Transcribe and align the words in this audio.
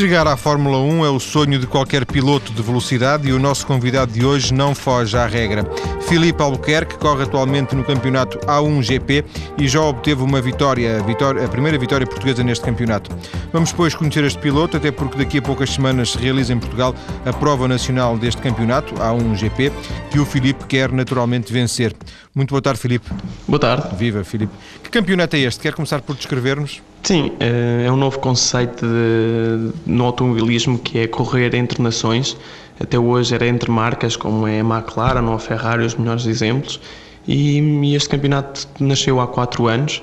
Chegar 0.00 0.26
à 0.26 0.34
Fórmula 0.34 0.78
1 0.78 1.04
é 1.04 1.10
o 1.10 1.20
sonho 1.20 1.58
de 1.58 1.66
qualquer 1.66 2.06
piloto 2.06 2.54
de 2.54 2.62
velocidade 2.62 3.28
e 3.28 3.34
o 3.34 3.38
nosso 3.38 3.66
convidado 3.66 4.10
de 4.10 4.24
hoje 4.24 4.50
não 4.54 4.74
foge 4.74 5.14
à 5.14 5.26
regra. 5.26 5.62
Filipe 6.08 6.42
Albuquerque 6.42 6.96
corre 6.96 7.24
atualmente 7.24 7.76
no 7.76 7.84
campeonato 7.84 8.38
A1 8.46 8.82
GP 8.82 9.22
e 9.58 9.68
já 9.68 9.82
obteve 9.82 10.22
uma 10.22 10.40
vitória, 10.40 10.96
a, 10.96 11.02
vitória, 11.02 11.44
a 11.44 11.48
primeira 11.50 11.76
vitória 11.78 12.06
portuguesa 12.06 12.42
neste 12.42 12.64
campeonato. 12.64 13.14
Vamos 13.52 13.72
depois 13.72 13.94
conhecer 13.94 14.24
este 14.24 14.38
piloto, 14.38 14.78
até 14.78 14.90
porque 14.90 15.18
daqui 15.18 15.36
a 15.36 15.42
poucas 15.42 15.68
semanas 15.68 16.12
se 16.12 16.18
realiza 16.18 16.54
em 16.54 16.58
Portugal 16.58 16.94
a 17.26 17.32
prova 17.34 17.68
nacional 17.68 18.16
deste 18.16 18.40
campeonato, 18.40 18.94
A1 18.94 19.34
GP, 19.34 19.70
que 20.10 20.18
o 20.18 20.24
Filipe 20.24 20.64
quer 20.64 20.90
naturalmente 20.90 21.52
vencer. 21.52 21.94
Muito 22.34 22.48
boa 22.48 22.62
tarde, 22.62 22.80
Filipe. 22.80 23.06
Boa 23.46 23.60
tarde. 23.60 23.94
Viva, 23.96 24.24
Filipe. 24.24 24.52
Que 24.82 24.88
campeonato 24.88 25.36
é 25.36 25.40
este? 25.40 25.60
Quer 25.60 25.74
começar 25.74 26.00
por 26.00 26.16
descrever-nos? 26.16 26.80
Sim, 27.02 27.32
eh, 27.40 27.84
é 27.86 27.92
um 27.92 27.96
novo 27.96 28.18
conceito 28.18 28.86
de, 28.86 29.72
no 29.86 30.04
automobilismo 30.04 30.78
que 30.78 30.98
é 30.98 31.06
correr 31.06 31.54
entre 31.54 31.82
nações. 31.82 32.36
Até 32.78 32.98
hoje 32.98 33.34
era 33.34 33.46
entre 33.46 33.70
marcas, 33.70 34.16
como 34.16 34.46
é 34.46 34.60
a 34.60 34.64
McLaren 34.64 35.26
ou 35.26 35.34
a 35.34 35.38
Ferrari, 35.38 35.84
os 35.84 35.94
melhores 35.94 36.26
exemplos. 36.26 36.80
E, 37.26 37.94
este 37.94 38.08
campeonato 38.08 38.66
nasceu 38.80 39.20
há 39.20 39.26
quatro 39.26 39.66
anos 39.66 40.02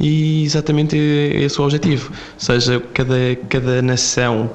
e 0.00 0.42
exatamente 0.44 0.96
esse 0.96 1.58
é 1.58 1.62
o 1.62 1.64
objetivo. 1.64 2.10
Ou 2.10 2.40
seja, 2.40 2.80
cada, 2.92 3.36
cada 3.48 3.82
nação 3.82 4.50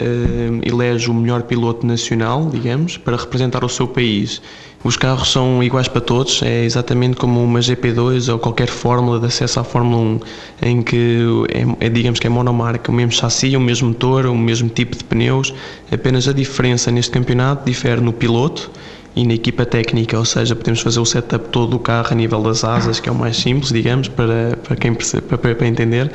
uh, 0.00 0.60
elege 0.62 1.10
o 1.10 1.14
melhor 1.14 1.42
piloto 1.42 1.86
nacional, 1.86 2.48
digamos, 2.50 2.96
para 2.96 3.16
representar 3.16 3.64
o 3.64 3.68
seu 3.68 3.88
país. 3.88 4.40
Os 4.84 4.98
carros 4.98 5.32
são 5.32 5.62
iguais 5.62 5.88
para 5.88 6.02
todos, 6.02 6.42
é 6.42 6.62
exatamente 6.62 7.16
como 7.16 7.42
uma 7.42 7.58
GP2 7.58 8.30
ou 8.30 8.38
qualquer 8.38 8.68
fórmula 8.68 9.18
de 9.18 9.24
acesso 9.24 9.58
à 9.58 9.64
Fórmula 9.64 9.96
1, 9.96 10.20
em 10.62 10.82
que 10.82 11.20
é, 11.80 11.86
é, 11.86 11.88
digamos 11.88 12.20
que 12.20 12.26
é 12.26 12.30
monomarca, 12.30 12.92
o 12.92 12.94
mesmo 12.94 13.12
chassi, 13.12 13.56
o 13.56 13.60
mesmo 13.60 13.88
motor, 13.88 14.26
o 14.26 14.36
mesmo 14.36 14.68
tipo 14.68 14.94
de 14.94 15.02
pneus, 15.02 15.54
apenas 15.90 16.28
a 16.28 16.34
diferença 16.34 16.90
neste 16.90 17.10
campeonato 17.10 17.64
difere 17.64 18.02
no 18.02 18.12
piloto 18.12 18.70
e 19.16 19.26
na 19.26 19.32
equipa 19.32 19.64
técnica, 19.64 20.18
ou 20.18 20.24
seja, 20.26 20.54
podemos 20.54 20.82
fazer 20.82 21.00
o 21.00 21.06
setup 21.06 21.48
todo 21.48 21.70
do 21.70 21.78
carro 21.78 22.08
a 22.10 22.14
nível 22.14 22.42
das 22.42 22.62
asas, 22.62 23.00
que 23.00 23.08
é 23.08 23.12
o 23.12 23.14
mais 23.14 23.38
simples, 23.38 23.72
digamos, 23.72 24.08
para, 24.08 24.58
para 24.62 24.76
quem 24.76 24.92
para, 24.92 25.54
para 25.54 25.66
entender, 25.66 26.12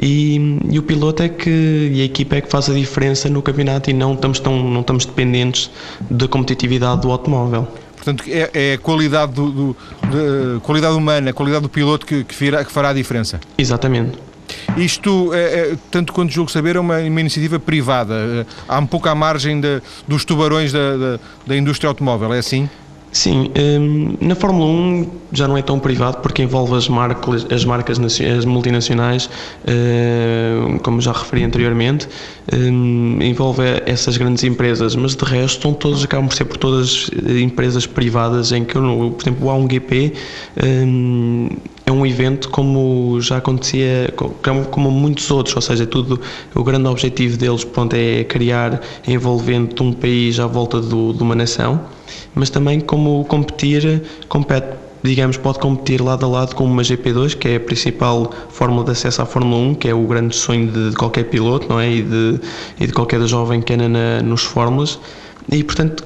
e, 0.00 0.58
e, 0.70 0.78
o 0.78 0.82
piloto 0.84 1.20
é 1.20 1.28
que 1.28 1.90
e 1.92 2.00
a 2.00 2.04
equipa 2.04 2.36
é 2.36 2.40
que 2.40 2.48
faz 2.48 2.68
a 2.68 2.74
diferença 2.74 3.28
no 3.28 3.42
campeonato 3.42 3.90
e 3.90 3.92
não 3.92 4.14
estamos 4.14 4.40
tão 4.40 4.68
não 4.68 4.80
estamos 4.80 5.04
dependentes 5.04 5.70
da 6.10 6.26
competitividade 6.26 7.02
do 7.02 7.10
automóvel. 7.10 7.68
Portanto, 8.04 8.24
é, 8.28 8.50
é 8.52 8.72
a 8.74 8.78
qualidade, 8.78 9.32
do, 9.32 9.50
do 9.50 9.76
de, 10.02 10.60
qualidade 10.60 10.94
humana, 10.94 11.30
a 11.30 11.32
qualidade 11.32 11.62
do 11.62 11.68
piloto 11.68 12.04
que, 12.04 12.22
que, 12.22 12.34
virá, 12.34 12.64
que 12.64 12.70
fará 12.70 12.90
a 12.90 12.92
diferença. 12.92 13.40
Exatamente. 13.56 14.18
Isto, 14.76 15.32
é, 15.32 15.38
é, 15.38 15.76
tanto 15.90 16.12
quanto 16.12 16.32
julgo 16.32 16.50
saber, 16.50 16.76
é 16.76 16.80
uma, 16.80 16.98
uma 16.98 17.20
iniciativa 17.20 17.58
privada. 17.58 18.46
Há 18.68 18.78
um 18.78 18.86
pouco 18.86 19.08
à 19.08 19.14
margem 19.14 19.60
de, 19.60 19.80
dos 20.06 20.24
tubarões 20.24 20.72
da, 20.72 20.96
da, 20.96 21.20
da 21.46 21.56
indústria 21.56 21.88
automóvel, 21.88 22.34
é 22.34 22.38
assim? 22.38 22.68
Sim, 23.14 23.52
um, 23.56 24.16
na 24.20 24.34
Fórmula 24.34 24.66
1 24.66 25.06
já 25.30 25.46
não 25.46 25.56
é 25.56 25.62
tão 25.62 25.78
privado 25.78 26.16
porque 26.18 26.42
envolve 26.42 26.74
as 26.74 26.88
marcas, 26.88 27.46
as 27.48 27.64
marcas 27.64 27.96
as 27.96 28.44
multinacionais, 28.44 29.26
uh, 29.26 30.80
como 30.80 31.00
já 31.00 31.12
referi 31.12 31.44
anteriormente, 31.44 32.08
um, 32.52 33.22
envolve 33.22 33.62
essas 33.86 34.16
grandes 34.16 34.42
empresas, 34.42 34.96
mas 34.96 35.14
de 35.14 35.24
resto 35.24 35.58
estão 35.58 35.72
todas, 35.72 36.02
acabam 36.02 36.26
por 36.26 36.34
ser 36.34 36.44
por 36.44 36.56
todas 36.56 37.08
eh, 37.28 37.38
empresas 37.38 37.86
privadas 37.86 38.50
em 38.50 38.64
que, 38.64 38.74
por 38.74 39.16
exemplo, 39.22 39.46
o 39.46 39.48
A1GP 39.48 40.12
um, 40.64 41.50
é 41.86 41.92
um 41.92 42.04
evento 42.04 42.48
como 42.48 43.20
já 43.20 43.36
acontecia, 43.36 44.12
como 44.72 44.90
muitos 44.90 45.30
outros, 45.30 45.54
ou 45.54 45.62
seja, 45.62 45.86
tudo, 45.86 46.20
o 46.52 46.64
grande 46.64 46.88
objetivo 46.88 47.36
deles 47.36 47.62
pronto, 47.62 47.94
é 47.94 48.24
criar 48.24 48.80
envolvendo 49.06 49.80
um 49.84 49.92
país 49.92 50.40
à 50.40 50.48
volta 50.48 50.80
do, 50.80 51.12
de 51.12 51.22
uma 51.22 51.36
nação 51.36 51.80
mas 52.34 52.50
também 52.50 52.80
como 52.80 53.24
competir, 53.24 54.02
compete, 54.28 54.68
digamos, 55.02 55.36
pode 55.36 55.58
competir 55.58 56.00
lado 56.00 56.24
a 56.24 56.28
lado 56.28 56.54
com 56.54 56.64
uma 56.64 56.82
GP2, 56.82 57.36
que 57.36 57.48
é 57.48 57.56
a 57.56 57.60
principal 57.60 58.32
fórmula 58.48 58.84
de 58.84 58.92
acesso 58.92 59.22
à 59.22 59.26
Fórmula 59.26 59.62
1, 59.70 59.74
que 59.74 59.88
é 59.88 59.94
o 59.94 60.06
grande 60.06 60.34
sonho 60.34 60.70
de 60.70 60.96
qualquer 60.96 61.24
piloto, 61.24 61.68
não 61.68 61.78
é? 61.78 61.90
E 61.90 62.02
de, 62.02 62.40
e 62.80 62.86
de 62.86 62.92
qualquer 62.92 63.20
jovem 63.26 63.60
que 63.60 63.72
anda 63.74 63.88
na, 63.88 64.22
nos 64.22 64.42
fórmulas. 64.42 64.98
E, 65.52 65.62
portanto, 65.62 66.04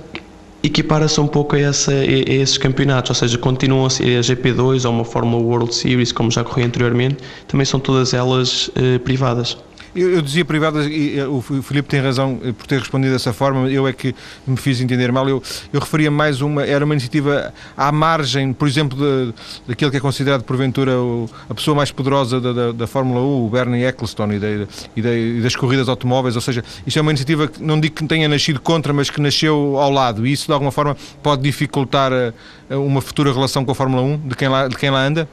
equipara-se 0.63 1.21
um 1.21 1.29
pouco 1.29 1.55
a, 1.55 1.61
essa, 1.61 1.93
a, 1.93 2.05
esses 2.05 2.59
campeonatos, 2.59 3.11
ou 3.11 3.15
seja, 3.15 3.39
continuam 3.39 3.87
a 3.87 3.91
ser 3.91 4.19
a 4.19 4.21
GP2 4.21 4.85
ou 4.85 4.93
uma 4.93 5.05
Fórmula 5.05 5.43
World 5.43 5.75
Series, 5.75 6.13
como 6.13 6.31
já 6.31 6.43
corri 6.43 6.65
anteriormente, 6.65 7.19
também 7.47 7.65
são 7.65 7.79
todas 7.79 8.13
elas 8.13 8.71
eh, 8.75 8.99
privadas. 8.99 9.57
Eu, 9.99 10.15
eu 10.15 10.23
dizia 10.23 10.45
privadas, 10.45 10.87
e 10.87 11.21
o 11.23 11.43
Filipe 11.43 11.89
tem 11.89 12.01
razão 12.01 12.39
eh, 12.45 12.53
por 12.53 12.69
ter 12.69 12.79
respondido 12.79 13.13
dessa 13.13 13.33
forma, 13.33 13.69
eu 13.69 13.87
é 13.87 13.93
que 13.93 14.15
me 14.47 14.57
fiz 14.57 14.81
entender 14.81 15.11
mal. 15.11 15.29
Eu, 15.29 15.43
eu 15.73 15.81
referia 15.81 16.09
mais 16.09 16.41
uma, 16.41 16.65
era 16.65 16.85
uma 16.85 16.95
iniciativa 16.95 17.53
à 17.77 17.91
margem, 17.91 18.53
por 18.53 18.69
exemplo, 18.69 19.35
daquele 19.67 19.91
que 19.91 19.97
é 19.97 20.01
considerado 20.01 20.45
porventura 20.45 20.97
o, 20.97 21.29
a 21.51 21.55
pessoa 21.55 21.75
mais 21.75 21.91
poderosa 21.91 22.41
da, 22.41 22.53
da, 22.53 22.73
da 22.73 22.87
Fórmula 22.87 23.21
1, 23.21 23.47
o 23.47 23.51
Bernie 23.51 23.85
Ecclestone, 23.85 24.37
e, 24.37 24.39
de, 24.39 24.69
e, 24.95 25.03
de, 25.03 25.39
e, 25.39 25.41
das 25.41 25.57
corridas 25.57 25.89
automóveis. 25.89 26.37
Ou 26.37 26.43
seja, 26.43 26.63
isto 26.87 26.97
é 26.97 27.03
uma 27.03 27.11
iniciativa 27.11 27.49
que 27.49 27.61
não 27.61 27.81
digo 27.81 27.97
que 27.97 28.07
tenha 28.07 28.29
nascido 28.29 28.61
contra, 28.61 28.93
mas 28.93 29.11
que 29.11 29.21
nasceu 29.21 29.77
ao 29.79 29.91
lado, 29.91 30.25
e 30.25 30.33
isso 30.33 30.47
de 30.47 30.53
alguma 30.53 30.71
forma 30.71 30.97
pode 31.25 31.43
dificultar 31.43 32.13
eh, 32.13 32.33
uma 32.71 33.01
futura 33.01 33.33
relação 33.33 33.65
com 33.65 33.73
a 33.73 33.75
Fórmula 33.75 34.03
1, 34.03 34.29
de 34.29 34.37
quem 34.37 34.49
lá, 34.49 34.69
de 34.69 34.77
quem 34.77 34.91
lá 34.91 35.05
anda? 35.05 35.29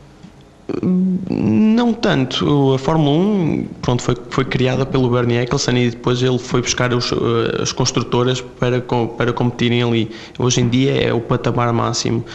Não 1.30 1.94
tanto. 1.94 2.74
A 2.74 2.80
Fórmula 2.80 3.18
1 3.18 3.68
pronto, 3.82 4.02
foi, 4.02 4.16
foi 4.30 4.46
criada 4.46 4.86
pelo 4.86 5.10
Bernie 5.10 5.38
Ecclestone 5.38 5.88
e 5.88 5.90
depois 5.92 6.22
ele 6.24 6.40
foi 6.40 6.62
buscar 6.62 6.92
os, 6.94 7.12
eh, 7.12 7.62
as 7.62 7.72
construtoras 7.72 8.42
para, 8.42 8.82
para 8.82 9.32
competirem 9.32 9.84
ali. 9.84 10.10
Hoje 10.40 10.62
em 10.62 10.68
dia 10.68 10.92
é 10.92 11.14
o 11.14 11.22
patamar 11.22 11.72
máximo. 11.72 12.26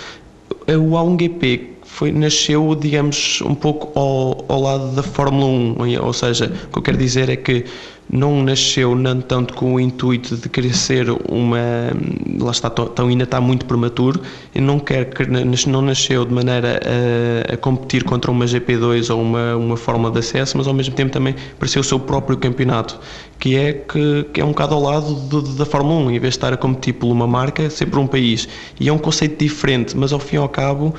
O 0.68 0.94
A1GP 0.96 1.69
foi, 1.92 2.12
nasceu, 2.12 2.74
digamos, 2.74 3.40
um 3.42 3.54
pouco 3.54 3.98
ao, 3.98 4.44
ao 4.48 4.62
lado 4.62 4.92
da 4.92 5.02
Fórmula 5.02 5.46
1, 5.46 6.02
ou 6.02 6.12
seja, 6.12 6.46
o 6.68 6.72
que 6.72 6.78
eu 6.78 6.82
quero 6.82 6.96
dizer 6.96 7.28
é 7.28 7.36
que 7.36 7.64
não 8.12 8.42
nasceu 8.42 8.96
não 8.96 9.20
tanto 9.20 9.54
com 9.54 9.74
o 9.74 9.80
intuito 9.80 10.36
de 10.36 10.48
querer 10.48 10.74
ser 10.74 11.08
uma 11.28 11.58
lá 12.40 12.50
está 12.50 12.68
tão, 12.68 13.06
ainda 13.06 13.22
está 13.22 13.40
muito 13.40 13.64
prematuro 13.66 14.20
e 14.52 14.60
não 14.60 14.80
quer 14.80 15.08
não 15.68 15.80
nasceu 15.80 16.24
de 16.24 16.34
maneira 16.34 16.80
a, 17.48 17.54
a, 17.54 17.56
competir 17.56 18.02
contra 18.02 18.28
uma 18.28 18.44
GP2 18.46 19.14
ou 19.14 19.22
uma 19.22 19.54
uma 19.54 19.76
fórmula 19.76 20.10
de 20.10 20.18
acesso 20.18 20.58
mas 20.58 20.66
ao 20.66 20.74
mesmo 20.74 20.94
tempo 20.94 21.12
também 21.12 21.36
para 21.56 21.68
ser 21.68 21.78
o 21.78 21.84
seu 21.84 22.00
próprio 22.00 22.36
campeonato 22.36 22.98
que 23.38 23.54
é 23.54 23.72
que, 23.74 24.24
que 24.32 24.40
é 24.40 24.44
um 24.44 24.48
bocado 24.48 24.74
ao 24.74 24.82
lado 24.82 25.14
do, 25.14 25.42
da 25.42 25.64
Fórmula 25.64 26.00
1 26.06 26.10
em 26.10 26.18
vez 26.18 26.32
de 26.32 26.38
estar 26.38 26.52
a 26.52 26.56
competir 26.56 26.94
por 26.94 27.06
uma 27.06 27.28
marca 27.28 27.70
ser 27.70 27.86
por 27.86 28.00
um 28.00 28.08
país. 28.08 28.48
E 28.80 28.88
é 28.88 28.92
um 28.92 28.98
conceito 28.98 29.38
diferente 29.38 29.96
mas 29.96 30.12
ao 30.12 30.18
fim 30.18 30.34
e 30.34 30.38
ao 30.38 30.48
cabo 30.48 30.94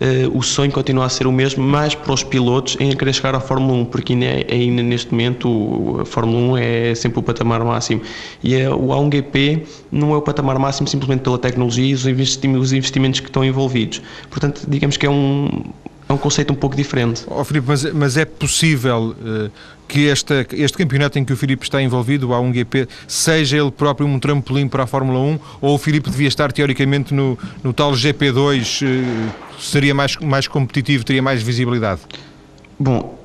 uh, 0.00 0.36
o 0.36 0.42
sonho 0.42 0.70
continua 0.70 1.06
a 1.06 1.08
ser 1.08 1.26
o 1.26 1.32
mesmo, 1.32 1.62
mais 1.62 1.94
para 1.94 2.12
os 2.12 2.22
pilotos 2.22 2.76
em 2.80 2.94
querer 2.96 3.12
chegar 3.12 3.34
à 3.34 3.40
Fórmula 3.40 3.74
1, 3.80 3.84
porque 3.86 4.12
ainda, 4.12 4.26
é, 4.26 4.46
ainda 4.50 4.82
neste 4.82 5.10
momento 5.10 5.98
a 6.00 6.04
Fórmula 6.04 6.54
1 6.54 6.56
é 6.58 6.94
sempre 6.94 7.18
o 7.18 7.22
patamar 7.22 7.64
máximo. 7.64 8.02
E 8.42 8.54
é, 8.54 8.70
o 8.70 8.88
A1GP 8.88 9.62
não 9.90 10.12
é 10.14 10.16
o 10.16 10.22
patamar 10.22 10.58
máximo 10.58 10.88
simplesmente 10.88 11.20
pela 11.20 11.38
tecnologia 11.38 11.86
e 11.86 11.94
os 11.94 12.06
investimentos 12.72 13.20
que 13.20 13.26
estão 13.26 13.44
envolvidos. 13.44 14.02
Portanto, 14.30 14.64
digamos 14.68 14.96
que 14.96 15.06
é 15.06 15.10
um, 15.10 15.48
é 16.12 16.14
um 16.14 16.18
conceito 16.18 16.52
um 16.52 16.56
pouco 16.56 16.76
diferente. 16.76 17.24
Oh, 17.26 17.42
Filipe, 17.44 17.66
mas, 17.66 17.84
mas 17.92 18.16
é 18.16 18.24
possível 18.24 19.16
uh, 19.18 19.50
que 19.88 20.08
esta, 20.08 20.46
este 20.52 20.76
campeonato 20.76 21.18
em 21.18 21.24
que 21.24 21.32
o 21.32 21.36
Filipe 21.36 21.64
está 21.64 21.82
envolvido, 21.82 22.30
o 22.30 22.32
A1GP, 22.32 22.88
seja 23.08 23.56
ele 23.56 23.70
próprio 23.70 24.06
um 24.06 24.18
trampolim 24.18 24.68
para 24.68 24.84
a 24.84 24.86
Fórmula 24.86 25.18
1 25.18 25.38
ou 25.60 25.74
o 25.74 25.78
Filipe 25.78 26.10
devia 26.10 26.28
estar 26.28 26.52
teoricamente 26.52 27.12
no, 27.12 27.38
no 27.62 27.72
tal 27.72 27.92
GP2, 27.92 28.86
uh, 28.86 29.60
seria 29.60 29.94
mais, 29.94 30.16
mais 30.16 30.46
competitivo, 30.46 31.04
teria 31.04 31.22
mais 31.22 31.42
visibilidade? 31.42 32.02
Bom, 32.78 33.21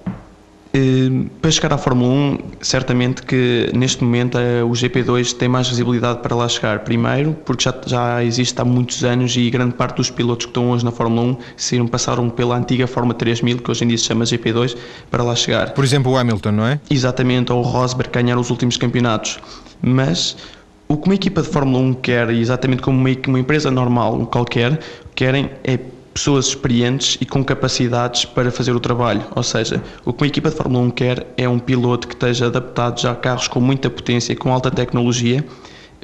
para 1.42 1.52
chegar 1.52 1.74
à 1.74 1.78
Fórmula 1.78 2.12
1, 2.12 2.38
certamente 2.62 3.24
que 3.24 3.72
neste 3.74 4.04
momento 4.04 4.38
eh, 4.38 4.64
o 4.64 4.72
GP2 4.72 5.34
tem 5.34 5.48
mais 5.48 5.68
visibilidade 5.68 6.20
para 6.22 6.36
lá 6.36 6.48
chegar. 6.48 6.80
Primeiro, 6.80 7.34
porque 7.46 7.64
já, 7.64 7.74
já 7.86 8.24
existe 8.24 8.60
há 8.60 8.66
muitos 8.66 9.04
anos 9.04 9.36
e 9.36 9.50
grande 9.50 9.74
parte 9.74 9.98
dos 9.98 10.10
pilotos 10.10 10.46
que 10.46 10.50
estão 10.50 10.72
hoje 10.72 10.84
na 10.84 10.92
Fórmula 10.92 11.22
1 11.22 11.38
saíram, 11.56 11.88
passaram 11.88 12.30
pela 12.30 12.58
antiga 12.58 12.88
Fórmula 12.88 13.14
3000, 13.16 13.60
que 13.60 13.72
hoje 13.72 13.84
em 13.84 13.88
dia 13.88 13.98
se 13.98 14.06
chama 14.06 14.26
GP2, 14.26 14.76
para 15.10 15.24
lá 15.24 15.36
chegar. 15.36 15.74
Por 15.74 15.84
exemplo, 15.84 16.12
o 16.12 16.18
Hamilton, 16.18 16.52
não 16.52 16.66
é? 16.66 16.80
Exatamente, 16.90 17.52
ou 17.52 17.60
o 17.60 17.64
Rosberg 17.64 18.12
ganhar 18.12 18.38
os 18.38 18.50
últimos 18.50 18.78
campeonatos. 18.78 19.40
Mas 19.82 20.38
o 20.88 20.98
que 20.98 21.08
uma 21.08 21.16
equipa 21.16 21.42
de 21.42 21.50
Fórmula 21.50 21.84
1 21.84 21.94
quer, 21.96 22.30
exatamente 22.30 22.82
como 22.82 22.98
uma, 22.98 23.10
uma 23.28 23.40
empresa 23.40 23.70
normal, 23.70 24.26
qualquer, 24.28 24.80
querem 25.16 25.50
é 25.64 25.80
pessoas 26.18 26.48
experientes 26.48 27.16
e 27.22 27.26
com 27.28 27.44
capacidades 27.46 28.26
para 28.26 28.50
fazer 28.50 28.76
o 28.76 28.80
trabalho. 28.80 29.24
Ou 29.36 29.44
seja, 29.44 29.84
o 30.04 30.12
que 30.12 30.24
uma 30.24 30.28
equipa 30.28 30.50
de 30.50 30.56
Fórmula 30.56 30.84
1 30.86 30.90
quer 30.90 31.28
é 31.38 31.48
um 31.48 31.60
piloto 31.60 32.08
que 32.08 32.16
esteja 32.16 32.48
adaptado 32.48 33.00
já 33.00 33.12
a 33.12 33.16
carros 33.16 33.48
com 33.48 33.60
muita 33.60 33.88
potência, 33.88 34.36
com 34.36 34.52
alta 34.52 34.72
tecnologia 34.72 35.46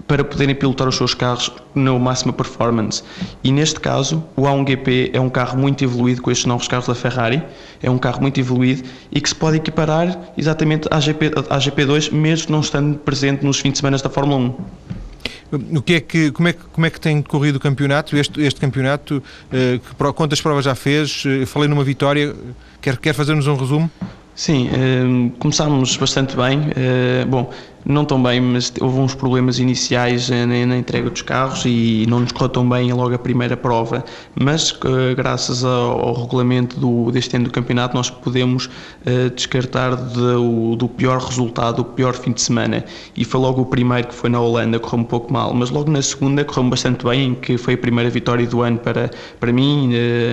para 0.08 0.24
poderem 0.24 0.54
pilotar 0.54 0.88
os 0.88 0.98
seus 0.98 1.16
carros 1.16 1.52
na 1.74 1.98
máxima 1.98 2.32
performance. 2.32 3.02
E 3.44 3.52
neste 3.52 3.80
caso, 3.80 4.24
o 4.36 4.44
A1GP 4.44 5.12
é 5.14 5.20
um 5.20 5.30
carro 5.30 5.58
muito 5.58 5.84
evoluído 5.84 6.22
com 6.22 6.30
estes 6.30 6.46
novos 6.46 6.68
carros 6.68 6.88
da 6.88 6.96
Ferrari, 6.96 7.42
é 7.82 7.90
um 7.90 7.98
carro 7.98 8.22
muito 8.22 8.40
evoluído 8.40 8.84
e 9.12 9.20
que 9.20 9.30
se 9.30 9.36
pode 9.36 9.58
equiparar 9.58 10.32
exatamente 10.38 10.88
à, 10.92 11.00
GP, 11.00 11.32
à 11.50 11.58
GP2, 11.58 12.12
mesmo 12.12 12.52
não 12.52 12.60
estando 12.60 13.00
presente 13.00 13.44
nos 13.44 13.60
fins 13.60 13.74
de 13.74 13.78
semana 13.80 13.98
da 13.98 14.10
Fórmula 14.10 14.38
1. 14.38 15.03
O 15.52 15.82
que 15.82 15.94
é 15.94 16.00
que, 16.00 16.32
como, 16.32 16.48
é 16.48 16.54
que, 16.54 16.64
como 16.72 16.86
é 16.86 16.90
que 16.90 17.00
tem 17.00 17.22
corrido 17.22 17.58
o 17.58 17.60
campeonato? 17.60 18.18
Este, 18.18 18.42
este 18.42 18.60
campeonato, 18.60 19.22
eh, 19.52 19.80
que, 19.80 20.14
quantas 20.14 20.42
provas 20.42 20.66
já 20.66 20.74
fez? 20.74 21.24
Falei 21.48 21.70
numa 21.70 21.84
vitória, 21.84 22.34
quer, 22.82 22.98
quer 22.98 23.14
fazer-nos 23.14 23.48
um 23.48 23.56
resumo? 23.56 23.92
Sim, 24.36 24.68
eh, 24.74 25.32
começámos 25.38 25.96
bastante 25.96 26.36
bem. 26.36 26.72
Eh, 26.76 27.26
bom, 27.26 27.52
não 27.86 28.06
tão 28.06 28.22
bem, 28.22 28.40
mas 28.40 28.72
houve 28.80 29.00
uns 29.00 29.14
problemas 29.14 29.60
iniciais 29.60 30.30
na, 30.30 30.46
na, 30.46 30.78
entrega 30.78 31.10
dos 31.10 31.22
carros 31.22 31.64
e 31.66 32.06
não 32.08 32.22
nos 32.22 32.32
correu 32.32 32.50
tão 32.50 32.68
bem 32.68 32.92
logo 32.94 33.14
a 33.14 33.20
primeira 33.20 33.58
prova, 33.58 34.04
mas 34.36 34.72
uh, 34.72 35.16
graças 35.16 35.64
ao, 35.64 36.14
regulamento 36.14 36.80
do, 36.80 37.12
deste 37.12 37.36
ano 37.36 37.46
do 37.46 37.52
campeonato 37.52 37.96
nós 37.96 38.10
podemos 38.10 38.66
uh, 38.66 39.30
descartar 39.36 39.96
de, 39.96 40.76
do 40.78 40.88
pior 40.88 41.20
resultado, 41.20 41.82
o 41.82 41.86
pior 41.86 42.14
fim 42.14 42.32
de 42.32 42.42
semana. 42.42 42.86
E 43.16 43.26
foi 43.26 43.40
logo 43.40 43.62
o 43.62 43.66
primeiro 43.66 44.08
que 44.08 44.16
foi 44.16 44.30
na 44.30 44.40
Holanda, 44.40 44.80
correu 44.80 45.00
um 45.00 45.04
pouco 45.04 45.32
mal, 45.32 45.54
mas 45.54 45.70
logo 45.70 45.92
na 45.92 46.02
segunda 46.02 46.44
correu 46.46 46.70
bastante 46.70 47.04
bem, 47.06 47.30
em 47.30 47.36
que 47.36 47.58
foi 47.58 47.74
a 47.74 47.78
primeira 47.78 48.10
vitória 48.10 48.46
do 48.48 48.62
ano 48.62 48.78
para, 48.78 49.12
para 49.40 49.52
mim 49.52 49.92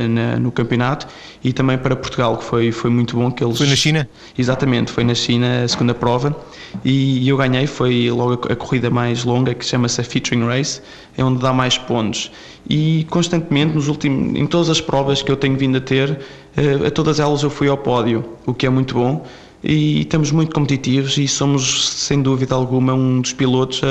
na, 0.09 0.39
no 0.39 0.53
campeonato 0.53 1.07
e 1.43 1.53
também 1.53 1.79
para 1.79 1.97
Portugal, 1.97 2.37
que 2.37 2.45
foi, 2.45 2.71
foi 2.71 2.91
muito 2.91 3.17
bom 3.17 3.31
que 3.31 3.43
eles... 3.43 3.59
Foi 3.59 3.67
na 3.67 3.77
China? 3.77 4.09
Exatamente, 4.37 4.93
foi 4.93 5.05
na 5.05 5.15
China 5.15 5.65
a 5.65 5.69
segunda 5.69 5.95
prova. 5.95 6.37
E 6.85 7.29
eu 7.29 7.40
ganhei, 7.41 7.67
foi 7.67 8.11
logo 8.11 8.47
a 8.51 8.57
corrida 8.57 8.91
mais 8.91 9.25
longa 9.25 9.55
que 9.55 9.65
chama-se 9.65 10.01
a 10.01 10.05
Featuring 10.05 10.47
Race, 10.47 10.81
é 11.17 11.25
onde 11.25 11.41
dá 11.41 11.53
mais 11.53 11.79
pontos. 11.79 12.31
E 12.69 13.07
constantemente, 13.11 13.75
nos 13.75 13.89
últimos, 13.89 14.39
em 14.39 14.47
todas 14.47 14.71
as 14.71 14.81
provas 14.81 15.23
que 15.23 15.31
eu 15.31 15.37
tenho 15.37 15.57
vindo 15.57 15.79
a 15.79 15.81
ter, 15.81 16.21
eh, 16.57 16.87
a 16.87 16.91
todas 16.91 17.19
elas 17.19 17.43
eu 17.43 17.51
fui 17.51 17.69
ao 17.69 17.77
pódio, 17.77 18.25
o 18.47 18.55
que 18.55 18.67
é 18.67 18.71
muito 18.71 18.95
bom. 18.95 19.25
E 19.63 20.01
estamos 20.01 20.33
muito 20.33 20.55
competitivos 20.55 21.19
e 21.19 21.29
somos, 21.29 21.91
sem 21.91 22.23
dúvida 22.23 22.55
alguma, 22.55 22.95
um 22.95 23.21
dos 23.21 23.35
pilotos, 23.35 23.83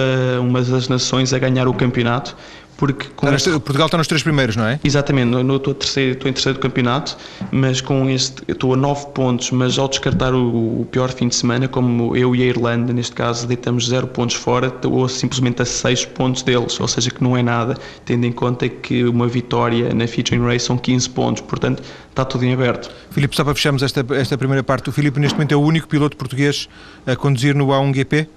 uma 0.42 0.64
das 0.64 0.88
nações 0.88 1.32
a 1.32 1.38
ganhar 1.38 1.68
o 1.68 1.74
campeonato 1.74 2.36
porque 2.80 3.08
está 3.08 3.36
este... 3.36 3.50
Portugal 3.60 3.88
está 3.88 3.98
nos 3.98 4.08
três 4.08 4.24
primeiros, 4.24 4.56
não 4.56 4.66
é? 4.66 4.80
Exatamente, 4.82 5.34
eu 5.34 5.58
estou, 5.58 5.74
terceiro, 5.74 6.14
estou 6.14 6.30
em 6.30 6.34
terceiro 6.34 6.58
do 6.58 6.62
campeonato, 6.62 7.18
mas 7.52 7.82
com 7.82 8.10
este 8.10 8.42
estou 8.48 8.74
a 8.74 8.78
nove 8.78 9.08
pontos, 9.08 9.52
mas 9.52 9.78
ao 9.78 9.90
descartar 9.90 10.34
o, 10.34 10.82
o, 10.82 10.88
pior 10.90 11.10
fim 11.12 11.28
de 11.28 11.36
semana, 11.36 11.68
como 11.68 12.16
eu 12.16 12.34
e 12.34 12.42
a 12.42 12.46
Irlanda, 12.46 12.94
neste 12.94 13.14
caso, 13.14 13.46
deitamos 13.46 13.90
zero 13.90 14.08
pontos 14.08 14.38
fora, 14.38 14.68
estou 14.68 15.10
simplesmente 15.10 15.62
a 15.62 15.66
seis 15.66 16.06
pontos 16.06 16.42
deles, 16.42 16.80
ou 16.80 16.88
seja, 16.88 17.12
que 17.12 17.22
não 17.22 17.36
é 17.36 17.44
nada, 17.44 17.76
tendo 18.06 18.26
em 18.26 18.32
conta 18.32 18.70
que 18.70 19.04
uma 19.04 19.28
vitória 19.28 19.94
na 19.94 20.08
featuring 20.08 20.46
race 20.46 20.66
são 20.66 20.78
15 20.78 21.10
pontos, 21.10 21.42
portanto 21.42 21.84
está 22.10 22.24
tudo 22.24 22.46
em 22.46 22.54
aberto. 22.54 22.90
Filipe, 23.12 23.36
só 23.36 23.44
para 23.44 23.54
fecharmos 23.56 23.84
esta, 23.84 24.06
esta 24.16 24.38
primeira 24.38 24.64
parte, 24.64 24.88
o 24.88 24.94
Filipe 24.94 25.20
neste 25.20 25.36
momento 25.36 25.52
é 25.52 25.58
o 25.58 25.62
único 25.62 25.86
piloto 25.86 26.16
português 26.16 26.70
a 27.06 27.14
conduzir 27.14 27.54
no 27.54 27.68
A1GP? 27.68 28.28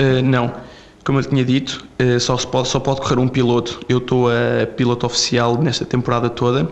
Uh, 0.00 0.22
não. 0.24 0.73
Como 1.04 1.18
eu 1.18 1.24
tinha 1.24 1.44
dito, 1.44 1.84
eh, 1.98 2.18
só, 2.18 2.34
pode, 2.36 2.68
só 2.68 2.80
pode 2.80 3.02
correr 3.02 3.18
um 3.18 3.28
piloto. 3.28 3.80
Eu 3.88 3.98
estou 3.98 4.28
a 4.28 4.66
piloto 4.66 5.04
oficial 5.04 5.60
nesta 5.60 5.84
temporada 5.84 6.30
toda 6.30 6.66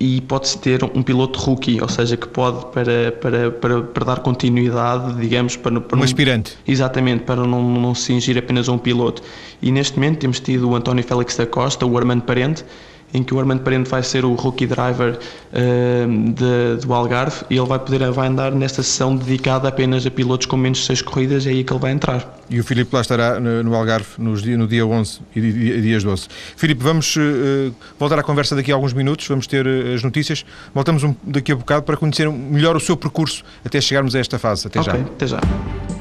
e 0.00 0.20
pode-se 0.22 0.56
ter 0.58 0.84
um 0.84 1.02
piloto 1.02 1.40
rookie, 1.40 1.80
ou 1.80 1.88
seja, 1.88 2.16
que 2.16 2.28
pode, 2.28 2.66
para, 2.66 3.10
para, 3.20 3.50
para, 3.50 3.82
para 3.82 4.04
dar 4.04 4.20
continuidade, 4.20 5.14
digamos, 5.20 5.56
para, 5.56 5.80
para 5.80 5.98
um 5.98 6.02
aspirante. 6.04 6.56
Exatamente, 6.66 7.24
para 7.24 7.44
não, 7.44 7.62
não 7.62 7.94
se 7.94 8.02
cingir 8.02 8.38
apenas 8.38 8.68
a 8.68 8.72
um 8.72 8.78
piloto. 8.78 9.22
E 9.60 9.72
neste 9.72 9.96
momento 9.96 10.18
temos 10.18 10.38
tido 10.38 10.70
o 10.70 10.76
António 10.76 11.02
Félix 11.02 11.36
da 11.36 11.46
Costa, 11.46 11.84
o 11.84 11.98
Armando 11.98 12.22
Parente, 12.22 12.64
em 13.12 13.22
que 13.22 13.34
o 13.34 13.38
Armando 13.38 13.62
Parente 13.62 13.88
vai 13.88 14.02
ser 14.02 14.24
o 14.24 14.34
rookie 14.34 14.66
driver 14.66 15.18
uh, 15.18 16.32
de, 16.32 16.86
do 16.86 16.92
Algarve 16.92 17.44
e 17.48 17.56
ele 17.56 17.66
vai 17.66 17.78
poder 17.78 18.10
vai 18.10 18.28
andar 18.28 18.52
nesta 18.52 18.82
sessão 18.82 19.16
dedicada 19.16 19.68
apenas 19.68 20.06
a 20.06 20.10
pilotos 20.10 20.46
com 20.46 20.56
menos 20.56 20.78
de 20.78 20.84
6 20.84 21.02
corridas, 21.02 21.46
é 21.46 21.50
aí 21.50 21.64
que 21.64 21.72
ele 21.72 21.80
vai 21.80 21.92
entrar. 21.92 22.38
E 22.50 22.58
o 22.60 22.64
Filipe 22.64 22.94
lá 22.94 23.00
estará 23.00 23.40
no, 23.40 23.74
Algarve 23.74 24.06
nos, 24.18 24.42
no 24.42 24.66
dia 24.66 24.86
11 24.86 25.20
e 25.34 25.40
dias 25.80 26.04
12. 26.04 26.28
Filipe, 26.56 26.82
vamos 26.82 27.16
uh, 27.16 27.74
voltar 27.98 28.18
à 28.18 28.22
conversa 28.22 28.54
daqui 28.54 28.72
a 28.72 28.74
alguns 28.74 28.92
minutos, 28.92 29.26
vamos 29.26 29.46
ter 29.46 29.66
uh, 29.66 29.94
as 29.94 30.02
notícias. 30.02 30.44
Voltamos 30.74 31.02
um, 31.04 31.14
daqui 31.22 31.52
a 31.52 31.56
bocado 31.56 31.82
para 31.82 31.96
conhecer 31.96 32.30
melhor 32.30 32.76
o 32.76 32.80
seu 32.80 32.96
percurso 32.96 33.42
até 33.64 33.80
chegarmos 33.80 34.14
a 34.14 34.18
esta 34.18 34.38
fase. 34.38 34.66
Até 34.66 34.80
okay, 34.80 34.92
já. 34.92 35.00
Até 35.00 35.26
já. 35.26 35.97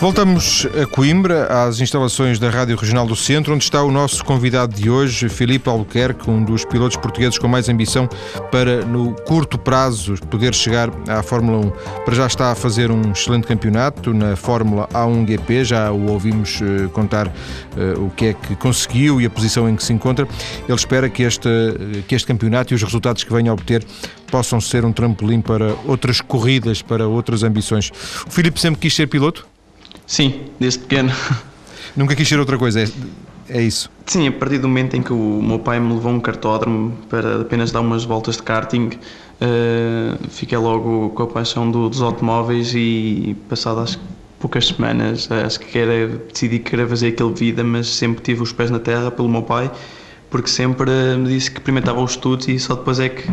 Voltamos 0.00 0.64
a 0.80 0.86
Coimbra, 0.86 1.46
às 1.46 1.80
instalações 1.80 2.38
da 2.38 2.48
Rádio 2.48 2.76
Regional 2.76 3.04
do 3.04 3.16
Centro, 3.16 3.52
onde 3.52 3.64
está 3.64 3.82
o 3.82 3.90
nosso 3.90 4.24
convidado 4.24 4.72
de 4.72 4.88
hoje, 4.88 5.28
Filipe 5.28 5.68
Albuquerque, 5.68 6.30
um 6.30 6.44
dos 6.44 6.64
pilotos 6.64 6.96
portugueses 6.96 7.36
com 7.36 7.48
mais 7.48 7.68
ambição 7.68 8.08
para, 8.52 8.84
no 8.84 9.12
curto 9.22 9.58
prazo, 9.58 10.14
poder 10.30 10.54
chegar 10.54 10.88
à 11.08 11.20
Fórmula 11.20 11.66
1. 11.66 11.70
Para 12.04 12.14
já 12.14 12.28
está 12.28 12.52
a 12.52 12.54
fazer 12.54 12.92
um 12.92 13.10
excelente 13.10 13.48
campeonato 13.48 14.14
na 14.14 14.36
Fórmula 14.36 14.88
A1 14.94 15.26
GP, 15.26 15.64
já 15.64 15.90
o 15.90 16.12
ouvimos 16.12 16.60
uh, 16.60 16.88
contar 16.90 17.26
uh, 17.26 18.00
o 18.00 18.10
que 18.10 18.26
é 18.26 18.34
que 18.34 18.54
conseguiu 18.54 19.20
e 19.20 19.26
a 19.26 19.30
posição 19.30 19.68
em 19.68 19.74
que 19.74 19.82
se 19.82 19.92
encontra. 19.92 20.28
Ele 20.68 20.78
espera 20.78 21.08
que 21.08 21.24
este, 21.24 21.48
que 22.06 22.14
este 22.14 22.26
campeonato 22.28 22.72
e 22.72 22.76
os 22.76 22.82
resultados 22.84 23.24
que 23.24 23.32
venha 23.32 23.50
a 23.50 23.54
obter 23.54 23.84
possam 24.30 24.60
ser 24.60 24.84
um 24.84 24.92
trampolim 24.92 25.40
para 25.40 25.74
outras 25.84 26.20
corridas, 26.20 26.82
para 26.82 27.08
outras 27.08 27.42
ambições. 27.42 27.90
O 28.24 28.30
Filipe 28.30 28.60
sempre 28.60 28.80
quis 28.80 28.94
ser 28.94 29.08
piloto? 29.08 29.57
Sim, 30.08 30.46
desde 30.58 30.80
pequeno. 30.80 31.12
Nunca 31.94 32.16
quis 32.16 32.26
ser 32.26 32.40
outra 32.40 32.56
coisa, 32.56 32.80
é, 32.80 32.88
é 33.50 33.62
isso? 33.62 33.90
Sim, 34.06 34.26
a 34.26 34.32
partir 34.32 34.58
do 34.58 34.66
momento 34.66 34.96
em 34.96 35.02
que 35.02 35.12
o 35.12 35.42
meu 35.42 35.58
pai 35.58 35.78
me 35.78 35.92
levou 35.92 36.10
um 36.10 36.18
cartódromo 36.18 36.96
para 37.10 37.42
apenas 37.42 37.70
dar 37.70 37.82
umas 37.82 38.04
voltas 38.04 38.36
de 38.36 38.42
karting, 38.42 38.86
uh, 38.88 40.28
fiquei 40.30 40.56
logo 40.56 41.10
com 41.10 41.22
a 41.24 41.26
paixão 41.26 41.70
do, 41.70 41.90
dos 41.90 42.00
automóveis 42.00 42.72
e 42.74 43.36
passado 43.50 43.80
acho 43.80 44.00
poucas 44.40 44.68
semanas, 44.68 45.30
acho 45.30 45.60
que 45.60 45.78
era, 45.78 46.08
decidi 46.08 46.58
que 46.58 46.70
queria 46.70 46.88
fazer 46.88 47.08
aquele 47.08 47.34
vida, 47.34 47.62
mas 47.62 47.88
sempre 47.88 48.22
tive 48.22 48.42
os 48.42 48.52
pés 48.52 48.70
na 48.70 48.78
terra 48.78 49.10
pelo 49.10 49.28
meu 49.28 49.42
pai, 49.42 49.70
porque 50.30 50.48
sempre 50.48 50.90
me 51.18 51.28
disse 51.28 51.50
que 51.50 51.58
experimentava 51.58 52.00
os 52.00 52.12
estudos 52.12 52.48
e 52.48 52.58
só 52.58 52.76
depois 52.76 52.98
é 52.98 53.10
que 53.10 53.28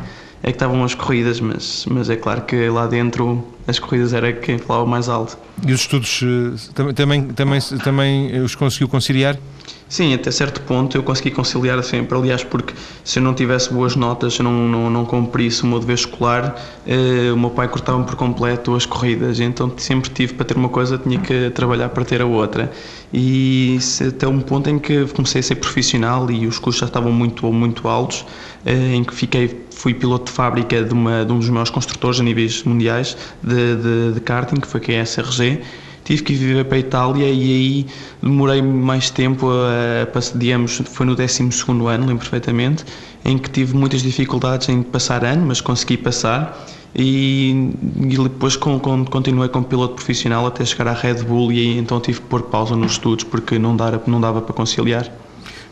é 0.45 0.51
que 0.51 0.57
estavam 0.57 0.83
as 0.83 0.93
corridas, 0.93 1.39
mas, 1.39 1.87
mas 1.89 2.07
é 2.07 2.15
claro 2.15 2.41
que 2.41 2.69
lá 2.69 2.85
dentro 2.85 3.43
as 3.65 3.79
corridas 3.79 4.13
era 4.13 4.31
quem 4.31 4.59
falava 4.59 4.85
mais 4.85 5.09
alto. 5.09 5.35
E 5.65 5.73
os 5.73 5.81
estudos 5.81 6.21
eh, 6.23 6.93
também, 6.93 7.23
também, 7.29 7.59
também 7.83 8.39
os 8.39 8.53
conseguiu 8.53 8.87
conciliar? 8.87 9.39
Sim, 9.87 10.13
até 10.13 10.29
certo 10.29 10.61
ponto 10.61 10.97
eu 10.97 11.01
consegui 11.03 11.31
conciliar 11.31 11.81
sempre. 11.83 12.17
Aliás, 12.17 12.43
porque 12.43 12.73
se 13.03 13.17
eu 13.17 13.23
não 13.23 13.33
tivesse 13.33 13.71
boas 13.71 13.95
notas, 13.95 14.33
se 14.33 14.41
eu 14.41 14.43
não, 14.43 14.51
não, 14.51 14.89
não 14.89 15.05
cumprisse 15.05 15.63
o 15.63 15.67
meu 15.67 15.79
dever 15.79 15.93
escolar, 15.93 16.55
eh, 16.85 17.31
o 17.31 17.37
meu 17.37 17.49
pai 17.49 17.67
cortava-me 17.67 18.03
por 18.05 18.15
completo 18.15 18.75
as 18.75 18.85
corridas. 18.85 19.39
Então 19.39 19.71
sempre 19.77 20.09
tive 20.09 20.33
para 20.33 20.45
ter 20.45 20.57
uma 20.57 20.69
coisa, 20.69 20.97
tinha 20.97 21.19
que 21.19 21.49
trabalhar 21.51 21.89
para 21.89 22.03
ter 22.03 22.21
a 22.21 22.25
outra. 22.25 22.71
E 23.13 23.79
até 24.07 24.27
um 24.27 24.41
ponto 24.41 24.69
em 24.69 24.77
que 24.77 25.05
comecei 25.07 25.39
a 25.39 25.43
ser 25.43 25.55
profissional 25.55 26.29
e 26.29 26.45
os 26.47 26.59
custos 26.59 26.81
já 26.81 26.87
estavam 26.87 27.11
muito, 27.11 27.51
muito 27.53 27.87
altos, 27.87 28.25
eh, 28.65 28.95
em 28.95 29.03
que 29.03 29.13
fiquei, 29.13 29.64
fui 29.75 29.93
piloto 29.93 30.25
de 30.25 30.31
fábrica 30.31 30.83
de, 30.83 30.93
uma, 30.93 31.25
de 31.25 31.31
um 31.31 31.39
dos 31.39 31.49
maiores 31.49 31.69
construtores 31.69 32.19
a 32.19 32.23
níveis 32.23 32.63
mundiais 32.63 33.15
de, 33.43 33.75
de, 33.75 34.13
de 34.13 34.19
karting, 34.21 34.55
que 34.55 34.67
foi 34.67 34.81
a 34.95 35.05
SRG 35.05 35.61
tive 36.05 36.21
que 36.21 36.33
viver 36.33 36.63
para 36.65 36.77
a 36.77 36.79
Itália 36.79 37.25
e 37.25 37.41
aí 37.41 37.87
demorei 38.21 38.61
mais 38.61 39.09
tempo, 39.09 39.49
a, 39.49 40.03
a, 40.03 40.37
digamos, 40.37 40.81
foi 40.85 41.05
no 41.05 41.15
12 41.15 41.43
ano, 41.43 42.05
lembro 42.05 42.17
perfeitamente, 42.17 42.85
em 43.25 43.37
que 43.37 43.49
tive 43.49 43.75
muitas 43.75 44.03
dificuldades 44.03 44.69
em 44.69 44.83
passar 44.83 45.25
ano, 45.25 45.47
mas 45.47 45.59
consegui 45.59 45.97
passar 45.97 46.63
e, 46.95 47.71
e 47.99 48.17
depois 48.17 48.55
com, 48.55 48.79
com, 48.79 49.03
continuei 49.03 49.49
como 49.49 49.65
piloto 49.65 49.95
profissional 49.95 50.45
até 50.45 50.63
chegar 50.63 50.87
à 50.87 50.93
Red 50.93 51.23
Bull 51.23 51.51
e 51.51 51.59
aí 51.59 51.77
então 51.77 51.99
tive 51.99 52.21
que 52.21 52.27
pôr 52.27 52.43
pausa 52.43 52.75
nos 52.75 52.93
estudos 52.93 53.25
porque 53.25 53.57
não 53.57 53.75
dava, 53.75 54.01
não 54.05 54.21
dava 54.21 54.41
para 54.41 54.53
conciliar. 54.53 55.11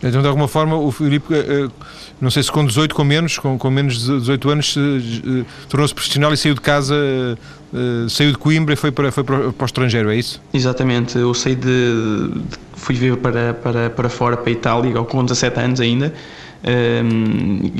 Então, 0.03 0.21
de 0.21 0.27
alguma 0.27 0.49
forma, 0.49 0.75
o 0.75 0.91
Filipe, 0.91 1.33
eh, 1.33 1.69
não 2.19 2.29
sei 2.29 2.43
se 2.43 2.51
com 2.51 2.65
18, 2.65 2.93
com 2.93 3.05
menos, 3.05 3.37
com, 3.37 3.57
com 3.57 3.71
menos 3.71 4.05
de 4.05 4.19
18 4.19 4.49
anos, 4.49 4.75
eh, 4.77 5.45
tornou-se 5.69 5.93
profissional 5.93 6.33
e 6.33 6.37
saiu 6.37 6.53
de 6.53 6.61
casa, 6.61 6.95
eh, 7.73 8.05
saiu 8.09 8.31
de 8.31 8.37
Coimbra 8.37 8.73
e 8.73 8.77
foi 8.77 8.91
para, 8.91 9.11
foi 9.13 9.23
para, 9.23 9.47
o 9.47 9.65
estrangeiro, 9.65 10.11
é 10.11 10.17
isso? 10.17 10.41
Exatamente, 10.53 11.17
eu 11.17 11.33
saí 11.33 11.55
de, 11.55 12.31
fui 12.75 12.95
viver 12.95 13.17
para, 13.17 13.53
para, 13.53 13.89
para 13.89 14.09
fora, 14.09 14.35
para 14.35 14.49
a 14.49 14.51
Itália, 14.51 14.93
com 15.03 15.23
17 15.23 15.59
anos 15.61 15.79
ainda, 15.79 16.13
um, 17.05 17.71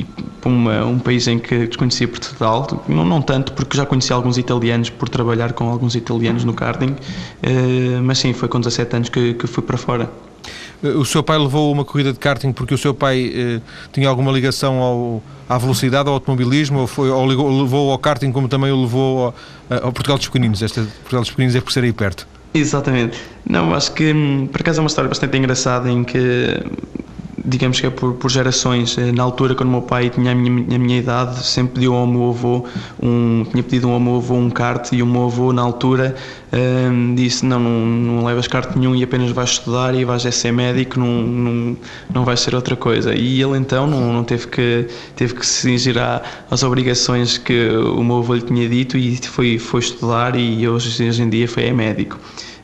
para 0.42 0.86
um 0.86 1.00
país 1.00 1.28
em 1.28 1.40
que 1.40 1.68
desconhecia 1.68 2.08
Portugal, 2.08 2.86
não, 2.88 3.04
não 3.04 3.22
tanto 3.22 3.52
porque 3.52 3.76
já 3.76 3.86
conheci 3.86 4.14
alguns 4.14 4.38
italianos 4.38 4.90
por 4.90 5.10
trabalhar 5.10 5.52
com 5.52 5.70
alguns 5.70 5.94
italianos 5.96 6.46
no 6.46 6.54
karting, 6.54 6.96
mas 8.02 8.20
sim, 8.20 8.34
foi 8.34 8.48
com 8.48 8.60
17 8.60 8.96
anos 8.96 9.10
que, 9.10 9.34
que 9.34 9.48
fui 9.48 9.64
para 9.64 9.78
fora. 9.78 10.10
O 10.84 11.06
seu 11.06 11.24
pai 11.24 11.38
levou 11.38 11.72
uma 11.72 11.86
corrida 11.86 12.12
de 12.12 12.20
karting 12.20 12.52
porque 12.52 12.74
o 12.74 12.78
seu 12.78 12.94
pai 12.94 13.32
eh, 13.34 13.62
tinha 13.92 14.10
alguma 14.10 14.32
ligação 14.32 14.80
ao, 14.80 15.24
à 15.48 15.58
velocidade, 15.58 16.08
ao 16.08 16.16
automobilismo, 16.16 16.80
ou, 16.80 16.88
foi, 16.88 17.10
ou 17.10 17.28
ligou, 17.28 17.62
levou 17.62 17.92
ao 17.92 17.98
karting 17.98 18.32
como 18.32 18.48
também 18.48 18.72
o 18.72 18.82
levou 18.82 19.26
ao, 19.26 19.36
ao 19.86 19.94
Portugal 19.94 20.18
dos 20.18 20.28
Pequeninos? 20.28 20.62
Esta 20.62 20.82
Portugal 20.82 21.22
dos 21.22 21.30
Pequeninos 21.30 21.56
é 21.56 21.62
por 21.62 21.72
ser 21.72 21.84
aí 21.84 21.94
perto. 21.94 22.28
Exatamente. 22.54 23.20
Não, 23.50 23.74
acho 23.74 23.94
que 23.94 24.14
hum, 24.14 24.48
por 24.52 24.62
acaso 24.62 24.80
é 24.80 24.82
uma 24.82 24.88
história 24.88 25.10
bastante 25.10 25.38
engraçada 25.38 25.90
em 25.90 26.04
que 26.04 26.62
digamos 27.46 27.80
que 27.80 27.88
é 27.88 27.90
por, 27.90 28.14
por, 28.14 28.32
gerações. 28.32 28.98
Eh, 28.98 29.12
na 29.12 29.24
altura, 29.24 29.56
quando 29.56 29.70
o 29.70 29.72
meu 29.72 29.82
pai 29.82 30.10
tinha 30.10 30.32
a 30.32 30.36
minha, 30.36 30.76
a 30.76 30.80
minha 30.80 31.00
idade, 31.00 31.46
sempre 31.46 31.76
pediu 31.76 31.94
ao 31.94 32.08
meu 32.08 32.30
avô, 32.30 32.66
um, 33.02 33.46
tinha 33.52 33.64
pedido 33.64 33.90
ao 33.90 34.00
meu 34.00 34.18
avô 34.18 34.36
um 34.36 34.50
kart 34.50 34.92
e 34.94 35.02
o 35.02 35.06
meu 35.06 35.26
avô, 35.26 35.52
na 35.52 35.62
altura, 35.62 36.16
um, 36.52 36.58
ehm, 36.58 37.16
disse: 37.16 37.46
não, 37.46 37.60
não, 37.60 37.86
não 37.86 38.26
levas 38.26 38.48
kart 38.48 38.76
nenhum 38.76 38.96
e 38.96 39.04
apenas 39.04 39.32
vais 39.32 39.52
estudar 39.52 39.94
e 39.96 40.06
vais 40.06 40.24
ser 40.24 40.52
médico, 40.52 41.00
não, 41.00 41.22
não, 41.22 41.78
não 42.14 42.26
vais 42.26 42.40
ser 42.40 42.56
outra 42.56 42.76
coisa. 42.76 43.14
E 43.14 43.42
ele 43.42 43.58
então 43.58 43.88
não, 43.88 44.14
não 44.14 44.24
teve, 44.24 44.48
que, 44.48 44.88
teve 45.16 45.34
que 45.34 45.46
se 45.46 45.62
cingir 45.62 45.96
às 46.50 46.64
obrigações 46.64 47.38
que 47.38 47.68
o 47.70 48.04
meu 48.04 48.18
avô 48.18 48.36
lhe 48.36 48.42
tinha 48.42 48.68
dito 48.70 48.98
e 48.98 49.18
foi, 49.18 49.60
foi 49.60 49.82
estudar 49.82 50.36
e 50.36 50.68
hoje, 50.68 51.08
hoje 51.08 51.22
em 51.22 51.30
dia 51.30 51.48
foi 51.48 51.66
é 51.66 51.74
médico. 51.74 52.18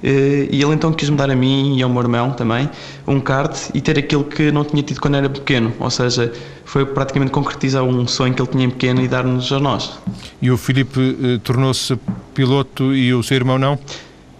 Eh, 0.03 0.47
e 0.51 0.61
ele 0.61 0.73
então 0.73 0.91
quis-me 0.93 1.17
dar 1.17 1.29
a 1.29 1.35
mim 1.35 1.77
e 1.77 1.83
ao 1.83 1.89
meu 1.89 2.01
irmão 2.01 2.31
também 2.31 2.69
um 3.05 3.19
kart 3.19 3.55
e 3.73 3.81
ter 3.81 3.99
aquilo 3.99 4.23
que 4.23 4.51
não 4.51 4.63
tinha 4.63 4.81
tido 4.81 5.01
quando 5.01 5.17
era 5.17 5.29
pequeno, 5.29 5.73
ou 5.79 5.89
seja, 5.89 6.31
foi 6.63 6.85
praticamente 6.85 7.31
concretizar 7.31 7.83
um 7.83 8.07
sonho 8.07 8.33
que 8.33 8.41
ele 8.41 8.49
tinha 8.49 8.65
em 8.65 8.69
pequeno 8.69 9.01
e 9.01 9.07
dar-nos 9.07 9.51
a 9.51 9.59
nós. 9.59 9.99
E 10.41 10.49
o 10.49 10.57
Filipe 10.57 11.17
eh, 11.21 11.39
tornou-se 11.43 11.97
piloto 12.33 12.93
e 12.95 13.13
o 13.13 13.21
seu 13.21 13.35
irmão 13.35 13.57
não? 13.57 13.77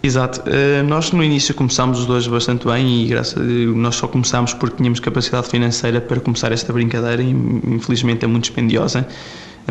Exato. 0.02 0.42
Uh, 0.50 0.82
nós 0.88 1.12
no 1.12 1.22
início 1.22 1.54
começámos 1.54 2.00
os 2.00 2.06
dois 2.06 2.26
bastante 2.26 2.66
bem 2.66 3.04
e 3.04 3.08
graças 3.08 3.38
a 3.38 3.46
Deus, 3.46 3.76
nós 3.76 3.96
só 3.96 4.08
começámos 4.08 4.54
porque 4.54 4.78
tínhamos 4.78 5.02
capacidade 5.02 5.50
financeira 5.50 6.00
para 6.00 6.22
começar 6.22 6.54
esta 6.54 6.72
brincadeira 6.72 7.22
e 7.22 7.30
infelizmente 7.30 8.24
é 8.24 8.28
muito 8.28 8.44
dispendiosa 8.44 9.06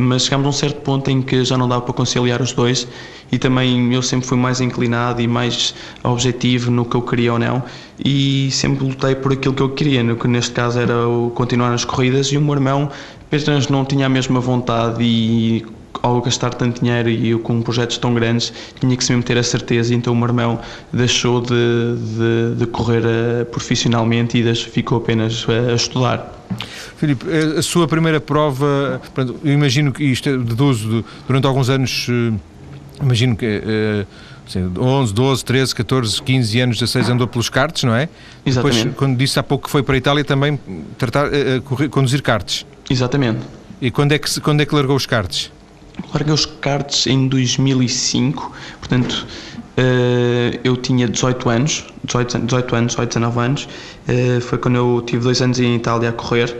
mas 0.00 0.24
chegámos 0.24 0.46
a 0.46 0.50
um 0.50 0.52
certo 0.52 0.80
ponto 0.80 1.10
em 1.10 1.22
que 1.22 1.44
já 1.44 1.56
não 1.56 1.68
dava 1.68 1.82
para 1.82 1.94
conciliar 1.94 2.40
os 2.40 2.52
dois 2.52 2.86
e 3.30 3.38
também 3.38 3.92
eu 3.92 4.02
sempre 4.02 4.26
fui 4.26 4.36
mais 4.38 4.60
inclinado 4.60 5.20
e 5.20 5.26
mais 5.26 5.74
objetivo 6.02 6.70
no 6.70 6.84
que 6.84 6.96
eu 6.96 7.02
queria 7.02 7.32
ou 7.32 7.38
não 7.38 7.62
e 8.02 8.50
sempre 8.50 8.84
lutei 8.84 9.14
por 9.14 9.32
aquilo 9.32 9.54
que 9.54 9.62
eu 9.62 9.70
queria, 9.70 10.02
no 10.02 10.16
que 10.16 10.28
neste 10.28 10.52
caso 10.52 10.78
era 10.78 10.94
continuar 11.34 11.70
nas 11.70 11.84
corridas 11.84 12.28
e 12.28 12.36
o 12.36 12.40
meu 12.40 12.54
irmão 12.54 12.90
apenas 13.26 13.68
não 13.68 13.84
tinha 13.84 14.06
a 14.06 14.08
mesma 14.08 14.40
vontade 14.40 15.02
e 15.02 15.66
ao 16.08 16.20
gastar 16.20 16.54
tanto 16.54 16.80
dinheiro 16.80 17.08
e 17.08 17.30
eu 17.30 17.38
com 17.38 17.60
projetos 17.62 17.98
tão 17.98 18.14
grandes 18.14 18.52
tinha 18.80 18.96
que 18.96 19.04
se 19.04 19.12
mesmo 19.12 19.22
ter 19.22 19.38
a 19.38 19.42
certeza 19.42 19.94
então 19.94 20.12
o 20.12 20.16
meu 20.16 20.26
irmão 20.26 20.60
deixou 20.92 21.40
de, 21.40 21.48
de, 21.48 22.54
de 22.58 22.66
correr 22.66 23.02
uh, 23.04 23.44
profissionalmente 23.46 24.38
e 24.38 24.54
ficou 24.54 24.98
apenas 24.98 25.46
a, 25.48 25.72
a 25.72 25.74
estudar. 25.74 26.34
Filipe, 26.96 27.26
a 27.56 27.62
sua 27.62 27.86
primeira 27.86 28.20
prova, 28.20 29.00
eu 29.44 29.52
imagino 29.52 29.92
que 29.92 30.02
isto 30.04 30.28
é 30.28 30.36
deduzo 30.36 31.04
durante 31.26 31.46
alguns 31.46 31.68
anos, 31.68 32.06
eh, 32.08 32.32
imagino 33.02 33.36
que 33.36 33.46
uh, 33.46 34.06
Sim, 34.48 34.72
11, 34.78 35.12
12, 35.12 35.44
13, 35.44 35.74
14, 35.74 36.22
15 36.22 36.60
anos, 36.60 36.78
16 36.78 37.10
andou 37.10 37.26
pelos 37.26 37.50
karts, 37.50 37.84
não 37.84 37.94
é? 37.94 38.08
Exatamente. 38.46 38.78
Depois, 38.78 38.96
quando 38.96 39.16
disse 39.18 39.38
há 39.38 39.42
pouco 39.42 39.66
que 39.66 39.70
foi 39.70 39.82
para 39.82 39.94
a 39.94 39.98
Itália, 39.98 40.24
também 40.24 40.58
tratar, 40.96 41.28
conduzir 41.90 42.22
karts. 42.22 42.64
Exatamente. 42.88 43.40
E 43.78 43.90
quando 43.90 44.12
é 44.12 44.18
que, 44.18 44.40
quando 44.40 44.62
é 44.62 44.66
que 44.66 44.74
largou 44.74 44.96
os 44.96 45.04
karts? 45.04 45.52
Larguei 46.12 46.32
os 46.32 46.46
karts 46.46 47.06
em 47.06 47.28
2005, 47.28 48.52
portanto 48.78 49.26
uh, 49.78 50.60
eu 50.64 50.76
tinha 50.76 51.08
18 51.08 51.48
anos, 51.48 51.84
18, 52.04 52.38
18 52.46 52.76
anos, 52.76 52.92
18, 52.92 53.08
19 53.08 53.40
anos, 53.40 53.68
uh, 54.08 54.40
foi 54.40 54.58
quando 54.58 54.76
eu 54.76 55.02
tive 55.04 55.22
dois 55.24 55.42
anos 55.42 55.58
em 55.60 55.76
Itália 55.76 56.10
a 56.10 56.12
correr 56.12 56.56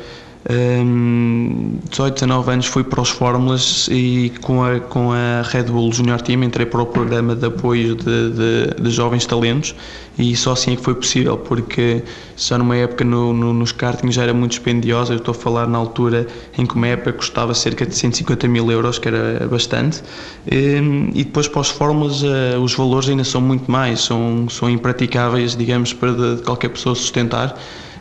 um, 0.50 1.78
18, 1.90 2.14
19 2.14 2.52
anos 2.52 2.66
fui 2.66 2.85
para 2.85 3.00
os 3.00 3.11
Fórmulas 3.11 3.88
e 3.90 4.33
com 4.40 4.62
a, 4.62 4.78
com 4.78 5.12
a 5.12 5.42
Red 5.42 5.64
Bull 5.64 5.92
Junior 5.92 6.21
Team 6.21 6.45
entrei 6.45 6.64
para 6.64 6.80
o 6.80 6.87
programa 6.87 7.35
de 7.35 7.47
apoio 7.47 7.97
de, 7.97 8.30
de, 8.30 8.83
de 8.83 8.90
jovens 8.90 9.26
talentos 9.26 9.75
e 10.18 10.35
só 10.37 10.52
assim 10.52 10.73
é 10.73 10.76
que 10.76 10.83
foi 10.83 10.95
possível, 10.95 11.37
porque 11.37 12.02
já 12.37 12.57
numa 12.57 12.76
época 12.76 13.04
no, 13.04 13.33
no, 13.33 13.52
nos 13.52 13.73
kartings 13.73 14.14
já 14.14 14.23
era 14.23 14.35
muito 14.35 14.52
dispendiosa, 14.52 15.12
eu 15.12 15.18
estou 15.18 15.33
a 15.33 15.35
falar 15.35 15.68
na 15.68 15.78
altura 15.78 16.26
em 16.57 16.64
que 16.64 16.75
uma 16.75 16.88
época 16.88 17.12
custava 17.12 17.52
cerca 17.54 17.85
de 17.85 17.95
150 17.95 18.49
mil 18.49 18.71
euros, 18.71 18.99
que 18.99 19.07
era 19.09 19.47
bastante, 19.47 20.02
e, 20.50 20.80
e 21.14 21.25
depois 21.25 21.47
para 21.47 21.61
os 21.61 21.71
Fórmulas 21.71 22.23
uh, 22.23 22.59
os 22.61 22.75
valores 22.75 23.09
ainda 23.09 23.25
são 23.25 23.40
muito 23.40 23.71
mais, 23.71 24.00
são, 24.00 24.49
são 24.49 24.68
impraticáveis, 24.68 25.54
digamos, 25.54 25.92
para 25.92 26.12
de, 26.12 26.37
de 26.37 26.42
qualquer 26.42 26.71
pessoa 26.71 26.95
sustentar. 26.95 27.57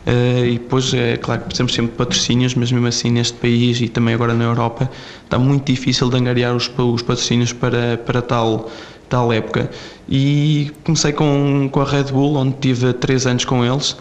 Uh, 0.08 0.46
e 0.46 0.52
depois, 0.52 0.94
é 0.94 1.18
claro 1.18 1.42
que 1.42 1.48
precisamos 1.48 1.74
sempre 1.74 1.92
de 1.92 1.98
patrocínios, 1.98 2.54
mas 2.54 2.72
mesmo 2.72 2.86
assim 2.86 3.10
neste 3.10 3.36
país 3.36 3.78
e 3.82 3.88
também 3.88 4.14
agora 4.14 4.32
na 4.32 4.44
Europa 4.44 4.90
está 5.22 5.38
muito 5.38 5.66
difícil 5.66 6.08
de 6.08 6.16
angariar 6.16 6.56
os, 6.56 6.70
os 6.78 7.02
patrocínios 7.02 7.52
para, 7.52 7.98
para 7.98 8.22
tal, 8.22 8.70
tal 9.06 9.30
época. 9.30 9.70
E 10.08 10.72
comecei 10.82 11.12
com, 11.12 11.68
com 11.70 11.80
a 11.82 11.84
Red 11.84 12.04
Bull, 12.04 12.36
onde 12.36 12.54
tive 12.54 12.94
três 12.94 13.26
anos 13.26 13.44
com 13.44 13.62
eles 13.62 13.96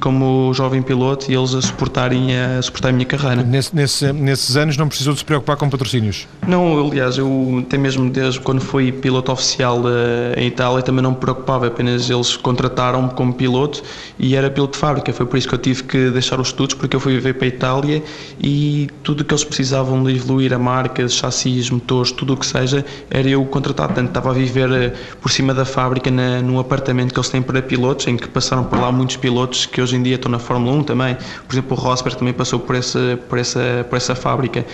como 0.00 0.52
jovem 0.54 0.80
piloto 0.80 1.30
e 1.30 1.34
eles 1.34 1.54
a 1.54 1.60
suportarem 1.60 2.36
a, 2.36 2.62
suportar 2.62 2.88
a 2.88 2.92
minha 2.92 3.04
carreira. 3.04 3.42
Nesse, 3.42 3.74
nesse, 3.74 4.12
nesses 4.12 4.56
anos 4.56 4.76
não 4.76 4.88
precisou 4.88 5.12
de 5.12 5.18
se 5.18 5.24
preocupar 5.24 5.56
com 5.56 5.68
patrocínios? 5.68 6.26
Não, 6.46 6.86
aliás, 6.86 7.18
eu 7.18 7.62
até 7.66 7.76
mesmo 7.76 8.08
desde 8.08 8.40
quando 8.40 8.60
fui 8.60 8.90
piloto 8.90 9.30
oficial 9.32 9.80
uh, 9.80 10.38
em 10.38 10.46
Itália 10.46 10.82
também 10.82 11.02
não 11.02 11.10
me 11.10 11.16
preocupava, 11.16 11.66
apenas 11.66 12.08
eles 12.08 12.36
contrataram-me 12.36 13.10
como 13.10 13.34
piloto 13.34 13.82
e 14.18 14.34
era 14.34 14.48
piloto 14.50 14.72
de 14.72 14.78
fábrica, 14.78 15.12
foi 15.12 15.26
por 15.26 15.36
isso 15.36 15.48
que 15.48 15.54
eu 15.54 15.58
tive 15.58 15.82
que 15.82 16.10
deixar 16.10 16.40
os 16.40 16.48
estudos 16.48 16.74
porque 16.74 16.96
eu 16.96 17.00
fui 17.00 17.14
viver 17.14 17.34
para 17.34 17.44
a 17.44 17.48
Itália 17.48 18.02
e 18.40 18.88
tudo 19.02 19.20
o 19.20 19.24
que 19.24 19.34
eles 19.34 19.44
precisavam 19.44 20.02
de 20.02 20.14
evoluir 20.14 20.52
a 20.54 20.58
marca, 20.58 21.06
chassis, 21.08 21.68
motores, 21.70 22.12
tudo 22.12 22.34
o 22.34 22.36
que 22.36 22.46
seja, 22.46 22.84
era 23.10 23.28
eu 23.28 23.44
contratado, 23.44 23.88
portanto 23.88 24.08
estava 24.08 24.30
a 24.30 24.34
viver 24.34 24.70
uh, 24.70 25.16
por 25.20 25.30
cima 25.30 25.52
da 25.52 25.64
fábrica 25.64 26.10
na, 26.10 26.40
num 26.40 26.58
apartamento 26.58 27.12
que 27.12 27.20
eles 27.20 27.28
têm 27.28 27.42
para 27.42 27.60
pilotos, 27.60 28.06
em 28.06 28.16
que 28.16 28.28
passaram 28.28 28.64
por 28.64 28.78
lá 28.78 28.85
há 28.86 28.92
muitos 28.92 29.16
pilotos 29.16 29.66
que 29.66 29.80
hoje 29.80 29.96
em 29.96 30.02
dia 30.02 30.16
estão 30.16 30.30
na 30.30 30.38
Fórmula 30.38 30.76
1 30.78 30.82
também. 30.84 31.16
Por 31.46 31.54
exemplo, 31.54 31.76
o 31.76 31.80
Rosberg 31.80 32.18
também 32.18 32.34
passou 32.34 32.58
por 32.58 32.76
essa, 32.76 33.18
por 33.28 33.38
essa, 33.38 33.86
por 33.88 33.96
essa 33.96 34.14
fábrica. 34.14 34.64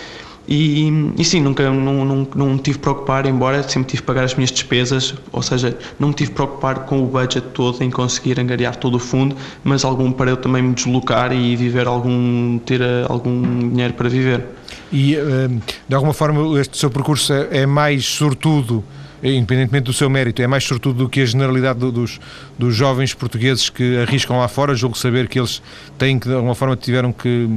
E, 0.47 1.13
e, 1.17 1.25
sim, 1.25 1.41
nunca 1.41 1.71
não, 1.71 2.05
não, 2.05 2.29
não 2.35 2.47
me 2.55 2.59
tive 2.59 2.79
preocupar, 2.79 3.27
embora 3.27 3.63
sempre 3.63 3.91
tive 3.91 4.03
de 4.03 4.07
pagar 4.07 4.25
as 4.25 4.35
minhas 4.35 4.51
despesas, 4.51 5.15
ou 5.31 5.41
seja, 5.41 5.77
não 6.01 6.09
me 6.09 6.15
tive 6.15 6.33
preocupar 6.33 6.81
com 6.81 7.01
o 7.01 7.07
budget 7.07 7.47
todo 7.55 7.81
em 7.83 7.91
conseguir 7.91 8.41
angariar 8.41 8.75
todo 8.75 8.97
o 8.97 8.99
fundo, 8.99 9.37
mas 9.63 9.85
algum 9.85 10.11
para 10.11 10.31
eu 10.31 10.37
também 10.37 10.61
me 10.61 10.75
deslocar 10.75 11.33
e 11.33 11.55
viver 11.55 11.87
algum, 11.87 12.59
ter 12.59 12.81
eh, 12.81 13.07
algum 13.09 13.71
dinheiro 13.71 13.95
para 13.95 14.09
viver. 14.09 14.45
E 14.93 15.15
eh, 15.15 15.49
de 15.89 15.95
alguma 15.95 16.13
forma 16.13 16.61
este 16.61 16.77
seu 16.77 16.91
percurso 16.91 17.33
é, 17.33 17.61
é 17.61 17.67
mais 17.67 18.05
sortudo 18.05 18.83
independentemente 19.23 19.85
do 19.85 19.93
seu 19.93 20.11
mérito, 20.11 20.43
é 20.43 20.47
mais 20.47 20.65
sobretudo 20.65 21.05
do 21.05 21.09
que 21.09 21.21
a 21.21 21.27
generalidade 21.27 21.79
dos, 21.79 22.21
dos 22.59 22.75
jovens 22.75 23.15
portugueses 23.15 23.71
que 23.71 23.99
arriscam 23.99 24.39
lá 24.39 24.49
fora. 24.49 24.75
Julgo 24.75 24.97
saber 24.97 25.29
que 25.29 25.39
eles 25.39 25.63
têm 25.97 26.19
que, 26.19 26.29
de 26.29 26.35
alguma 26.35 26.55
forma, 26.55 26.77
tiveram 26.77 27.13
que 27.13 27.49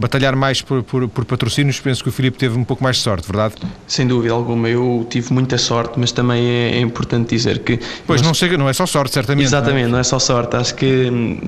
batalhar 0.00 0.34
mais 0.34 0.62
por, 0.62 0.82
por, 0.82 1.06
por, 1.08 1.24
patrocínios, 1.26 1.78
penso 1.78 2.02
que 2.02 2.08
o 2.08 2.12
Filipe 2.12 2.38
teve 2.38 2.56
um 2.58 2.64
pouco 2.64 2.82
mais 2.82 2.96
de 2.96 3.02
sorte, 3.02 3.26
verdade? 3.26 3.54
Sem 3.86 4.06
dúvida 4.06 4.32
alguma, 4.32 4.68
eu 4.68 5.06
tive 5.10 5.32
muita 5.32 5.58
sorte, 5.58 6.00
mas 6.00 6.10
também 6.10 6.42
é, 6.46 6.76
é 6.76 6.80
importante 6.80 7.28
dizer 7.28 7.58
que. 7.58 7.78
Pois 8.06 8.22
não, 8.22 8.32
chega, 8.32 8.56
não 8.56 8.68
é 8.68 8.72
só 8.72 8.86
sorte, 8.86 9.12
certamente. 9.12 9.44
Exatamente, 9.44 9.82
não 9.82 9.88
é? 9.88 9.92
não 9.92 9.98
é, 9.98 10.02
só 10.02 10.18
sorte. 10.18 10.56
Acho 10.56 10.74
que 10.74 11.10
hum, 11.10 11.38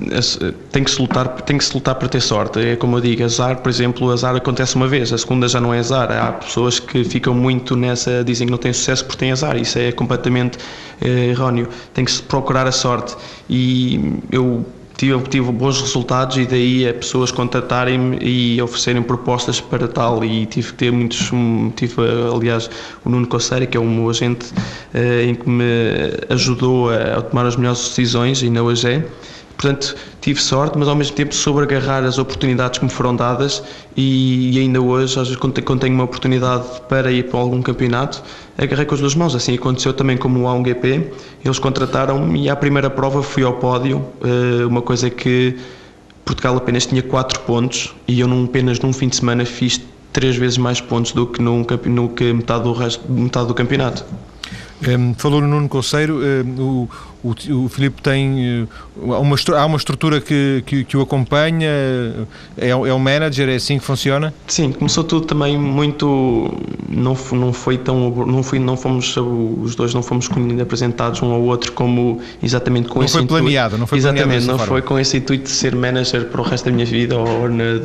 tem 0.71 0.83
que, 0.83 0.91
se 0.91 1.01
lutar, 1.01 1.27
tem 1.41 1.57
que 1.57 1.65
se 1.65 1.73
lutar 1.73 1.95
para 1.95 2.07
ter 2.07 2.21
sorte. 2.21 2.59
É 2.59 2.75
como 2.75 2.97
eu 2.97 3.01
digo, 3.01 3.23
azar, 3.23 3.57
por 3.57 3.69
exemplo, 3.69 4.11
azar 4.11 4.35
acontece 4.35 4.75
uma 4.75 4.87
vez, 4.87 5.11
a 5.11 5.17
segunda 5.17 5.47
já 5.47 5.59
não 5.59 5.73
é 5.73 5.79
azar. 5.79 6.11
Há 6.11 6.33
pessoas 6.33 6.79
que 6.79 7.03
ficam 7.03 7.33
muito 7.33 7.75
nessa, 7.75 8.23
dizem 8.23 8.45
que 8.45 8.51
não 8.51 8.59
têm 8.59 8.71
sucesso 8.71 9.03
porque 9.03 9.19
têm 9.19 9.31
azar, 9.31 9.57
isso 9.57 9.79
é 9.79 9.91
completamente 9.91 10.59
é, 11.01 11.07
erróneo. 11.29 11.67
Tem 11.91 12.05
que 12.05 12.11
se 12.11 12.21
procurar 12.21 12.67
a 12.67 12.71
sorte. 12.71 13.15
E 13.49 14.19
eu 14.31 14.63
tive, 14.97 15.21
tive 15.29 15.51
bons 15.51 15.81
resultados 15.81 16.37
e 16.37 16.45
daí 16.45 16.87
a 16.87 16.93
pessoas 16.93 17.31
contratarem-me 17.31 18.17
e 18.21 18.61
oferecerem 18.61 19.01
propostas 19.01 19.59
para 19.59 19.87
tal. 19.87 20.23
E 20.23 20.45
tive 20.45 20.67
que 20.67 20.73
ter 20.73 20.91
muitos, 20.91 21.31
tive 21.75 21.95
aliás 22.33 22.69
o 23.03 23.09
Nuno 23.09 23.27
Coceira 23.27 23.65
que 23.65 23.77
é 23.77 23.79
meu 23.81 24.09
agente 24.09 24.53
eh, 24.93 25.25
em 25.25 25.35
que 25.35 25.49
me 25.49 25.63
ajudou 26.29 26.89
a, 26.89 27.21
tomar 27.21 27.45
as 27.45 27.55
melhores 27.55 27.79
decisões 27.79 28.41
e 28.41 28.49
na 28.49 28.61
hoje 28.61 29.03
Portanto, 29.57 29.95
tive 30.19 30.41
sorte, 30.41 30.77
mas 30.77 30.87
ao 30.87 30.95
mesmo 30.95 31.15
tempo 31.15 31.33
soube 31.33 31.61
agarrar 31.61 32.03
as 32.03 32.17
oportunidades 32.17 32.79
que 32.79 32.85
me 32.85 32.91
foram 32.91 33.15
dadas 33.15 33.63
e, 33.95 34.57
e 34.57 34.59
ainda 34.59 34.81
hoje, 34.81 35.17
às 35.19 35.27
vezes, 35.27 35.35
quando 35.37 35.79
tenho 35.79 35.93
uma 35.93 36.03
oportunidade 36.03 36.65
para 36.89 37.11
ir 37.11 37.29
para 37.29 37.39
algum 37.39 37.61
campeonato, 37.61 38.21
agarrei 38.57 38.85
com 38.85 38.95
as 38.95 38.99
duas 38.99 39.15
mãos. 39.15 39.35
Assim 39.35 39.55
aconteceu 39.55 39.93
também 39.93 40.17
como 40.17 40.41
o 40.41 40.43
A1GP. 40.43 41.05
Eles 41.45 41.59
contrataram-me 41.59 42.43
e 42.43 42.49
à 42.49 42.55
primeira 42.55 42.89
prova 42.89 43.23
fui 43.23 43.43
ao 43.43 43.53
pódio, 43.53 44.05
eh, 44.21 44.65
uma 44.65 44.81
coisa 44.81 45.09
que 45.09 45.57
Portugal 46.25 46.55
apenas 46.57 46.85
tinha 46.85 47.01
4 47.01 47.41
pontos 47.41 47.93
e 48.07 48.19
eu 48.19 48.27
num, 48.27 48.45
apenas 48.45 48.79
num 48.79 48.93
fim 48.93 49.07
de 49.07 49.15
semana 49.15 49.45
fiz 49.45 49.81
três 50.11 50.35
vezes 50.35 50.57
mais 50.57 50.79
pontos 50.79 51.11
do 51.11 51.25
que, 51.27 51.41
num, 51.41 51.65
no 51.85 52.09
que 52.09 52.31
metade, 52.31 52.63
do 52.63 52.73
resto, 52.73 53.11
metade 53.11 53.47
do 53.47 53.53
campeonato. 53.53 54.05
Um, 54.87 55.13
falou 55.13 55.41
no 55.41 55.47
Nuno 55.47 55.69
Conceiro, 55.69 56.19
um, 56.19 56.61
o, 56.61 56.89
o, 57.23 57.65
o 57.65 57.69
Filipe 57.69 58.01
tem 58.01 58.67
uma, 58.97 59.35
há 59.57 59.65
uma 59.65 59.77
estrutura 59.77 60.19
que, 60.19 60.61
que, 60.65 60.83
que 60.83 60.97
o 60.97 61.01
acompanha, 61.01 61.69
é, 62.57 62.69
é 62.69 62.75
um 62.75 62.99
manager, 62.99 63.47
é 63.49 63.55
assim 63.55 63.79
que 63.79 63.85
funciona? 63.85 64.33
Sim, 64.47 64.71
começou 64.73 65.03
tudo 65.03 65.25
também 65.25 65.57
muito, 65.57 66.53
não, 66.89 67.17
não 67.31 67.53
foi 67.53 67.77
tão, 67.77 68.09
não, 68.25 68.43
foi, 68.43 68.59
não 68.59 68.75
fomos, 68.75 69.15
os 69.15 69.75
dois 69.75 69.93
não 69.93 70.03
fomos 70.03 70.29
apresentados 70.61 71.21
um 71.21 71.31
ao 71.31 71.41
outro 71.41 71.71
como 71.71 72.19
exatamente 72.41 72.89
com 72.89 72.99
não 72.99 73.05
esse 73.05 73.13
foi 73.13 73.25
planeado, 73.25 73.77
não 73.77 73.87
foi 73.87 73.97
Exatamente, 73.97 74.45
não 74.45 74.59
foi 74.59 74.81
com 74.81 74.99
esse 74.99 75.17
intuito 75.17 75.45
de 75.45 75.51
ser 75.51 75.75
manager 75.75 76.25
para 76.25 76.41
o 76.41 76.43
resto 76.43 76.65
da 76.65 76.71
minha 76.71 76.85
vida 76.85 77.17
ou 77.17 77.49
na, 77.49 77.79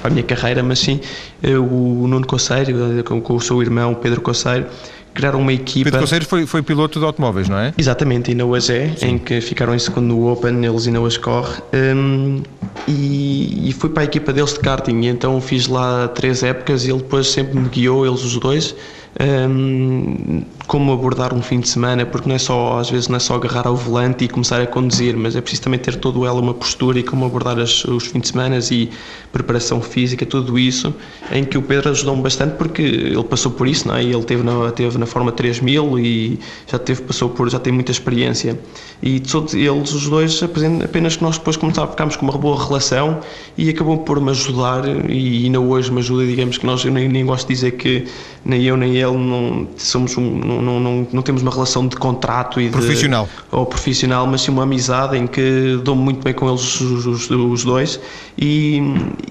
para 0.00 0.10
a 0.10 0.10
minha 0.10 0.22
carreira, 0.22 0.62
mas 0.62 0.80
sim 0.80 1.00
o 1.42 2.06
Nuno 2.06 2.26
Conceiro, 2.26 3.02
com, 3.04 3.20
com 3.20 3.34
o 3.36 3.40
seu 3.40 3.62
irmão 3.62 3.94
Pedro 3.94 4.20
Conceiro, 4.20 4.66
criaram 5.12 5.40
uma 5.40 5.52
equipa. 5.52 5.84
Pedro 5.84 6.00
Conselho 6.00 6.26
foi, 6.26 6.46
foi 6.46 6.62
piloto 6.62 6.98
de 6.98 7.04
automóveis, 7.04 7.48
não 7.48 7.58
é? 7.58 7.72
Exatamente, 7.76 8.30
ainda 8.30 8.44
hoje 8.44 8.72
é, 8.72 8.94
Sim. 8.96 9.06
em 9.06 9.18
que 9.18 9.40
ficaram 9.40 9.74
em 9.74 9.78
segundo 9.78 10.06
no 10.06 10.32
Open, 10.32 10.64
eles 10.64 10.86
ainda 10.86 11.00
hoje 11.00 11.18
corre. 11.18 11.60
Um, 11.72 12.42
e, 12.88 13.68
e 13.68 13.72
fui 13.72 13.90
para 13.90 14.02
a 14.02 14.04
equipa 14.04 14.32
deles 14.32 14.52
de 14.52 14.60
karting, 14.60 15.00
e 15.02 15.06
então 15.06 15.40
fiz 15.40 15.66
lá 15.66 16.08
três 16.08 16.42
épocas 16.42 16.84
e 16.84 16.90
ele 16.90 16.98
depois 16.98 17.28
sempre 17.28 17.58
me 17.58 17.68
guiou, 17.68 18.06
eles 18.06 18.22
os 18.22 18.36
dois 18.38 18.74
um, 19.20 20.42
como 20.66 20.92
abordar 20.92 21.34
um 21.34 21.42
fim 21.42 21.60
de 21.60 21.68
semana, 21.68 22.06
porque 22.06 22.28
não 22.28 22.36
é 22.36 22.38
só, 22.38 22.78
às 22.78 22.88
vezes, 22.88 23.08
não 23.08 23.16
é 23.16 23.20
só 23.20 23.34
agarrar 23.34 23.66
ao 23.66 23.76
volante 23.76 24.24
e 24.24 24.28
começar 24.28 24.60
a 24.60 24.66
conduzir, 24.66 25.16
mas 25.16 25.36
é 25.36 25.40
preciso 25.40 25.62
também 25.62 25.78
ter 25.78 25.96
todo 25.96 26.24
ela 26.24 26.40
uma 26.40 26.54
postura 26.54 26.98
e 26.98 27.02
como 27.02 27.26
abordar 27.26 27.58
as, 27.58 27.84
os 27.84 28.06
fins 28.06 28.22
de 28.22 28.28
semana 28.28 28.58
e 28.70 28.90
preparação 29.32 29.80
física, 29.80 30.24
tudo 30.24 30.58
isso, 30.58 30.94
em 31.30 31.44
que 31.44 31.58
o 31.58 31.62
Pedro 31.62 31.90
ajudou-me 31.90 32.22
bastante 32.22 32.56
porque 32.56 32.82
ele 32.82 33.24
passou 33.24 33.52
por 33.52 33.66
isso, 33.66 33.88
não 33.88 33.96
é? 33.96 34.02
Ele 34.02 34.22
teve 34.22 34.42
na, 34.42 34.70
teve 34.70 34.96
na 34.98 35.06
Forma 35.06 35.32
3000 35.32 35.98
e 35.98 36.38
já 36.66 36.78
teve, 36.78 37.02
passou 37.02 37.28
por, 37.28 37.50
já 37.50 37.58
tem 37.58 37.72
muita 37.72 37.90
experiência. 37.90 38.58
E 39.02 39.20
todos 39.20 39.54
eles, 39.54 39.92
os 39.92 40.08
dois, 40.08 40.42
apenas 40.42 41.16
que 41.16 41.22
nós 41.22 41.36
depois 41.36 41.56
começámos, 41.56 41.90
ficámos 41.90 42.16
com 42.16 42.24
uma 42.24 42.38
boa 42.38 42.62
relação 42.62 43.20
e 43.58 43.68
acabou 43.68 43.98
por 43.98 44.20
me 44.20 44.30
ajudar 44.30 44.84
e 45.10 45.44
ainda 45.44 45.60
hoje 45.60 45.90
me 45.90 45.98
ajuda, 45.98 46.24
digamos 46.24 46.56
que 46.56 46.64
nós, 46.64 46.84
eu 46.84 46.92
nem, 46.92 47.08
nem 47.08 47.26
gosto 47.26 47.48
de 47.48 47.54
dizer 47.54 47.72
que 47.72 48.06
nem 48.44 48.62
eu 48.62 48.76
nem 48.76 48.96
ele 48.96 49.01
não 49.10 49.66
somos 49.76 50.16
um, 50.16 50.38
não, 50.38 50.80
não, 50.80 51.08
não, 51.12 51.22
temos 51.22 51.42
uma 51.42 51.50
relação 51.50 51.86
de 51.86 51.96
contrato 51.96 52.60
e 52.60 52.70
profissional 52.70 53.26
de, 53.26 53.30
ou 53.50 53.66
profissional, 53.66 54.26
mas 54.26 54.42
sim 54.42 54.50
uma 54.50 54.62
amizade 54.62 55.16
em 55.16 55.26
que 55.26 55.80
dou-me 55.82 56.02
muito 56.02 56.22
bem 56.22 56.32
com 56.32 56.48
eles 56.48 56.80
os, 56.80 57.06
os, 57.06 57.30
os 57.30 57.64
dois 57.64 58.00
e, 58.38 58.80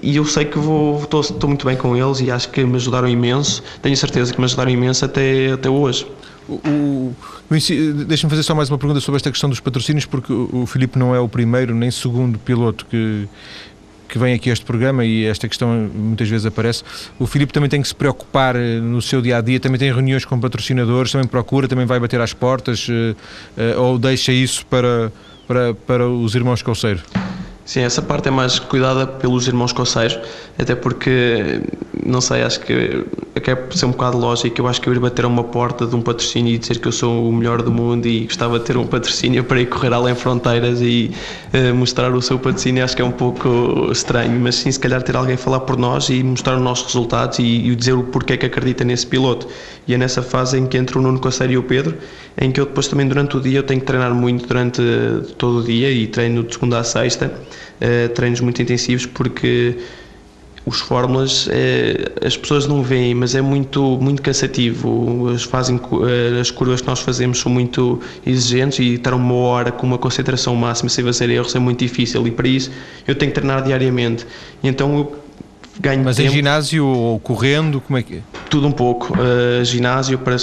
e, 0.02 0.16
eu 0.16 0.24
sei 0.24 0.44
que 0.44 0.58
vou 0.58 1.02
estou, 1.02 1.20
estou 1.20 1.48
muito 1.48 1.66
bem 1.66 1.76
com 1.76 1.96
eles 1.96 2.20
e 2.20 2.30
acho 2.30 2.48
que 2.50 2.64
me 2.64 2.76
ajudaram 2.76 3.08
imenso. 3.08 3.62
Tenho 3.80 3.96
certeza 3.96 4.32
que 4.32 4.38
me 4.38 4.44
ajudaram 4.44 4.70
imenso 4.70 5.04
até 5.04 5.52
até 5.52 5.68
hoje. 5.68 6.06
O, 6.48 6.54
o, 6.54 7.16
Deixa-me 7.50 8.30
fazer 8.30 8.42
só 8.42 8.54
mais 8.54 8.68
uma 8.70 8.78
pergunta 8.78 9.00
sobre 9.00 9.16
esta 9.16 9.30
questão 9.30 9.48
dos 9.48 9.60
patrocínios, 9.60 10.06
porque 10.06 10.32
o, 10.32 10.62
o 10.62 10.66
Filipe 10.66 10.98
não 10.98 11.14
é 11.14 11.20
o 11.20 11.28
primeiro 11.28 11.74
nem 11.74 11.90
segundo 11.90 12.38
piloto 12.38 12.86
que, 12.86 13.28
que 14.12 14.18
vem 14.18 14.34
aqui 14.34 14.50
a 14.50 14.52
este 14.52 14.66
programa 14.66 15.06
e 15.06 15.24
esta 15.24 15.48
questão 15.48 15.88
muitas 15.94 16.28
vezes 16.28 16.44
aparece, 16.44 16.84
o 17.18 17.26
Filipe 17.26 17.50
também 17.50 17.70
tem 17.70 17.80
que 17.80 17.88
se 17.88 17.94
preocupar 17.94 18.54
eh, 18.56 18.78
no 18.78 19.00
seu 19.00 19.22
dia 19.22 19.38
a 19.38 19.40
dia, 19.40 19.58
também 19.58 19.78
tem 19.78 19.90
reuniões 19.90 20.26
com 20.26 20.38
patrocinadores, 20.38 21.10
também 21.10 21.26
procura, 21.26 21.66
também 21.66 21.86
vai 21.86 21.98
bater 21.98 22.20
às 22.20 22.34
portas 22.34 22.86
eh, 22.90 23.14
eh, 23.56 23.74
ou 23.74 23.98
deixa 23.98 24.30
isso 24.30 24.66
para, 24.66 25.10
para, 25.48 25.72
para 25.72 26.06
os 26.06 26.34
irmãos 26.34 26.60
Colseiro? 26.60 27.00
Sim, 27.64 27.80
essa 27.80 28.02
parte 28.02 28.28
é 28.28 28.30
mais 28.30 28.58
cuidada 28.58 29.06
pelos 29.06 29.48
irmãos 29.48 29.72
Coceiros, 29.72 30.18
até 30.58 30.74
porque, 30.74 31.62
não 32.04 32.20
sei, 32.20 32.42
acho 32.42 32.60
que 32.60 33.04
acaba 33.34 33.62
por 33.62 33.76
ser 33.76 33.86
um 33.86 33.90
bocado 33.90 34.18
lógico. 34.18 34.60
Eu 34.60 34.66
acho 34.66 34.80
que 34.80 34.88
eu 34.88 34.92
ir 34.92 34.98
bater 34.98 35.24
a 35.24 35.28
uma 35.28 35.44
porta 35.44 35.86
de 35.86 35.94
um 35.94 36.02
patrocínio 36.02 36.52
e 36.54 36.58
dizer 36.58 36.78
que 36.78 36.88
eu 36.88 36.92
sou 36.92 37.28
o 37.28 37.32
melhor 37.32 37.62
do 37.62 37.70
mundo 37.70 38.06
e 38.06 38.24
gostava 38.24 38.58
de 38.58 38.64
ter 38.64 38.76
um 38.76 38.86
patrocínio 38.86 39.44
para 39.44 39.60
ir 39.60 39.66
correr 39.66 39.92
além 39.92 40.14
fronteiras 40.14 40.80
e 40.80 41.12
uh, 41.54 41.74
mostrar 41.74 42.12
o 42.12 42.20
seu 42.20 42.38
patrocínio, 42.38 42.84
acho 42.84 42.96
que 42.96 43.02
é 43.02 43.04
um 43.04 43.12
pouco 43.12 43.90
estranho. 43.92 44.38
Mas 44.40 44.56
sim, 44.56 44.70
se 44.70 44.80
calhar 44.80 45.02
ter 45.02 45.16
alguém 45.16 45.36
falar 45.36 45.60
por 45.60 45.76
nós 45.76 46.08
e 46.08 46.22
mostrar 46.22 46.56
os 46.56 46.62
nossos 46.62 46.86
resultados 46.86 47.38
e, 47.38 47.42
e 47.42 47.74
dizer 47.74 47.92
o 47.92 48.02
porquê 48.04 48.36
que 48.36 48.46
acredita 48.46 48.84
nesse 48.84 49.06
piloto. 49.06 49.46
E 49.86 49.94
é 49.94 49.98
nessa 49.98 50.22
fase 50.22 50.58
em 50.58 50.66
que 50.66 50.76
entra 50.76 50.98
o 50.98 51.02
Nuno 51.02 51.20
Coceiro 51.20 51.52
e 51.52 51.56
o 51.56 51.62
Pedro, 51.62 51.96
em 52.40 52.50
que 52.50 52.60
eu 52.60 52.66
depois 52.66 52.88
também 52.88 53.06
durante 53.06 53.36
o 53.36 53.40
dia 53.40 53.58
eu 53.58 53.62
tenho 53.62 53.80
que 53.80 53.86
treinar 53.86 54.14
muito 54.14 54.46
durante 54.46 54.82
todo 55.38 55.58
o 55.58 55.62
dia 55.62 55.90
e 55.90 56.06
treino 56.06 56.42
de 56.42 56.52
segunda 56.54 56.78
a 56.78 56.84
sexta 56.84 57.26
uh, 57.26 58.08
treinos 58.10 58.40
muito 58.40 58.62
intensivos 58.62 59.06
porque 59.06 59.76
os 60.64 60.80
fórmulas 60.80 61.48
eh, 61.50 62.12
as 62.24 62.36
pessoas 62.36 62.66
não 62.66 62.82
veem, 62.82 63.14
mas 63.14 63.34
é 63.34 63.42
muito 63.42 63.98
muito 64.00 64.22
cansativo. 64.22 65.28
As, 65.28 65.42
fazem, 65.42 65.80
eh, 66.06 66.40
as 66.40 66.50
curvas 66.50 66.80
que 66.80 66.86
nós 66.86 67.00
fazemos 67.00 67.40
são 67.40 67.50
muito 67.50 68.00
exigentes 68.24 68.78
e 68.78 68.94
estar 68.94 69.14
uma 69.14 69.34
hora 69.34 69.72
com 69.72 69.86
uma 69.86 69.98
concentração 69.98 70.54
máxima 70.54 70.88
sem 70.88 71.04
fazer 71.04 71.30
erros 71.30 71.54
é 71.54 71.58
muito 71.58 71.80
difícil 71.80 72.26
e 72.26 72.30
para 72.30 72.46
isso 72.48 72.70
eu 73.06 73.14
tenho 73.14 73.32
que 73.32 73.40
treinar 73.40 73.62
diariamente. 73.62 74.26
E 74.62 74.68
então 74.68 74.96
eu 74.96 75.16
ganho 75.80 76.04
Mas 76.04 76.16
tempo. 76.16 76.30
em 76.30 76.32
ginásio 76.32 76.86
ou 76.86 77.18
correndo, 77.18 77.80
como 77.80 77.98
é 77.98 78.02
que 78.02 78.16
é? 78.16 78.20
Tudo 78.52 78.68
um 78.68 78.72
pouco. 78.72 79.14
Uh, 79.14 79.64
ginásio 79.64 80.18
para, 80.18 80.36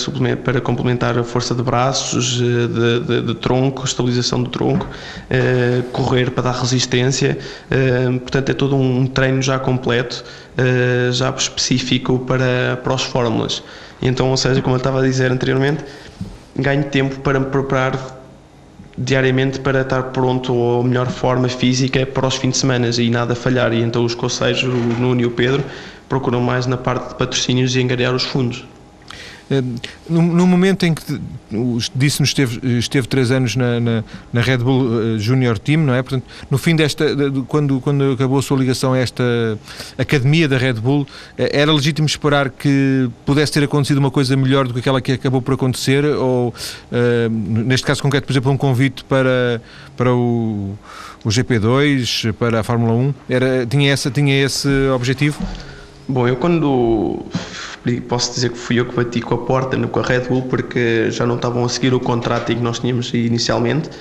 para 0.43 0.60
complementar 0.60 1.15
a 1.15 1.24
força 1.24 1.54
de 1.54 1.62
braços, 1.62 2.41
uh, 2.41 2.67
de, 2.67 3.00
de, 3.02 3.22
de, 3.22 3.36
tronco, 3.36 3.86
estabilização 3.86 4.41
do 4.41 4.50
tronco, 4.50 4.88
uh, 4.88 5.84
correr 5.91 6.32
para 6.32 6.45
dar 6.45 6.60
resistência. 6.60 7.38
portanto, 8.22 8.50
é 8.50 8.54
todo 8.56 8.76
um 8.76 9.06
treino 9.06 9.43
já 9.43 9.60
completo, 9.60 10.24
já 11.12 11.30
específico 11.30 12.17
para, 12.17 12.80
para 12.84 12.95
os 12.95 13.04
fórmulas. 13.04 13.62
então, 14.02 14.32
ou 14.32 14.38
seja, 14.38 14.60
como 14.60 14.74
eu 14.74 14.80
estava 14.80 15.02
a 15.02 15.04
dizer 15.04 15.32
anteriormente, 15.32 15.86
ganho 16.56 16.86
tempo 16.86 17.19
para 17.19 17.39
me 17.39 17.45
preparar 17.45 18.17
diariamente 18.98 19.60
para 19.60 19.82
estar 19.82 20.02
pronto 20.06 20.54
ou 20.54 20.82
a 20.82 20.84
melhor 20.84 21.08
forma 21.08 21.48
física 21.48 22.06
para 22.08 22.28
os 22.28 22.36
fins 22.36 22.54
de 22.54 22.58
semana 22.58 22.89
e 22.89 23.10
nada 23.12 23.36
falhar. 23.36 23.72
E 23.72 23.82
então 23.82 24.04
os 24.04 24.15
conselhos, 24.15 24.63
o 24.63 24.67
Nuno 24.67 25.22
e 25.22 25.26
o 25.28 25.32
Pedro, 25.32 25.63
procuram 26.10 26.41
mais 26.41 26.65
na 26.65 26.76
parte 26.76 27.10
de 27.10 27.15
patrocínios 27.15 27.76
e 27.76 27.82
angariar 27.82 28.13
os 28.13 28.24
fundos. 28.24 28.65
Eh, 29.50 29.63
no, 30.08 30.22
no, 30.22 30.45
momento 30.45 30.86
em 30.86 30.93
que 30.93 31.19
disse-nos 31.95 32.30
esteve, 32.30 32.78
esteve 32.78 33.08
três 33.08 33.32
anos 33.32 33.56
na, 33.56 33.80
na, 33.80 34.04
na, 34.32 34.41
Red 34.41 34.60
Bull 34.60 35.15
eh, 35.15 35.19
Junior 35.19 35.58
Team, 35.58 35.82
não 35.82 35.93
é? 35.93 36.04
Portanto, 36.04 36.24
no 36.52 36.58
fim 36.58 36.76
desta, 36.76 37.06
quando, 37.48 37.80
quando 37.80 38.12
acabou 38.12 38.38
a 38.38 38.41
sua 38.43 38.58
ligação 38.58 38.93
a 38.93 39.00
esta 39.00 39.24
academia 39.98 40.48
da 40.48 40.58
Red 40.58 40.74
Bull, 40.74 41.08
eh, 41.38 41.50
era 41.52 41.74
legítimo 41.74 42.06
esperar 42.06 42.52
que 42.52 43.10
pudesse 43.26 43.52
ter 43.52 43.63
acontecido 43.63 43.98
uma 43.98 44.12
coisa 44.12 44.38
melhor 44.38 44.67
do 44.67 44.74
que 44.74 44.80
aquela 44.80 45.02
que 45.02 45.13
acabou 45.13 45.41
por 45.41 45.56
acontecer? 45.56 46.06
Ou, 46.06 46.54
neste 47.65 47.86
caso 47.86 48.02
concreto, 48.02 48.28
por 48.28 48.34
exemplo, 48.34 48.52
um 48.52 48.58
convite 48.58 49.04
para, 49.04 49.62
para 49.98 50.13
o, 50.13 50.78
o 51.24 51.30
GP2, 51.30 52.34
para 52.34 52.60
a 52.60 52.63
Fórmula 52.63 52.93
1? 52.93 53.13
Era, 53.30 53.65
tinha, 53.65 53.91
essa, 53.91 54.12
tinha 54.12 54.43
esse 54.43 54.67
objetivo? 54.93 55.41
Bom, 56.10 56.28
eu 56.28 56.36
quando 56.38 57.24
posso 58.08 58.34
dizer 58.34 58.50
que 58.50 58.58
fui 58.58 58.80
eu 58.80 58.86
que 58.88 58.95
bati 58.95 59.22
com 59.22 59.36
a 59.36 59.38
porta 59.38 59.78
com 59.88 60.00
a 60.00 60.04
Red 60.04 60.22
Bull 60.22 60.41
porque 60.41 61.12
já 61.12 61.24
não 61.24 61.36
estavam 61.36 61.63
a 61.63 61.69
seguir 61.69 61.93
o 61.93 62.00
contrato 62.00 62.48
que 62.48 62.56
nós 62.56 62.80
tínhamos 62.80 63.13
inicialmente. 63.13 63.91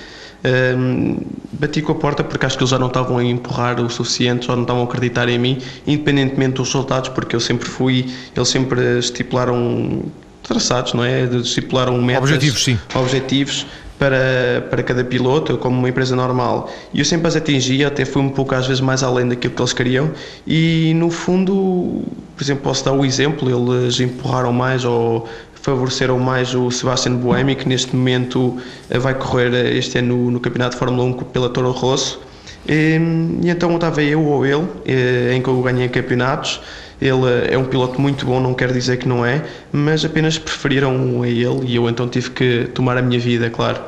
Um, 0.75 1.17
bati 1.53 1.83
com 1.83 1.91
a 1.91 1.95
porta 1.95 2.23
porque 2.23 2.47
acho 2.47 2.57
que 2.57 2.63
eles 2.63 2.71
já 2.71 2.79
não 2.79 2.87
estavam 2.87 3.19
a 3.19 3.23
empurrar 3.23 3.79
o 3.79 3.87
suficiente, 3.91 4.47
já 4.47 4.55
não 4.55 4.63
estavam 4.63 4.81
a 4.81 4.85
acreditar 4.85 5.29
em 5.29 5.37
mim, 5.37 5.59
independentemente 5.85 6.55
dos 6.55 6.73
resultados, 6.73 7.09
porque 7.09 7.35
eu 7.35 7.39
sempre 7.39 7.69
fui, 7.69 8.11
eles 8.35 8.49
sempre 8.49 8.97
estipularam 8.97 10.01
traçados, 10.41 10.95
não 10.95 11.03
é? 11.03 11.25
Estipularam 11.25 12.01
metas, 12.01 12.23
objetivos, 12.23 12.63
sim. 12.63 12.79
objetivos 12.95 13.67
para, 13.99 14.65
para 14.69 14.81
cada 14.81 15.03
piloto, 15.03 15.57
como 15.57 15.77
uma 15.77 15.89
empresa 15.89 16.15
normal. 16.15 16.71
E 16.93 16.99
eu 16.99 17.05
sempre 17.05 17.27
as 17.27 17.35
atingia, 17.35 17.89
até 17.89 18.05
fui 18.05 18.21
um 18.21 18.29
pouco 18.29 18.55
às 18.55 18.65
vezes 18.65 18.81
mais 18.81 19.03
além 19.03 19.27
daquilo 19.27 19.53
que 19.53 19.61
eles 19.61 19.73
queriam. 19.73 20.09
E 20.47 20.93
no 20.95 21.11
fundo, 21.11 22.03
por 22.35 22.43
exemplo, 22.43 22.63
posso 22.63 22.85
dar 22.85 22.93
o 22.93 23.01
um 23.01 23.05
exemplo: 23.05 23.49
eles 23.49 23.99
empurraram 23.99 24.53
mais 24.53 24.85
ou 24.85 25.27
favoreceram 25.61 26.17
mais 26.17 26.55
o 26.55 26.71
Sebastian 26.71 27.15
Buemi, 27.15 27.53
que 27.53 27.67
neste 27.67 27.93
momento 27.93 28.57
eh, 28.89 28.97
vai 28.97 29.13
correr 29.13 29.53
eh, 29.53 29.77
este 29.77 29.97
ano 29.97 30.15
no, 30.15 30.31
no 30.31 30.39
Campeonato 30.39 30.75
de 30.75 30.79
Fórmula 30.79 31.03
1 31.03 31.13
pela 31.25 31.49
Toro 31.49 31.71
Rosso. 31.71 32.21
E, 32.67 32.97
e 33.43 33.49
então 33.49 33.75
estava 33.75 34.01
eu 34.01 34.23
ou 34.23 34.45
ele, 34.45 34.65
eh, 34.85 35.33
em 35.33 35.41
que 35.41 35.49
eu 35.49 35.61
ganhei 35.61 35.89
campeonatos. 35.89 36.61
Ele 37.01 37.21
é 37.49 37.57
um 37.57 37.65
piloto 37.65 37.99
muito 37.99 38.25
bom, 38.25 38.39
não 38.39 38.53
quer 38.53 38.73
dizer 38.73 38.97
que 38.97 39.07
não 39.07 39.25
é, 39.25 39.43
mas 39.71 40.03
apenas 40.03 40.37
preferiram 40.37 41.21
a 41.21 41.27
ele 41.27 41.65
e 41.65 41.75
eu 41.75 41.89
então 41.89 42.07
tive 42.09 42.29
que 42.31 42.69
tomar 42.73 42.97
a 42.97 43.01
minha 43.01 43.19
vida, 43.19 43.49
claro. 43.49 43.79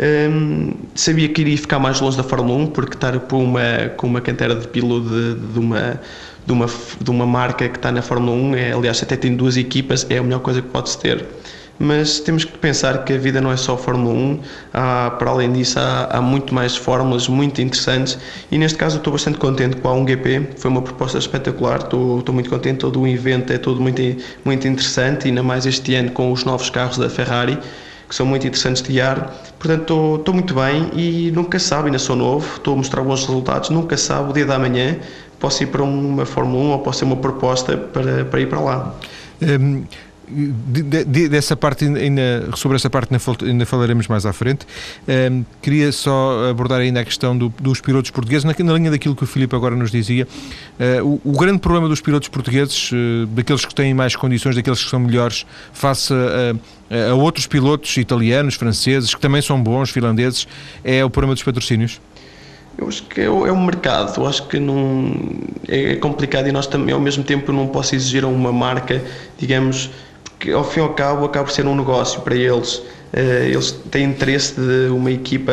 Um, 0.00 0.72
sabia 0.94 1.28
que 1.28 1.42
iria 1.42 1.58
ficar 1.58 1.78
mais 1.78 2.00
longe 2.00 2.16
da 2.16 2.22
Fórmula 2.22 2.58
1 2.60 2.66
porque 2.68 2.94
estar 2.94 3.18
com 3.20 3.44
uma, 3.44 3.90
com 3.96 4.06
uma 4.06 4.20
cantera 4.20 4.54
de 4.54 4.66
piloto 4.66 5.08
de, 5.08 5.34
de, 5.34 5.58
uma, 5.58 6.00
de, 6.46 6.52
uma, 6.52 6.66
de 7.00 7.10
uma 7.10 7.26
marca 7.26 7.68
que 7.68 7.76
está 7.76 7.92
na 7.92 8.00
Fórmula 8.00 8.34
1, 8.34 8.54
é, 8.54 8.72
aliás, 8.72 9.02
até 9.02 9.16
tem 9.16 9.36
duas 9.36 9.56
equipas, 9.56 10.06
é 10.08 10.16
a 10.16 10.22
melhor 10.22 10.40
coisa 10.40 10.62
que 10.62 10.68
pode-se 10.68 10.98
ter 10.98 11.26
mas 11.82 12.20
temos 12.20 12.44
que 12.44 12.58
pensar 12.58 13.04
que 13.06 13.14
a 13.14 13.16
vida 13.16 13.40
não 13.40 13.50
é 13.50 13.56
só 13.56 13.74
Fórmula 13.74 14.12
1, 14.14 14.40
há, 14.74 15.10
para 15.18 15.30
além 15.30 15.50
disso 15.50 15.78
há, 15.78 16.08
há, 16.10 16.20
muito 16.20 16.54
mais 16.54 16.76
fórmulas 16.76 17.26
muito 17.26 17.62
interessantes. 17.62 18.18
E 18.52 18.58
neste 18.58 18.76
caso 18.76 18.98
estou 18.98 19.14
bastante 19.14 19.38
contente 19.38 19.76
com 19.76 19.88
a 19.88 19.94
1GP, 19.94 20.58
foi 20.58 20.70
uma 20.70 20.82
proposta 20.82 21.16
espetacular, 21.16 21.78
estou, 21.78 22.18
estou 22.18 22.34
muito 22.34 22.50
contente, 22.50 22.80
todo 22.80 23.00
o 23.00 23.08
evento 23.08 23.50
é 23.50 23.56
todo 23.56 23.80
muito, 23.80 24.02
muito 24.44 24.68
interessante, 24.68 25.28
ainda 25.28 25.42
mais 25.42 25.64
este 25.64 25.94
ano 25.94 26.10
com 26.10 26.30
os 26.30 26.44
novos 26.44 26.68
carros 26.68 26.98
da 26.98 27.08
Ferrari, 27.08 27.58
que 28.06 28.14
são 28.14 28.26
muito 28.26 28.46
interessantes 28.46 28.82
de 28.82 28.92
guiar. 28.92 29.34
Portanto, 29.58 30.16
estou 30.18 30.34
muito 30.34 30.52
bem 30.52 30.90
e 30.92 31.30
nunca 31.30 31.58
sabe, 31.58 31.86
ainda 31.86 31.98
sou 31.98 32.14
novo, 32.14 32.56
estou 32.56 32.74
a 32.74 32.76
mostrar 32.76 33.02
bons 33.02 33.20
resultados, 33.26 33.70
nunca 33.70 33.96
sabe 33.96 34.28
o 34.28 34.32
dia 34.34 34.44
da 34.44 34.58
manhã. 34.58 34.98
Posso 35.38 35.62
ir 35.62 35.68
para 35.68 35.82
uma 35.82 36.26
Fórmula 36.26 36.62
1 36.62 36.70
ou 36.72 36.78
posso 36.80 36.98
ter 36.98 37.04
uma 37.06 37.16
proposta 37.16 37.74
para, 37.74 38.26
para 38.26 38.40
ir 38.42 38.48
para 38.50 38.60
lá. 38.60 38.94
Um 39.40 39.84
de, 40.30 41.04
de, 41.04 41.28
dessa 41.28 41.56
parte 41.56 41.84
ainda, 41.84 42.48
sobre 42.56 42.76
essa 42.76 42.88
parte 42.88 43.10
ainda 43.42 43.66
falaremos 43.66 44.06
mais 44.06 44.24
à 44.24 44.32
frente. 44.32 44.66
Um, 45.08 45.44
queria 45.60 45.90
só 45.92 46.48
abordar 46.48 46.80
ainda 46.80 47.00
a 47.00 47.04
questão 47.04 47.36
do, 47.36 47.52
dos 47.60 47.80
pilotos 47.80 48.10
portugueses, 48.10 48.44
na, 48.44 48.54
na, 48.58 48.72
linha 48.72 48.90
daquilo 48.90 49.16
que 49.16 49.24
o 49.24 49.26
Filipe 49.26 49.54
agora 49.54 49.74
nos 49.74 49.90
dizia. 49.90 50.26
Uh, 50.78 51.20
o, 51.24 51.30
o, 51.32 51.38
grande 51.38 51.58
problema 51.58 51.88
dos 51.88 52.00
pilotos 52.00 52.28
portugueses, 52.28 52.90
uh, 52.92 53.26
daqueles 53.26 53.64
que 53.64 53.74
têm 53.74 53.92
mais 53.92 54.14
condições, 54.14 54.54
daqueles 54.54 54.82
que 54.82 54.90
são 54.90 55.00
melhores, 55.00 55.44
face 55.72 56.12
a, 56.12 57.10
a, 57.10 57.14
outros 57.14 57.46
pilotos 57.46 57.96
italianos, 57.96 58.54
franceses, 58.54 59.14
que 59.14 59.20
também 59.20 59.42
são 59.42 59.60
bons, 59.60 59.90
finlandeses, 59.90 60.46
é 60.84 61.04
o 61.04 61.10
problema 61.10 61.34
dos 61.34 61.42
patrocínios? 61.42 62.00
Eu 62.78 62.88
acho 62.88 63.02
que 63.02 63.20
é 63.20 63.28
o, 63.28 63.46
é 63.46 63.52
o 63.52 63.60
mercado, 63.60 64.18
eu 64.18 64.26
acho 64.26 64.46
que 64.46 64.58
não 64.58 65.14
é 65.68 65.96
complicado 65.96 66.48
e 66.48 66.52
nós 66.52 66.66
também 66.66 66.94
ao 66.94 67.00
mesmo 67.00 67.22
tempo 67.22 67.52
não 67.52 67.66
posso 67.66 67.94
exigir 67.94 68.24
a 68.24 68.28
uma 68.28 68.52
marca, 68.52 69.02
digamos, 69.38 69.90
que 70.40 70.50
ao 70.50 70.64
fim 70.64 70.80
e 70.80 70.82
ao 70.82 70.94
cabo 70.94 71.26
acaba 71.26 71.44
por 71.44 71.52
ser 71.52 71.66
um 71.66 71.76
negócio 71.76 72.20
para 72.22 72.34
eles. 72.34 72.82
Uh, 73.12 73.44
eles 73.44 73.72
têm 73.90 74.04
interesse 74.04 74.54
de 74.54 74.88
uma 74.88 75.10
equipa 75.10 75.52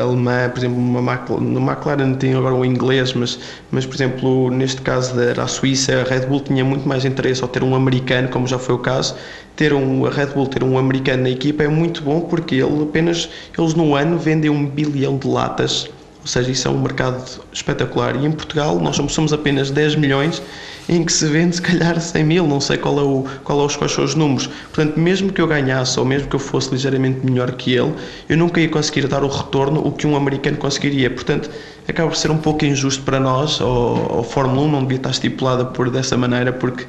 alemã, 0.00 0.48
por 0.48 0.58
exemplo, 0.58 0.78
uma 0.78 1.12
McLaren, 1.12 1.60
McLaren 1.60 2.14
tem 2.14 2.34
agora 2.34 2.54
o 2.54 2.64
inglês, 2.64 3.12
mas, 3.12 3.38
mas 3.70 3.84
por 3.84 3.94
exemplo, 3.94 4.50
neste 4.50 4.80
caso 4.80 5.14
da, 5.14 5.46
Suíça, 5.46 6.00
a 6.00 6.04
Red 6.04 6.26
Bull 6.26 6.40
tinha 6.40 6.64
muito 6.64 6.88
mais 6.88 7.04
interesse 7.04 7.42
ao 7.42 7.48
ter 7.48 7.62
um 7.62 7.74
americano, 7.74 8.28
como 8.28 8.46
já 8.46 8.58
foi 8.58 8.74
o 8.74 8.78
caso. 8.78 9.14
Ter 9.54 9.72
um, 9.72 10.04
a 10.06 10.10
Red 10.10 10.28
Bull 10.28 10.46
ter 10.46 10.64
um 10.64 10.78
americano 10.78 11.24
na 11.24 11.30
equipa 11.30 11.62
é 11.62 11.68
muito 11.68 12.02
bom 12.02 12.22
porque 12.22 12.56
ele 12.56 12.82
apenas, 12.82 13.28
eles 13.56 13.74
no 13.74 13.94
ano 13.94 14.18
vendem 14.18 14.50
um 14.50 14.66
bilhão 14.66 15.16
de 15.16 15.28
latas 15.28 15.88
ou 16.24 16.28
seja, 16.28 16.50
isso 16.50 16.66
é 16.66 16.70
um 16.70 16.80
mercado 16.80 17.22
espetacular. 17.52 18.16
E 18.16 18.24
em 18.24 18.32
Portugal 18.32 18.80
nós 18.80 18.96
somos, 18.96 19.30
apenas 19.30 19.70
10 19.70 19.96
milhões 19.96 20.42
em 20.88 21.04
que 21.04 21.12
se 21.12 21.26
vende 21.26 21.56
se 21.56 21.62
calhar 21.62 22.00
100 22.00 22.24
mil, 22.24 22.46
não 22.46 22.60
sei 22.60 22.78
qual 22.78 22.98
é 22.98 23.02
o, 23.02 23.26
qual 23.44 23.60
é 23.60 23.64
os, 23.66 23.76
quais 23.76 23.92
são 23.92 24.02
os 24.02 24.14
números. 24.14 24.46
Portanto, 24.72 24.98
mesmo 24.98 25.30
que 25.30 25.40
eu 25.40 25.46
ganhasse 25.46 26.00
ou 26.00 26.06
mesmo 26.06 26.26
que 26.26 26.34
eu 26.34 26.40
fosse 26.40 26.70
ligeiramente 26.70 27.26
melhor 27.26 27.52
que 27.52 27.74
ele, 27.74 27.92
eu 28.26 28.38
nunca 28.38 28.58
ia 28.58 28.70
conseguir 28.70 29.06
dar 29.06 29.22
o 29.22 29.28
retorno 29.28 29.86
o 29.86 29.92
que 29.92 30.06
um 30.06 30.16
americano 30.16 30.56
conseguiria. 30.56 31.10
Portanto, 31.10 31.50
acaba 31.86 32.08
por 32.08 32.16
ser 32.16 32.30
um 32.30 32.38
pouco 32.38 32.64
injusto 32.64 33.02
para 33.02 33.20
nós, 33.20 33.60
ou 33.60 34.20
a 34.20 34.24
Fórmula 34.24 34.62
1 34.62 34.70
não 34.70 34.80
devia 34.80 34.96
estar 34.96 35.10
estipulada 35.10 35.66
por 35.66 35.90
dessa 35.90 36.16
maneira, 36.16 36.54
porque 36.54 36.86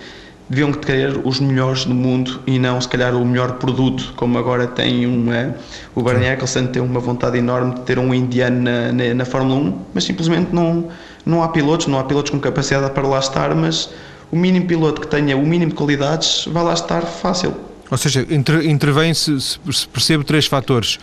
deviam 0.50 0.72
querer 0.72 1.20
os 1.24 1.40
melhores 1.40 1.86
do 1.86 1.94
mundo 1.94 2.40
e 2.46 2.60
não 2.60 2.80
se 2.80 2.88
calhar 2.88 3.16
o 3.16 3.26
melhor 3.26 3.54
produto, 3.54 4.14
como 4.16 4.38
agora 4.38 4.68
tem 4.68 5.06
uma, 5.06 5.56
o 5.96 6.04
Bernie 6.04 6.28
Eccleston 6.28 6.68
tem 6.68 6.82
uma 6.82 7.00
vontade 7.00 7.38
enorme 7.38 7.76
de 7.76 7.82
ter 7.82 7.98
um 7.98 8.14
indiano 8.14 8.62
na, 8.62 8.92
na, 8.92 9.14
na, 9.14 9.26
Fórmula 9.26 9.60
1, 9.60 9.82
mas 9.94 10.04
simplesmente 10.04 10.54
não, 10.54 10.90
não 11.26 11.42
há 11.42 11.48
pilotos, 11.48 11.88
não 11.88 12.00
há 12.00 12.04
pilotos 12.04 12.32
com 12.32 12.40
capacidade 12.40 12.94
para 12.94 13.08
lá 13.08 13.20
estar, 13.20 13.56
mas 13.56 13.90
o 14.32 14.36
mínimo 14.36 14.68
piloto 14.68 15.02
que 15.02 15.08
tenha 15.08 15.36
o 15.36 15.46
mínimo 15.46 15.72
de 15.72 15.78
qualidades 15.78 16.46
vai 16.48 16.64
lá 16.64 16.74
estar 16.74 17.02
fácil. 17.02 17.54
Ou 17.90 17.98
seja, 17.98 18.26
intervém-se, 18.30 19.40
se 19.40 19.88
percebe 19.88 20.24
três 20.24 20.48
fatores. 20.48 20.98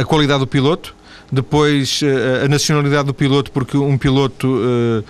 A 0.00 0.02
qualidade 0.04 0.40
do 0.40 0.46
piloto, 0.46 0.94
depois 1.30 2.00
a 2.42 2.48
nacionalidade 2.48 3.06
do 3.06 3.14
piloto, 3.14 3.50
porque 3.52 3.76
um 3.76 3.98
piloto 3.98 5.04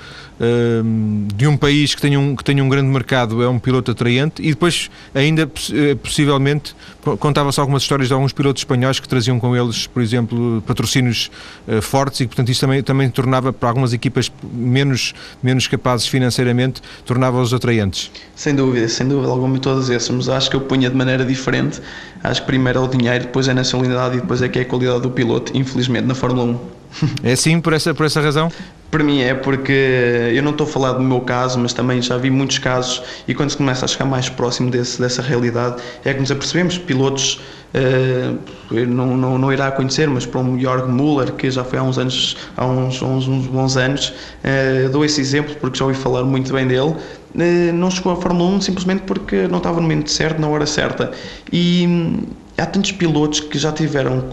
de 1.34 1.46
um 1.46 1.56
país 1.56 1.94
que 1.94 2.00
tenha 2.00 2.20
um, 2.20 2.36
que 2.36 2.44
tenha 2.44 2.62
um 2.62 2.68
grande 2.68 2.88
mercado 2.88 3.42
é 3.42 3.48
um 3.48 3.58
piloto 3.58 3.90
atraente 3.90 4.42
e 4.42 4.50
depois 4.50 4.90
ainda 5.14 5.50
eh, 5.72 5.94
possivelmente 5.94 6.74
contava-se 7.18 7.58
algumas 7.60 7.82
histórias 7.82 8.08
de 8.08 8.14
alguns 8.14 8.32
pilotos 8.32 8.60
espanhóis 8.60 8.98
que 8.98 9.08
traziam 9.08 9.38
com 9.38 9.56
eles, 9.56 9.86
por 9.86 10.02
exemplo, 10.02 10.62
patrocínios 10.66 11.30
uh, 11.68 11.80
fortes 11.80 12.20
e 12.20 12.26
portanto 12.26 12.50
isso 12.50 12.60
também, 12.60 12.82
também 12.82 13.08
tornava 13.08 13.52
para 13.52 13.68
algumas 13.68 13.92
equipas 13.92 14.30
menos, 14.52 15.14
menos 15.42 15.68
capazes 15.68 16.06
financeiramente, 16.08 16.82
tornava-os 17.04 17.54
atraentes. 17.54 18.10
Sem 18.34 18.54
dúvida, 18.54 18.88
sem 18.88 19.06
dúvida 19.06 19.30
alguma 19.30 19.58
todas 19.58 19.88
essas, 19.88 20.10
mas 20.10 20.28
acho 20.28 20.50
que 20.50 20.56
eu 20.56 20.60
punha 20.60 20.90
de 20.90 20.96
maneira 20.96 21.24
diferente, 21.24 21.80
acho 22.22 22.40
que 22.40 22.46
primeiro 22.46 22.80
é 22.80 22.82
o 22.82 22.88
dinheiro, 22.88 23.24
depois 23.24 23.48
é 23.48 23.52
a 23.52 23.54
nacionalidade 23.54 24.18
e 24.18 24.20
depois 24.20 24.42
é 24.42 24.48
que 24.48 24.58
é 24.58 24.62
a 24.62 24.64
qualidade 24.64 25.02
do 25.02 25.10
piloto, 25.10 25.56
infelizmente 25.56 26.06
na 26.06 26.14
Fórmula 26.14 26.44
1. 26.44 26.76
É 27.22 27.32
assim 27.32 27.60
por 27.60 27.72
essa, 27.72 27.94
por 27.94 28.06
essa 28.06 28.20
razão? 28.20 28.50
Para 28.90 29.02
mim 29.02 29.20
é 29.20 29.34
porque 29.34 30.32
eu 30.32 30.42
não 30.42 30.52
estou 30.52 30.66
a 30.66 30.70
falar 30.70 30.92
do 30.92 31.02
meu 31.02 31.20
caso, 31.20 31.58
mas 31.58 31.72
também 31.72 32.00
já 32.00 32.16
vi 32.16 32.30
muitos 32.30 32.58
casos 32.58 33.02
e 33.26 33.34
quando 33.34 33.50
se 33.50 33.56
começa 33.56 33.84
a 33.84 33.88
chegar 33.88 34.04
mais 34.04 34.28
próximo 34.28 34.70
desse, 34.70 35.00
dessa 35.00 35.20
realidade 35.20 35.82
é 36.04 36.14
que 36.14 36.20
nos 36.20 36.30
apercebemos 36.30 36.78
pilotos 36.78 37.40
uh, 37.74 38.86
não, 38.86 39.16
não, 39.16 39.38
não 39.38 39.52
irá 39.52 39.70
conhecer, 39.70 40.08
mas 40.08 40.24
para 40.24 40.40
um 40.40 40.58
Jorg 40.58 40.90
Müller 40.90 41.32
que 41.32 41.50
já 41.50 41.64
foi 41.64 41.78
há 41.78 41.82
uns 41.82 41.98
anos, 41.98 42.36
há 42.56 42.66
uns, 42.66 43.02
uns, 43.02 43.28
uns 43.28 43.46
bons 43.46 43.76
anos, 43.76 44.12
uh, 44.44 44.88
dou 44.90 45.04
esse 45.04 45.20
exemplo 45.20 45.54
porque 45.56 45.78
já 45.78 45.84
ouvi 45.84 45.96
falar 45.96 46.24
muito 46.24 46.52
bem 46.52 46.66
dele. 46.66 46.94
Uh, 47.34 47.72
não 47.74 47.90
chegou 47.90 48.12
à 48.12 48.16
Fórmula 48.16 48.50
1 48.56 48.60
simplesmente 48.62 49.02
porque 49.02 49.48
não 49.48 49.58
estava 49.58 49.76
no 49.76 49.82
momento 49.82 50.10
certo, 50.10 50.40
na 50.40 50.48
hora 50.48 50.66
certa. 50.66 51.10
E 51.52 52.24
há 52.58 52.66
tantos 52.66 52.92
pilotos 52.92 53.40
que 53.40 53.58
já 53.58 53.72
tiveram, 53.72 54.24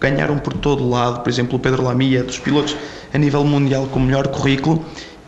ganharam 0.00 0.38
por 0.38 0.54
todo 0.54 0.88
lado, 0.88 1.20
por 1.20 1.30
exemplo, 1.30 1.56
o 1.56 1.58
Pedro 1.58 1.82
Lamia, 1.82 2.22
dos 2.22 2.38
pilotos 2.38 2.76
a 3.12 3.18
nível 3.18 3.44
mundial 3.44 3.86
com 3.86 3.98
o 3.98 4.02
melhor 4.02 4.28
currículo, 4.28 4.84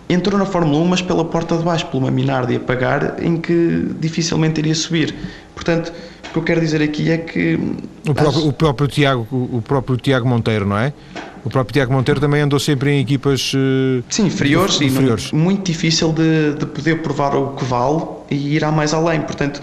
entrou 0.08 0.38
na 0.38 0.46
Fórmula 0.46 0.82
1, 0.82 0.84
mas 0.86 1.02
pela 1.02 1.24
porta 1.24 1.56
de 1.56 1.64
baixo, 1.64 1.86
por 1.86 1.98
uma 1.98 2.10
Minardi 2.10 2.56
a 2.56 2.60
pagar, 2.60 3.22
em 3.22 3.36
que 3.36 3.88
dificilmente 3.98 4.60
iria 4.60 4.74
subir. 4.74 5.14
Portanto, 5.54 5.92
o 6.28 6.32
que 6.32 6.38
eu 6.38 6.42
quero 6.42 6.60
dizer 6.60 6.82
aqui 6.82 7.10
é 7.10 7.18
que. 7.18 7.58
O 8.08 8.14
próprio, 8.14 8.28
acho... 8.28 8.48
o 8.48 8.52
próprio, 8.52 8.88
Tiago, 8.88 9.26
o 9.30 9.62
próprio 9.62 9.96
Tiago 9.96 10.28
Monteiro, 10.28 10.66
não 10.66 10.76
é? 10.76 10.92
O 11.44 11.50
próprio 11.50 11.74
Tiago 11.74 11.92
Monteiro 11.92 12.20
também 12.20 12.40
andou 12.40 12.58
sempre 12.58 12.90
em 12.90 13.00
equipas. 13.00 13.52
Uh, 13.54 14.02
Sim, 14.08 14.26
inferiores, 14.26 14.80
inferiores. 14.80 15.30
e 15.30 15.36
muito 15.36 15.70
difícil 15.70 16.12
de, 16.12 16.54
de 16.54 16.66
poder 16.66 17.02
provar 17.02 17.36
o 17.36 17.48
que 17.50 17.64
vale 17.64 18.02
e 18.30 18.56
ir 18.56 18.64
a 18.64 18.72
mais 18.72 18.94
além. 18.94 19.20
Portanto, 19.20 19.60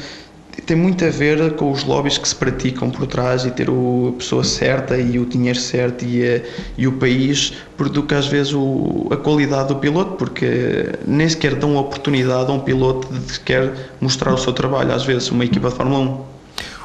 tem 0.65 0.76
muito 0.76 1.04
a 1.06 1.10
ver 1.10 1.56
com 1.56 1.71
os 1.71 1.84
lobbies 1.84 2.17
que 2.17 2.28
se 2.28 2.36
praticam 2.36 2.89
por 2.89 3.08
trás 3.08 3.45
e 3.45 3.52
ter 3.52 3.69
o, 3.69 4.13
a 4.15 4.17
pessoa 4.17 4.43
certa 4.43 4.97
e 4.97 5.19
o 5.19 5.26
dinheiro 5.26 5.60
certo 5.60 6.06
e, 6.06 6.24
a, 6.24 6.41
e 6.78 6.88
o 6.88 6.93
país, 6.93 7.54
do 7.78 8.04
que 8.04 8.13
às 8.13 8.28
vezes 8.28 8.54
o, 8.54 9.08
a 9.12 9.17
qualidade 9.17 9.69
do 9.69 9.76
piloto, 9.78 10.15
porque 10.15 10.93
nem 11.06 11.28
sequer 11.28 11.56
dão 11.56 11.76
oportunidade 11.76 12.50
a 12.50 12.54
um 12.54 12.60
piloto 12.60 13.12
de 13.12 13.32
sequer 13.32 13.74
mostrar 14.00 14.34
o 14.34 14.38
seu 14.38 14.54
trabalho, 14.54 14.93
às 14.93 15.04
vezes, 15.04 15.32
uma 15.32 15.43
equipa 15.43 15.69
de 15.69 15.76
Fórmula 15.76 16.26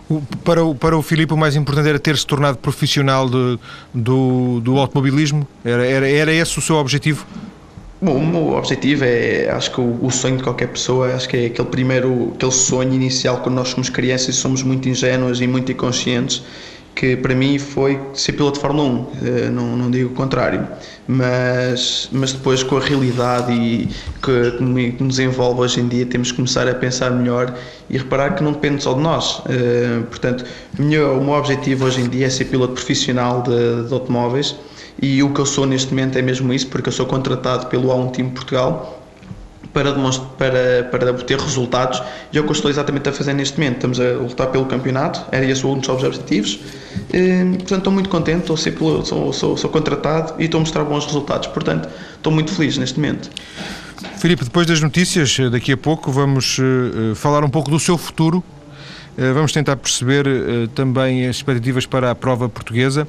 1. 0.09 0.21
para, 0.43 0.65
o, 0.65 0.75
para 0.75 0.97
o 0.97 1.03
Filipe, 1.03 1.35
o 1.35 1.37
mais 1.37 1.55
importante 1.55 1.89
era 1.89 1.99
ter 1.99 2.17
se 2.17 2.27
tornado 2.27 2.59
profissional 2.59 3.29
de, 3.29 3.59
do, 3.93 4.61
do 4.61 4.79
automobilismo? 4.79 5.47
Era, 5.65 5.87
era, 5.87 6.09
era 6.09 6.33
esse 6.33 6.59
o 6.59 6.63
seu 6.63 6.77
objetivo? 6.77 7.27
Bom, 7.99 8.19
o 8.19 8.27
meu 8.27 8.49
objetivo 8.53 9.05
é, 9.05 9.49
acho 9.49 9.73
que 9.73 9.81
o, 9.81 10.05
o, 10.05 10.11
sonho 10.11 10.37
de 10.37 10.43
qualquer 10.43 10.69
pessoa, 10.69 11.15
acho 11.15 11.27
que 11.27 11.37
é 11.37 11.47
aquele 11.47 11.69
primeiro, 11.69 12.33
aquele 12.35 12.53
sonho 12.53 12.93
inicial 12.93 13.39
quando 13.39 13.55
nós 13.55 13.69
somos 13.69 13.89
crianças 13.89 14.35
e 14.35 14.39
somos 14.39 14.63
muito 14.63 14.87
ingênuos 14.87 15.41
e 15.41 15.47
muito 15.47 15.73
inconscientes, 15.73 16.43
que 16.95 17.17
para 17.17 17.35
mim 17.35 17.59
foi 17.59 17.99
ser 18.13 18.33
piloto 18.33 18.57
de 18.57 18.61
Fórmula 18.61 18.87
1, 18.87 19.07
eh, 19.23 19.51
não, 19.51 19.77
não 19.79 19.91
digo 19.91 20.11
o 20.11 20.15
contrário, 20.15 20.69
mas, 21.09 22.11
mas 22.13 22.35
depois 22.35 22.63
com 22.63 22.77
a 22.77 22.81
realidade 22.81 23.51
e 23.53 23.89
que, 24.23 24.93
que 24.93 25.03
nos 25.03 25.19
envolve 25.19 25.61
hoje 25.61 25.81
em 25.81 25.89
dia 25.89 26.05
temos 26.05 26.31
que 26.31 26.37
começar 26.37 26.69
a 26.69 26.75
pensar 26.75 27.11
melhor 27.11 27.55
e 27.89 27.97
reparar 27.97 28.35
que 28.35 28.43
não 28.43 28.53
depende 28.53 28.83
só 28.83 28.93
de 28.93 29.01
nós. 29.01 29.41
Eh, 29.49 30.03
portanto, 30.11 30.45
o 30.79 30.83
meu, 30.83 31.19
o 31.19 31.25
meu 31.25 31.33
objetivo 31.33 31.87
hoje 31.87 32.03
em 32.03 32.09
dia 32.11 32.27
é 32.27 32.31
ser 32.31 32.45
piloto 32.45 32.75
profissional 32.75 33.43
de, 33.43 33.89
de 33.89 33.93
automóveis 33.95 34.55
e 35.01 35.23
o 35.23 35.33
que 35.33 35.41
eu 35.41 35.47
sou 35.47 35.67
neste 35.67 35.91
momento 35.91 36.19
é 36.19 36.23
mesmo 36.23 36.53
isso, 36.53 36.69
porque 36.69 36.89
eu 36.89 36.93
sou 36.93 37.07
contratado 37.07 37.67
pelo 37.67 37.89
A1 37.89 38.13
Team 38.13 38.31
Portugal 38.31 39.03
para, 39.73 39.93
para, 40.39 40.85
para 40.91 41.11
obter 41.11 41.39
resultados 41.39 42.03
e 42.33 42.39
é 42.39 42.41
o 42.41 42.45
que 42.45 42.49
eu 42.49 42.55
estou 42.55 42.71
exatamente 42.71 43.09
a 43.11 43.13
fazer 43.13 43.35
neste 43.35 43.59
momento. 43.59 43.75
Estamos 43.75 44.01
a 44.01 44.13
lutar 44.15 44.47
pelo 44.49 44.65
campeonato, 44.65 45.23
era 45.31 45.45
esse 45.45 45.67
um 45.67 45.79
dos 45.79 45.89
objetivos. 45.89 46.61
E, 47.13 47.45
portanto, 47.57 47.79
estou 47.79 47.93
muito 47.93 48.09
contente, 48.09 48.41
estou 48.41 48.57
ser, 48.57 48.75
sou, 49.05 49.33
sou, 49.33 49.57
sou 49.57 49.71
contratado 49.71 50.35
e 50.39 50.47
estou 50.47 50.59
a 50.59 50.61
mostrar 50.61 50.85
bons 50.85 51.05
resultados. 51.05 51.49
Portanto, 51.49 51.89
estou 52.17 52.33
muito 52.33 52.53
feliz 52.53 52.79
neste 52.79 52.99
momento. 52.99 53.31
Filipe, 54.17 54.45
depois 54.45 54.67
das 54.67 54.81
notícias, 54.81 55.37
daqui 55.51 55.73
a 55.73 55.77
pouco 55.77 56.11
vamos 56.11 56.59
uh, 56.59 57.15
falar 57.15 57.45
um 57.45 57.51
pouco 57.51 57.71
do 57.71 57.79
seu 57.79 57.99
futuro. 57.99 58.43
Uh, 59.19 59.33
vamos 59.33 59.53
tentar 59.53 59.77
perceber 59.77 60.27
uh, 60.27 60.69
também 60.69 61.27
as 61.27 61.37
expectativas 61.37 61.87
para 61.87 62.11
a 62.11 62.15
prova 62.15 62.49
portuguesa 62.49 63.09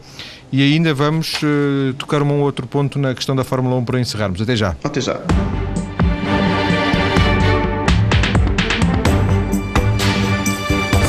e 0.52 0.64
ainda 0.64 0.94
vamos 0.94 1.34
uh, 1.44 1.94
tocar 1.98 2.22
um 2.22 2.42
outro 2.42 2.66
ponto 2.66 2.98
na 2.98 3.14
questão 3.14 3.36
da 3.36 3.44
Fórmula 3.44 3.76
1 3.76 3.86
para 3.86 4.00
encerrarmos. 4.00 4.42
Até 4.42 4.56
já. 4.56 4.76
Até 4.84 5.02
já. 5.02 5.20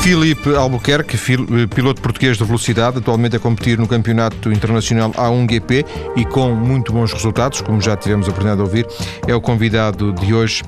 Filipe 0.09 0.55
Albuquerque, 0.57 1.16
eh, 1.16 1.66
piloto 1.66 2.01
português 2.01 2.38
de 2.38 2.42
velocidade, 2.42 2.97
atualmente 2.97 3.37
a 3.37 3.38
competir 3.38 3.79
no 3.79 3.87
Campeonato 3.87 4.51
Internacional 4.51 5.11
A1GP 5.11 5.85
e 6.16 6.25
com 6.25 6.55
muito 6.55 6.94
bons 6.94 7.12
resultados, 7.12 7.61
como 7.61 7.79
já 7.79 7.94
tivemos 7.94 8.27
a 8.27 8.31
oportunidade 8.31 8.57
de 8.57 8.62
ouvir, 8.62 8.87
é 9.27 9.35
o 9.35 9.40
convidado 9.42 10.14
de 10.14 10.33
hoje. 10.33 10.62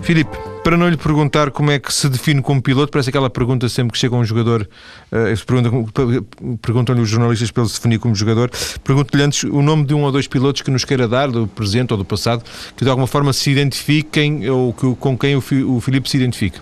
Filipe, 0.00 0.34
para 0.64 0.78
não 0.78 0.88
lhe 0.88 0.96
perguntar 0.96 1.50
como 1.50 1.70
é 1.72 1.78
que 1.78 1.92
se 1.92 2.08
define 2.08 2.40
como 2.40 2.62
piloto, 2.62 2.90
parece 2.90 3.10
aquela 3.10 3.28
pergunta 3.28 3.68
sempre 3.68 3.92
que 3.92 3.98
chega 3.98 4.16
um 4.16 4.24
jogador, 4.24 4.66
uh, 5.12 6.56
perguntam-lhe 6.62 7.02
os 7.02 7.10
jornalistas 7.10 7.50
para 7.50 7.64
ele 7.64 7.68
se 7.68 7.76
definir 7.76 7.98
como 7.98 8.14
jogador, 8.14 8.50
pergunto-lhe 8.82 9.22
antes 9.22 9.42
o 9.42 9.60
nome 9.60 9.84
de 9.84 9.92
um 9.92 10.04
ou 10.04 10.10
dois 10.10 10.26
pilotos 10.26 10.62
que 10.62 10.70
nos 10.70 10.86
queira 10.86 11.06
dar, 11.06 11.30
do 11.30 11.46
presente 11.46 11.92
ou 11.92 11.98
do 11.98 12.04
passado, 12.06 12.42
que 12.74 12.82
de 12.82 12.88
alguma 12.88 13.06
forma 13.06 13.34
se 13.34 13.50
identifiquem 13.50 14.48
ou 14.48 14.72
que, 14.72 14.94
com 14.94 15.18
quem 15.18 15.36
o, 15.36 15.42
o 15.66 15.80
Filipe 15.82 16.08
se 16.08 16.16
identifica. 16.16 16.60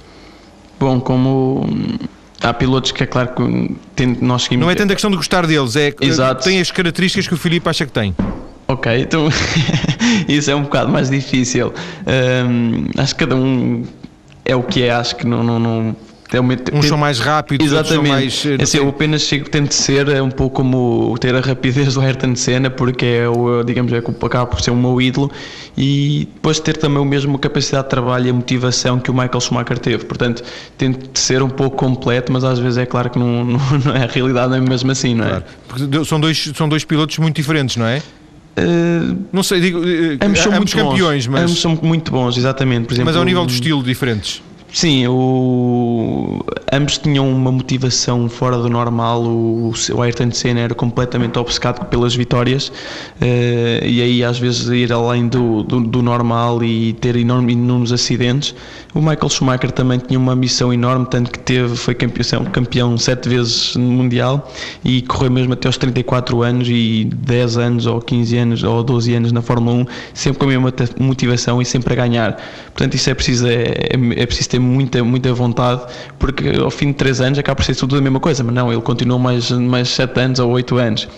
Bom, 0.81 1.01
como 1.01 1.65
há 2.45 2.53
pilotos 2.53 2.93
que 2.93 3.03
é 3.03 3.07
claro 3.07 3.29
que 3.29 3.77
tem, 3.97 4.17
nós 4.21 4.45
seguimos. 4.45 4.65
Não 4.65 4.71
é 4.71 4.75
tanto 4.75 4.93
a 4.93 4.95
questão 4.95 5.11
de 5.11 5.17
gostar 5.17 5.47
deles, 5.47 5.75
é 5.77 5.95
Exato. 6.01 6.45
tem 6.45 6.61
as 6.61 6.71
características 6.71 7.27
que 7.27 7.35
o 7.35 7.37
Filipe 7.37 7.69
acha 7.69 7.87
que 7.87 7.93
tem. 7.93 8.15
Ok, 8.69 9.01
então 9.01 9.29
isso 10.29 10.51
é 10.51 10.55
um 10.55 10.63
bocado 10.63 10.91
mais 10.91 11.11
difícil. 11.11 11.73
Um, 12.07 12.87
acho 12.97 13.15
que 13.15 13.21
cada 13.21 13.37
um 13.37 13.85
é 14.45 14.55
o 14.55 14.63
que 14.63 14.83
é, 14.83 14.91
acho 14.91 15.17
que 15.17 15.27
não, 15.27 15.43
não, 15.43 15.59
não 15.59 15.97
é 16.35 16.41
uma, 16.41 16.55
Uns 16.73 16.87
são 16.87 16.99
mais 16.99 17.19
rápidos, 17.19 17.67
Exatamente. 17.67 18.09
mais. 18.09 18.47
É 18.47 18.63
assim, 18.63 18.79
eu 18.79 18.89
apenas 18.89 19.23
chego, 19.23 19.49
tento 19.49 19.73
ser 19.73 20.09
é 20.09 20.21
um 20.21 20.31
pouco 20.31 20.57
como 20.57 21.17
ter 21.19 21.35
a 21.35 21.41
rapidez 21.41 21.95
do 21.95 22.01
Ayrton 22.01 22.35
Senna, 22.35 22.71
porque 22.71 23.05
é 23.05 23.29
o, 23.29 23.63
digamos, 23.63 23.93
é, 23.93 23.99
acaba 23.99 24.47
por 24.47 24.61
ser 24.61 24.71
o 24.71 24.77
meu 24.77 25.01
ídolo, 25.01 25.31
e 25.77 26.29
depois 26.35 26.59
ter 26.59 26.77
também 26.77 26.99
o 26.99 27.05
mesmo 27.05 27.39
capacidade 27.39 27.85
de 27.85 27.91
trabalho 27.91 28.27
e 28.27 28.31
a 28.31 28.33
motivação 28.33 28.99
que 28.99 29.11
o 29.11 29.15
Michael 29.15 29.41
Schumacher 29.41 29.79
teve. 29.79 30.05
Portanto, 30.05 30.43
tento 30.77 31.19
ser 31.19 31.43
um 31.43 31.51
pouco 31.51 31.77
completo, 31.77 32.33
mas 32.33 32.45
às 32.45 32.59
vezes 32.59 32.79
é 32.79 32.87
claro 32.87 33.11
que 33.11 33.19
não, 33.19 33.45
não, 33.45 33.61
não 33.85 33.97
é 33.97 34.05
a 34.05 34.07
realidade, 34.07 34.51
não 34.51 34.57
é 34.57 34.61
mesmo 34.61 34.91
assim, 34.91 35.15
não 35.15 35.25
é? 35.25 35.29
Claro. 35.29 35.45
Porque 35.69 36.05
são 36.05 36.19
dois, 36.19 36.53
são 36.57 36.69
dois 36.69 36.85
pilotos 36.85 37.17
muito 37.19 37.37
diferentes, 37.37 37.77
não 37.77 37.87
é? 37.87 38.03
Uh, 38.57 39.19
não 39.33 39.43
sei, 39.43 39.61
digo, 39.61 39.81
ambos 40.23 40.39
são 40.39 40.53
ambos 40.53 40.75
muito 40.75 40.91
campeões, 40.91 41.27
bons. 41.27 41.33
mas. 41.33 41.43
Ambos 41.43 41.61
são 41.61 41.79
muito 41.83 42.13
bons, 42.13 42.37
exatamente. 42.37 42.87
Por 42.87 42.95
exemplo, 42.95 43.07
mas 43.07 43.17
ao 43.17 43.25
nível 43.25 43.45
de 43.47 43.55
estilo 43.55 43.83
diferentes. 43.83 44.43
Sim, 44.75 45.07
o... 45.07 46.45
ambos 46.73 46.99
tinham 46.99 47.31
uma 47.31 47.53
motivação 47.53 48.29
fora 48.29 48.59
do 48.59 48.69
normal. 48.69 49.23
O, 49.23 49.73
o 49.95 50.03
Ayrton 50.03 50.33
Senna 50.33 50.63
era 50.63 50.75
completamente 50.75 51.39
obcecado 51.39 51.87
pelas 51.87 52.17
vitórias 52.17 52.71
uh, 52.71 53.87
e 53.87 54.03
aí 54.03 54.25
às 54.25 54.37
vezes 54.37 54.67
ir 54.67 54.93
além 54.93 55.29
do, 55.29 55.63
do, 55.63 55.81
do 55.81 56.03
normal 56.03 56.65
e 56.65 56.93
ter 56.95 57.15
enorme, 57.15 57.53
enormes 57.53 57.93
acidentes. 57.93 58.53
O 58.93 58.99
Michael 59.01 59.29
Schumacher 59.29 59.71
também 59.71 60.01
tinha 60.01 60.19
uma 60.19 60.35
missão 60.35 60.73
enorme, 60.73 61.07
tanto 61.09 61.31
que 61.31 61.39
teve, 61.39 61.77
foi 61.77 61.95
campeão, 61.95 62.45
campeão 62.47 62.99
sete 62.99 63.29
vezes 63.29 63.77
no 63.77 63.85
Mundial 63.85 64.53
e 64.85 65.03
correu 65.03 65.31
mesmo 65.31 65.53
até 65.53 65.69
aos 65.69 65.79
34 65.79 66.43
anos 66.43 66.69
e 66.69 67.05
10 67.15 67.59
anos 67.59 67.87
ou 67.87 68.01
15 68.01 68.37
anos 68.37 68.63
ou 68.65 68.83
12 68.83 69.15
anos 69.15 69.31
na 69.31 69.41
Fórmula 69.41 69.83
1, 69.83 69.87
sempre 70.15 70.39
com 70.41 70.45
a 70.47 70.49
mesma 70.49 70.73
motivação 70.99 71.63
e 71.63 71.65
sempre 71.65 71.93
a 71.93 71.97
ganhar. 71.97 72.37
Portanto, 72.67 72.95
isso 72.95 73.09
é 73.09 73.15
preciso, 73.15 73.47
é, 73.47 73.63
é, 73.63 74.23
é 74.23 74.27
preciso 74.27 74.51
ter 74.51 74.64
muita, 74.65 75.05
muita 75.05 75.33
vontade, 75.33 75.83
porque 76.19 76.49
ao 76.49 76.71
fim 76.71 76.89
de 76.89 76.95
3 76.95 77.21
anos 77.21 77.39
acaba 77.39 77.57
por 77.57 77.65
ser 77.65 77.77
tudo 77.77 77.97
a 77.97 78.01
mesma 78.01 78.21
coisa, 78.21 78.43
mas 78.43 78.55
não, 78.55 78.73
ele 78.73 78.83
continuou 78.83 79.19
mais, 79.19 79.51
mais 79.51 79.89
7 79.91 80.19
anos 80.21 80.39
ou 80.39 80.51
8 80.51 80.77
anos. 80.77 81.09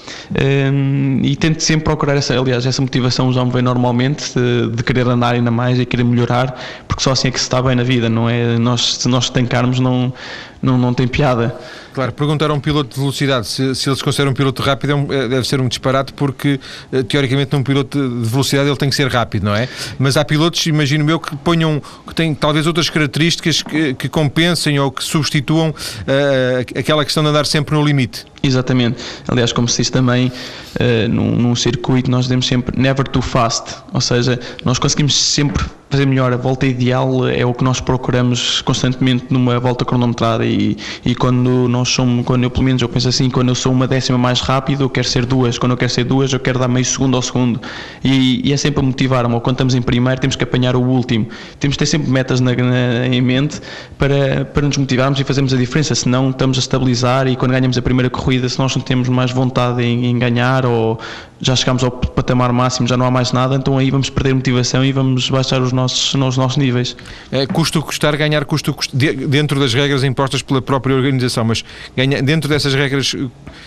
Um, 0.73 1.21
e 1.23 1.37
tento 1.37 1.61
sempre 1.61 1.85
procurar 1.85 2.17
essa, 2.17 2.39
aliás, 2.39 2.67
essa 2.67 2.83
motivação 2.83 3.33
já 3.33 3.45
me 3.45 3.51
vem 3.51 3.63
normalmente 3.63 4.33
de, 4.35 4.71
de, 4.77 4.83
querer 4.83 5.07
andar 5.07 5.35
ainda 5.35 5.51
mais 5.51 5.79
e 5.79 5.87
querer 5.87 6.05
melhorar, 6.05 6.59
porque 6.87 7.03
só 7.03 7.13
assim 7.13 7.29
é 7.29 7.31
que 7.31 7.39
se 7.39 7.45
está 7.45 7.63
bem 7.63 7.77
na 7.77 7.83
vida, 7.83 8.09
não 8.09 8.29
é? 8.29 8.59
Nós, 8.59 8.97
se 8.97 9.09
nós 9.09 9.25
estancarmos, 9.25 9.81
não, 9.81 10.13
não, 10.63 10.79
não 10.79 10.93
tem 10.95 11.07
piada. 11.07 11.55
Claro, 11.97 12.13
perguntar 12.13 12.51
a 12.51 12.53
um 12.53 12.61
piloto 12.61 12.95
de 12.95 13.01
velocidade 13.01 13.47
se, 13.47 13.75
se 13.75 13.89
ele 13.89 13.97
se 13.97 14.05
considera 14.05 14.29
um 14.29 14.35
piloto 14.35 14.63
rápido 14.63 14.91
é 14.91 14.95
um, 14.95 15.13
é, 15.13 15.29
deve 15.29 15.49
ser 15.49 15.61
um 15.63 15.69
disparate 15.69 16.13
porque, 16.13 16.61
eh, 16.93 17.03
teoricamente, 17.03 17.57
num 17.57 17.63
piloto 17.63 17.99
de 17.99 18.29
velocidade 18.29 18.69
ele 18.69 18.77
tem 18.77 18.91
que 18.91 18.95
ser 18.95 19.09
rápido, 19.09 19.45
não 19.45 19.55
é? 19.55 19.67
Mas 19.99 20.17
há 20.19 20.25
pilotos, 20.25 20.67
imagino 20.67 21.09
eu, 21.11 21.19
que 21.19 21.35
ponham, 21.37 21.81
que 22.07 22.15
têm 22.15 22.35
talvez 22.35 22.67
outras 22.67 22.91
características 22.91 23.63
que, 23.63 23.95
que 23.95 24.09
compensem 24.11 24.79
ou 24.79 24.91
que 24.91 25.03
substituam 25.03 25.71
uh, 25.71 26.79
aquela 26.79 27.03
questão 27.03 27.23
de 27.23 27.31
andar 27.31 27.47
sempre 27.47 27.75
no 27.75 27.83
limite. 27.83 28.27
Exatamente. 28.43 29.03
Aliás, 29.27 29.53
como 29.53 29.67
se 29.67 29.79
diz 29.79 29.91
também, 29.91 30.29
uh, 30.29 31.09
num, 31.09 31.35
num 31.35 31.57
circuito, 31.57 32.11
nós 32.11 32.27
dizemos 32.27 32.47
sempre 32.47 32.79
never 32.79 33.09
too 33.09 33.23
fast, 33.23 33.75
ou 33.93 34.03
seja, 34.03 34.39
nós 34.65 34.79
conseguimos 34.79 35.15
sempre 35.15 35.65
fazer 35.97 36.07
melhor. 36.07 36.33
A 36.33 36.37
volta 36.37 36.67
ideal 36.67 37.27
é 37.27 37.45
o 37.47 37.55
que 37.55 37.65
nós 37.65 37.81
procuramos 37.81 38.61
constantemente 38.61 39.27
numa 39.31 39.59
volta 39.59 39.85
cronometrada 39.85 40.45
e, 40.45 40.77
e 41.05 41.15
quando 41.15 41.67
nós 41.69 41.89
somos, 41.89 42.25
quando 42.27 42.45
eu 42.45 42.51
pelo 42.51 42.65
menos 42.65 42.83
eu 42.83 42.89
penso 42.89 43.09
assim, 43.09 43.31
quando 43.31 43.49
eu 43.49 43.55
sou 43.55 43.73
uma 43.73 43.89
décima 43.89 44.19
mais 44.19 44.41
rápido, 44.41 44.85
eu 44.85 44.91
quero 44.91 45.09
ser 45.09 45.25
duas, 45.25 45.59
quando 45.59 45.73
eu 45.73 45.79
quero 45.79 45.91
ser 45.91 46.05
duas, 46.05 46.33
eu 46.33 46.41
quero 46.41 46.59
dar 46.59 46.69
meio 46.69 46.85
segundo 46.85 47.17
ao 47.17 47.23
segundo. 47.23 47.61
E, 48.05 48.47
e 48.47 48.53
é 48.53 48.57
sempre 48.57 48.81
a 48.81 48.83
motivar-me, 48.83 49.35
ou 49.35 49.41
quando 49.41 49.55
estamos 49.55 49.75
em 49.75 49.81
primeiro 49.81 50.21
temos 50.21 50.37
que 50.37 50.45
apanhar 50.45 50.77
o 50.77 50.83
último, 50.83 51.29
temos 51.59 51.77
que 51.77 51.79
ter 51.79 51.87
sempre 51.87 52.11
metas 52.11 52.41
na, 52.41 52.55
na, 52.55 53.07
em 53.07 53.23
mente 53.23 53.61
para, 53.97 54.45
para 54.45 54.67
nos 54.67 54.77
motivarmos 54.77 55.19
e 55.19 55.25
fazermos 55.25 55.55
a 55.55 55.57
diferença, 55.57 55.95
senão 55.95 56.29
estamos 56.31 56.59
a 56.59 56.61
estabilizar 56.61 57.27
e 57.27 57.37
quando 57.37 57.53
ganhamos 57.53 57.79
a 57.79 57.83
primeira 57.83 58.11
corrida, 58.11 58.49
se 58.49 58.59
nós 58.59 58.77
não 58.77 58.83
temos 58.83 59.09
mais 59.09 59.31
vontade 59.31 59.83
em, 59.83 60.07
em 60.07 60.19
ganhar 60.19 60.67
ou 60.67 60.99
já 61.41 61.55
chegamos 61.55 61.85
ao 61.85 61.91
patamar 61.91 62.53
máximo, 62.53 62.89
já 62.89 62.97
não 62.97 63.07
há 63.07 63.11
mais 63.11 63.33
nada, 63.33 63.57
então 63.57 63.77
aí 63.77 63.91
vamos 63.91 64.09
perder 64.11 64.35
motivação 64.35 64.85
e 64.85 64.93
vamos 64.93 65.29
baixar 65.29 65.61
os 65.61 65.73
nossos, 65.73 65.86
os 65.93 66.37
nossos 66.37 66.57
níveis. 66.57 66.97
É, 67.31 67.47
custo 67.47 67.83
custar, 67.83 68.17
ganhar 68.17 68.45
custo 68.45 68.77
dentro 68.93 69.59
das 69.59 69.75
regras 69.75 70.05
impostas 70.05 70.43
pela 70.43 70.63
própria 70.63 70.95
organização, 70.95 71.45
mas 71.45 71.65
ganha, 71.97 72.23
dentro 72.23 72.49
dessas 72.49 72.75
regras 72.75 73.15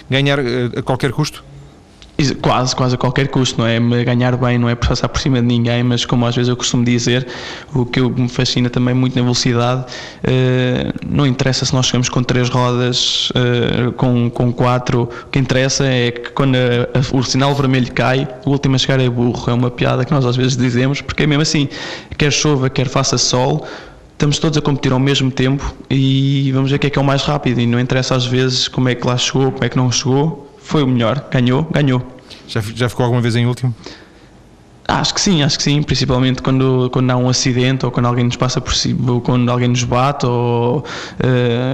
ganhar 0.10 0.40
eh, 0.40 0.70
a 0.78 0.82
qualquer 0.82 1.12
custo? 1.12 1.44
Quase, 2.42 2.76
quase 2.76 2.96
a 2.96 2.98
qualquer 2.98 3.30
custo, 3.30 3.62
não 3.62 3.66
é? 3.66 3.80
Ganhar 4.04 4.36
bem 4.36 4.58
não 4.58 4.68
é 4.68 4.76
passar 4.76 5.08
por 5.08 5.22
cima 5.22 5.42
de 5.42 5.48
ninguém, 5.48 5.84
mas 5.84 6.06
como 6.06 6.26
às 6.26 6.36
vezes 6.36 6.50
eu 6.50 6.58
costumo 6.58 6.84
dizer, 6.84 7.26
o 7.74 7.86
que 7.86 8.02
me 8.02 8.28
fascina 8.28 8.70
também 8.70 8.94
muito 8.94 9.16
na 9.16 9.22
velocidade, 9.22 9.82
uh, 9.82 10.94
não 11.08 11.26
interessa 11.26 11.66
se 11.66 11.74
nós 11.74 11.86
chegamos 11.86 12.10
com 12.10 12.22
três 12.22 12.50
rodas, 12.50 13.30
uh, 13.30 13.94
com, 13.94 14.30
com 14.30 14.52
quatro, 14.52 15.04
o 15.04 15.30
que 15.30 15.40
interessa 15.40 15.86
é 15.86 16.12
que 16.12 16.32
quando 16.32 16.58
o 17.14 17.24
sinal 17.24 17.56
vermelho 17.56 17.92
cai, 17.94 18.28
o 18.46 18.50
último 18.50 18.76
a 18.76 18.78
chegar 18.78 19.00
é 19.00 19.10
burro. 19.10 19.50
É 19.50 19.54
uma 19.54 19.72
piada 19.72 20.04
que 20.04 20.12
nós 20.12 20.26
às 20.26 20.36
vezes 20.36 20.58
dizemos, 20.58 21.00
porque 21.00 21.24
é 21.24 21.28
mesmo 21.28 21.44
assim, 21.44 21.70
quer 22.18 22.32
chova, 22.32 22.70
quer 22.70 22.90
faça 22.90 23.18
sol, 23.18 23.66
estamos 24.12 24.38
todos 24.40 24.58
a 24.58 24.62
competir 24.62 24.92
ao 24.92 25.00
mesmo 25.00 25.32
tempo 25.32 25.74
e 25.90 26.52
vamos 26.52 26.70
ver 26.70 26.76
o 26.76 26.80
que 26.80 26.88
é 26.88 26.90
que 26.90 27.00
é 27.00 27.02
o 27.02 27.06
mais 27.06 27.24
rápido 27.24 27.62
e 27.62 27.66
não 27.66 27.80
interessa 27.80 28.16
às 28.16 28.26
vezes 28.26 28.68
como 28.68 28.90
é 28.90 28.96
que 28.96 29.08
lá 29.08 29.16
chegou, 29.18 29.50
como 29.50 29.64
é 29.64 29.70
que 29.70 29.78
não 29.78 29.90
chegou, 29.90 30.49
foi 30.70 30.84
o 30.84 30.88
melhor, 30.88 31.28
ganhou, 31.32 31.64
ganhou. 31.64 32.00
Já, 32.48 32.62
já 32.62 32.88
ficou 32.88 33.04
alguma 33.04 33.22
vez 33.24 33.36
em 33.36 33.48
último? 33.48 33.74
Acho 34.90 35.14
que 35.14 35.22
sim, 35.22 35.44
acho 35.44 35.58
que 35.58 35.64
sim, 35.64 35.84
principalmente 35.84 36.42
quando, 36.42 36.90
quando 36.92 37.12
há 37.12 37.16
um 37.16 37.30
acidente 37.30 37.86
ou 37.86 37.92
quando 37.92 38.08
alguém 38.08 38.26
nos 38.26 38.36
passa 38.36 38.60
por 38.60 38.74
cima, 38.74 39.12
ou 39.12 39.22
quando 39.22 39.50
alguém 39.50 39.68
nos 39.68 39.84
bate, 39.84 40.26
ou 40.26 40.80
uh, 40.80 40.84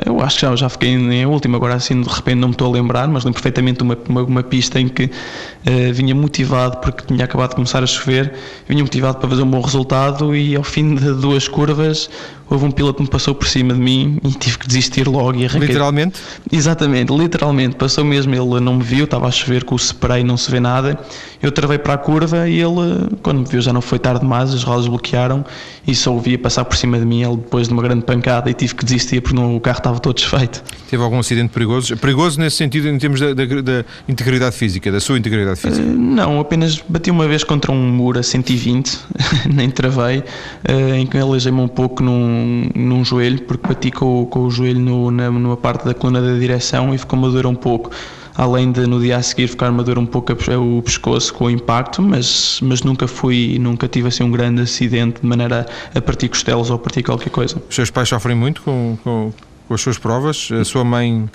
eu 0.06 0.20
acho 0.22 0.36
que 0.36 0.42
já, 0.42 0.56
já 0.56 0.70
fiquei 0.70 0.90
em 0.90 1.26
último, 1.26 1.56
agora 1.56 1.76
assim 1.76 2.02
de 2.02 2.10
repente 2.10 2.36
não 2.36 2.50
me 2.50 2.54
estou 2.54 2.68
a 2.68 2.72
lembrar, 2.76 3.08
mas 3.08 3.24
lembro 3.24 3.42
perfeitamente 3.42 3.82
uma, 3.82 3.98
uma, 4.10 4.24
uma 4.24 4.44
pista 4.44 4.82
em 4.82 4.90
que 4.90 5.06
uh, 5.06 5.94
vinha 5.94 6.14
motivado 6.14 6.78
porque 6.78 7.06
tinha 7.06 7.24
acabado 7.24 7.52
de 7.52 7.56
começar 7.56 7.82
a 7.82 7.88
chover, 7.88 8.34
vinha 8.68 8.84
motivado 8.84 9.18
para 9.18 9.30
fazer 9.30 9.44
um 9.44 9.50
bom 9.50 9.62
resultado 9.62 10.36
e 10.36 10.56
ao 10.56 10.64
fim 10.64 10.96
de 10.96 11.14
duas 11.14 11.48
curvas 11.48 12.10
houve 12.50 12.66
um 12.66 12.72
piloto 12.72 12.98
que 12.98 13.04
me 13.04 13.10
passou 13.10 13.34
por 13.34 13.48
cima 13.48 13.74
de 13.74 13.80
mim 13.80 14.20
e 14.24 14.32
tive 14.32 14.60
que 14.60 14.68
desistir 14.68 15.08
logo 15.08 15.36
e 15.36 15.46
arranquei. 15.46 15.68
Literalmente? 15.68 16.20
Exatamente, 16.52 17.12
literalmente, 17.12 17.76
passou 17.76 18.04
mesmo, 18.04 18.34
ele 18.36 18.60
não 18.60 18.76
me 18.76 18.84
viu, 18.84 19.06
estava 19.06 19.28
a 19.28 19.32
chover 19.32 19.64
com 19.64 19.76
o 19.76 19.80
spray, 19.80 20.24
não 20.24 20.38
se 20.38 20.52
vê 20.52 20.60
nada, 20.60 21.00
eu 21.42 21.52
travei 21.52 21.78
para 21.78 21.94
a 21.94 21.98
curva 21.98 22.48
e 22.48 22.60
ele 22.60 23.05
quando 23.22 23.40
me 23.40 23.46
viu 23.46 23.62
já 23.62 23.74
não 23.74 23.82
foi 23.82 24.00
tarde 24.00 24.22
demais, 24.22 24.54
as 24.54 24.64
rodas 24.64 24.88
bloquearam 24.88 25.46
e 25.88 25.94
só 25.94 26.14
ouvia 26.14 26.38
passar 26.38 26.66
por 26.66 26.76
cima 26.76 27.00
de 27.00 27.06
mim, 27.06 27.24
ele 27.24 27.38
depois 27.38 27.68
de 27.68 27.74
uma 27.74 27.82
grande 27.82 28.04
pancada 28.04 28.50
e 28.50 28.54
tive 28.54 28.76
que 28.76 28.86
desistir 28.86 29.22
porque 29.22 29.36
não, 29.36 29.56
o 29.56 29.60
carro 29.60 29.78
estava 29.78 30.00
todo 30.00 30.16
desfeito. 30.16 30.64
Teve 30.90 31.04
algum 31.04 31.20
acidente 31.20 31.50
perigoso? 31.50 31.96
Perigoso 31.98 32.40
nesse 32.40 32.58
sentido 32.58 32.88
em 32.88 32.98
termos 32.98 33.20
da, 33.20 33.34
da, 33.34 33.46
da 33.46 33.86
integridade 34.08 34.56
física, 34.56 34.92
da 34.92 35.00
sua 35.00 35.18
integridade 35.18 35.60
física? 35.60 35.86
Uh, 35.86 35.92
não, 35.92 36.40
apenas 36.40 36.84
bati 36.88 37.12
uma 37.12 37.28
vez 37.28 37.44
contra 37.44 37.72
um 37.72 37.90
muro 37.90 38.20
a 38.20 38.24
120, 38.24 39.00
nem 39.54 39.70
travei, 39.70 40.20
uh, 40.20 40.96
em 40.96 41.06
que 41.06 41.18
aleijei-me 41.18 41.60
um 41.60 41.68
pouco 41.68 42.04
num, 42.04 42.70
num 42.76 43.04
joelho, 43.04 43.42
porque 43.44 43.68
bati 43.68 43.92
com, 43.92 44.26
com 44.26 44.42
o 44.42 44.52
joelho 44.52 44.80
no, 44.80 45.12
na, 45.12 45.30
numa 45.32 45.58
parte 45.58 45.86
da 45.86 45.94
coluna 45.94 46.22
da 46.22 46.38
direção 46.38 46.94
e 46.94 46.98
ficou-me 46.98 47.26
a 47.28 47.30
doer 47.30 47.48
um 47.48 47.56
pouco 47.56 47.92
além 48.38 48.72
de 48.72 48.86
no 48.86 49.00
dia 49.00 49.18
a 49.18 49.22
seguir 49.22 49.48
ficar 49.48 49.70
uma 49.70 49.84
dor 49.84 49.98
um 49.98 50.06
pouco 50.06 50.34
o 50.34 50.82
pescoço 50.82 51.34
com 51.34 51.46
o 51.46 51.50
impacto, 51.50 52.02
mas, 52.02 52.60
mas 52.62 52.84
nunca 52.84 53.08
fui, 53.08 53.58
nunca 53.60 53.88
tive 53.88 54.08
assim 54.08 54.24
um 54.24 54.32
grande 54.32 54.62
acidente 54.62 55.22
de 55.22 55.28
maneira 55.28 55.66
a 55.94 56.02
partir 56.02 56.30
costelos 56.30 56.70
ou 56.70 56.76
a 56.76 56.80
partir 56.80 57.04
qualquer 57.04 57.30
coisa. 57.30 57.62
Os 57.70 57.76
seus 57.76 57.90
pais 57.90 58.10
sofrem 58.10 58.36
muito 58.36 58.62
com, 58.62 58.98
com, 59.04 59.34
com 59.68 59.74
as 59.74 59.82
suas 59.82 59.98
provas? 59.98 60.50
A 60.52 60.64
sua 60.64 60.84
mãe 60.84 61.30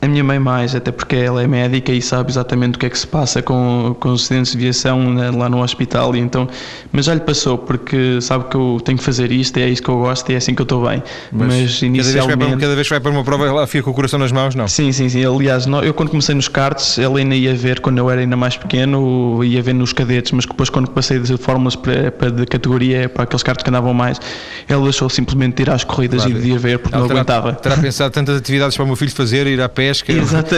A 0.00 0.06
minha 0.06 0.22
mãe 0.22 0.38
mais, 0.38 0.76
até 0.76 0.92
porque 0.92 1.16
ela 1.16 1.42
é 1.42 1.46
médica 1.48 1.90
e 1.90 2.00
sabe 2.00 2.30
exatamente 2.30 2.76
o 2.76 2.78
que 2.78 2.86
é 2.86 2.90
que 2.90 2.96
se 2.96 3.06
passa 3.06 3.42
com, 3.42 3.96
com 3.98 4.10
os 4.10 4.22
acidentes 4.22 4.52
de 4.52 4.58
viação 4.58 5.12
né, 5.12 5.28
lá 5.32 5.48
no 5.48 5.60
hospital 5.60 6.14
e 6.14 6.20
então, 6.20 6.48
mas 6.92 7.06
já 7.06 7.14
lhe 7.14 7.20
passou 7.20 7.58
porque 7.58 8.20
sabe 8.20 8.44
que 8.44 8.54
eu 8.54 8.80
tenho 8.84 8.96
que 8.96 9.02
fazer 9.02 9.32
isto, 9.32 9.58
é 9.58 9.68
isso 9.68 9.82
que 9.82 9.88
eu 9.88 9.98
gosto 9.98 10.30
e 10.30 10.34
é 10.34 10.36
assim 10.36 10.54
que 10.54 10.62
eu 10.62 10.64
estou 10.64 10.86
bem. 10.86 11.02
Mas, 11.32 11.48
mas 11.48 11.82
inicialmente... 11.82 12.38
Cada 12.38 12.46
vez, 12.46 12.60
cada 12.60 12.74
vez 12.76 12.86
que 12.86 12.94
vai 12.94 13.00
para 13.00 13.10
uma 13.10 13.24
prova 13.24 13.46
ela 13.46 13.66
fica 13.66 13.82
com 13.82 13.90
o 13.90 13.94
coração 13.94 14.20
nas 14.20 14.30
mãos, 14.30 14.54
não? 14.54 14.68
Sim, 14.68 14.92
sim, 14.92 15.08
sim. 15.08 15.24
Aliás, 15.24 15.66
eu 15.84 15.92
quando 15.92 16.10
comecei 16.10 16.34
nos 16.34 16.46
karts, 16.46 16.96
ela 16.96 17.18
ainda 17.18 17.34
ia 17.34 17.54
ver, 17.56 17.80
quando 17.80 17.98
eu 17.98 18.08
era 18.08 18.20
ainda 18.20 18.36
mais 18.36 18.56
pequeno, 18.56 19.42
ia 19.42 19.60
ver 19.60 19.72
nos 19.72 19.92
cadetes, 19.92 20.30
mas 20.30 20.46
depois 20.46 20.70
quando 20.70 20.88
passei 20.90 21.18
de 21.18 21.36
fórmulas 21.36 21.74
para, 21.74 22.12
para 22.12 22.30
de 22.30 22.46
categoria, 22.46 23.08
para 23.08 23.24
aqueles 23.24 23.42
karts 23.42 23.64
que 23.64 23.70
andavam 23.70 23.92
mais, 23.92 24.20
ela 24.68 24.84
deixou 24.84 25.10
simplesmente 25.10 25.60
ir 25.60 25.70
às 25.70 25.82
corridas 25.82 26.22
claro. 26.22 26.38
e 26.38 26.40
de 26.40 26.52
ir 26.52 26.58
ver 26.58 26.78
porque 26.78 26.94
ela 26.94 27.02
não 27.02 27.08
terá, 27.08 27.20
aguentava. 27.20 27.52
Terá 27.54 27.76
pensado 27.76 28.12
tantas 28.12 28.36
atividades 28.38 28.76
para 28.76 28.84
o 28.84 28.86
meu 28.86 28.94
filho 28.94 29.10
fazer, 29.10 29.44
ir 29.48 29.60
à 29.60 29.68
pesca, 29.88 30.12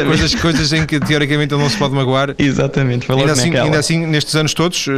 coisas, 0.04 0.34
coisas 0.34 0.72
em 0.72 0.84
que 0.84 0.98
teoricamente 0.98 1.54
ele 1.54 1.62
não 1.62 1.70
se 1.70 1.76
pode 1.76 1.94
magoar. 1.94 2.34
Exatamente, 2.38 3.06
foi 3.06 3.16
ainda 3.16 3.32
assim, 3.32 3.56
ainda 3.56 3.78
assim, 3.78 4.06
nestes 4.06 4.34
anos 4.34 4.54
todos, 4.54 4.86
eh, 4.88 4.92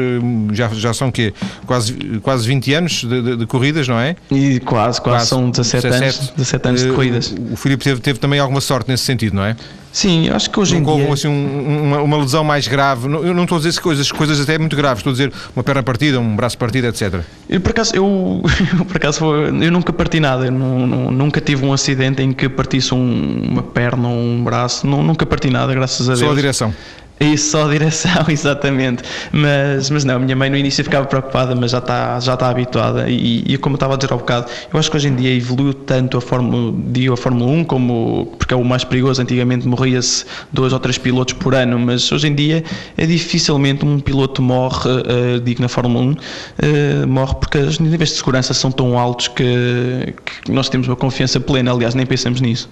já, 0.53 0.69
já 0.69 0.95
são 0.95 1.11
quê? 1.11 1.35
Quase, 1.67 1.95
quase 2.23 2.47
20 2.47 2.75
anos 2.75 2.93
de, 3.05 3.23
de, 3.23 3.37
de 3.37 3.47
corridas, 3.47 3.87
não 3.89 3.99
é? 3.99 4.17
E 4.31 4.61
quase, 4.61 5.01
quase, 5.01 5.01
quase 5.01 5.27
são 5.27 5.51
17, 5.51 5.89
17, 5.89 6.05
anos, 6.05 6.33
17 6.37 6.69
anos 6.69 6.81
de 6.83 6.89
eh, 6.89 6.93
corridas. 6.93 7.35
O, 7.39 7.53
o 7.55 7.57
Filipe 7.57 7.85
teve, 7.85 8.01
teve 8.01 8.19
também 8.19 8.41
alguma 8.41 8.61
sorte 8.61 8.89
nesse 8.89 9.05
sentido, 9.05 9.37
não 9.37 9.45
é? 9.45 9.57
Sim, 9.93 10.31
acho 10.31 10.49
que 10.51 10.59
hoje 10.59 10.75
Nunca 10.75 10.91
em 10.91 10.95
dia... 10.95 11.03
houve 11.03 11.13
assim, 11.13 11.29
um, 11.29 11.83
uma, 11.89 12.03
uma, 12.03 12.17
lesão 12.17 12.43
mais 12.43 12.67
grave. 12.67 13.05
Eu 13.05 13.35
não 13.35 13.43
estou 13.43 13.59
a 13.59 13.61
dizer 13.61 13.79
coisas, 13.79 14.11
coisas 14.11 14.41
até 14.41 14.57
muito 14.57 14.75
graves, 14.75 15.01
estou 15.01 15.11
a 15.11 15.13
dizer 15.13 15.33
uma 15.55 15.63
perna 15.63 15.83
partida, 15.83 16.19
um 16.19 16.35
braço 16.35 16.57
partido, 16.57 16.87
etc. 16.87 17.21
Eu, 17.47 17.61
por 17.61 17.71
acaso, 17.71 17.95
eu, 17.95 18.43
por 18.89 18.97
acaso, 18.97 19.25
eu 19.35 19.71
nunca 19.71 19.93
parti 19.93 20.19
nada. 20.19 20.47
Eu 20.47 20.53
não, 20.53 20.87
não, 20.87 21.11
nunca 21.11 21.43
tive 21.43 21.67
um 21.67 21.75
acidente 21.75 22.23
em 22.23 22.33
que 22.33 22.49
partisse 22.49 22.95
um, 22.95 23.49
uma 23.51 23.63
perna 23.63 24.09
ou 24.09 24.17
um 24.17 24.43
braço. 24.43 24.87
Não, 24.87 25.03
nunca 25.03 25.27
parti 25.27 25.51
nada, 25.51 25.75
graças 25.75 26.09
a 26.09 26.15
Deus. 26.15 26.21
Só 26.21 26.33
a 26.33 26.35
direção. 26.35 26.75
Isso, 27.21 27.51
só 27.51 27.67
a 27.67 27.71
direção, 27.71 28.25
exatamente. 28.29 29.03
Mas, 29.31 29.91
mas 29.91 30.05
não, 30.05 30.17
a 30.17 30.19
minha 30.19 30.35
mãe 30.35 30.51
no 30.51 30.57
início 30.57 30.83
ficava 30.83 31.07
preocupada, 31.07 31.55
mas 31.55 31.71
já 31.71 31.79
está, 31.79 32.19
já 32.19 32.35
está 32.35 32.49
habituada. 32.49 33.09
E, 33.09 33.45
e 33.47 33.59
como 33.59 33.77
estava 33.77 33.95
a 33.95 33.97
dizer 33.97 34.13
há 34.13 34.17
bocado, 34.17 34.47
eu 34.73 34.79
acho 34.79 34.91
que 34.91 34.97
hoje 34.97 35.09
em 35.09 35.15
dia 35.15 35.35
evoluiu 35.35 35.73
tanto 35.73 36.17
a 36.17 36.21
Fórmula, 36.21 36.75
a 37.13 37.17
Fórmula 37.17 37.51
1, 37.53 37.65
como, 37.65 38.35
porque 38.39 38.53
é 38.53 38.57
o 38.57 38.65
mais 38.65 38.83
perigoso. 38.85 39.23
Antigamente 39.23 39.67
morria-se 39.67 40.25
dois 40.53 40.73
ou 40.73 40.81
três 40.81 40.99
pilotos 40.99 41.35
por 41.35 41.55
ano, 41.55 41.79
mas 41.79 42.11
hoje 42.11 42.27
em 42.27 42.35
dia 42.35 42.65
é 42.97 43.07
dificilmente 43.07 43.85
um 43.85 44.01
piloto 44.01 44.43
morre, 44.43 44.91
uh, 44.91 45.41
digo 45.41 45.63
na 45.63 45.69
Fórmula 45.69 46.05
1, 46.05 46.11
uh, 46.11 46.17
eh, 46.59 47.07
morre 47.07 47.35
porque 47.37 47.59
os 47.59 47.79
níveis 47.79 48.11
de 48.11 48.17
segurança 48.17 48.53
são 48.53 48.71
tão 48.71 48.99
altos 48.99 49.29
que, 49.29 50.15
que 50.43 50.51
nós 50.51 50.69
temos 50.69 50.89
uma 50.89 50.97
confiança 50.97 51.39
plena. 51.39 51.73
Aliás, 51.73 51.95
nem 51.95 52.05
pensamos 52.05 52.41
nisso. 52.41 52.69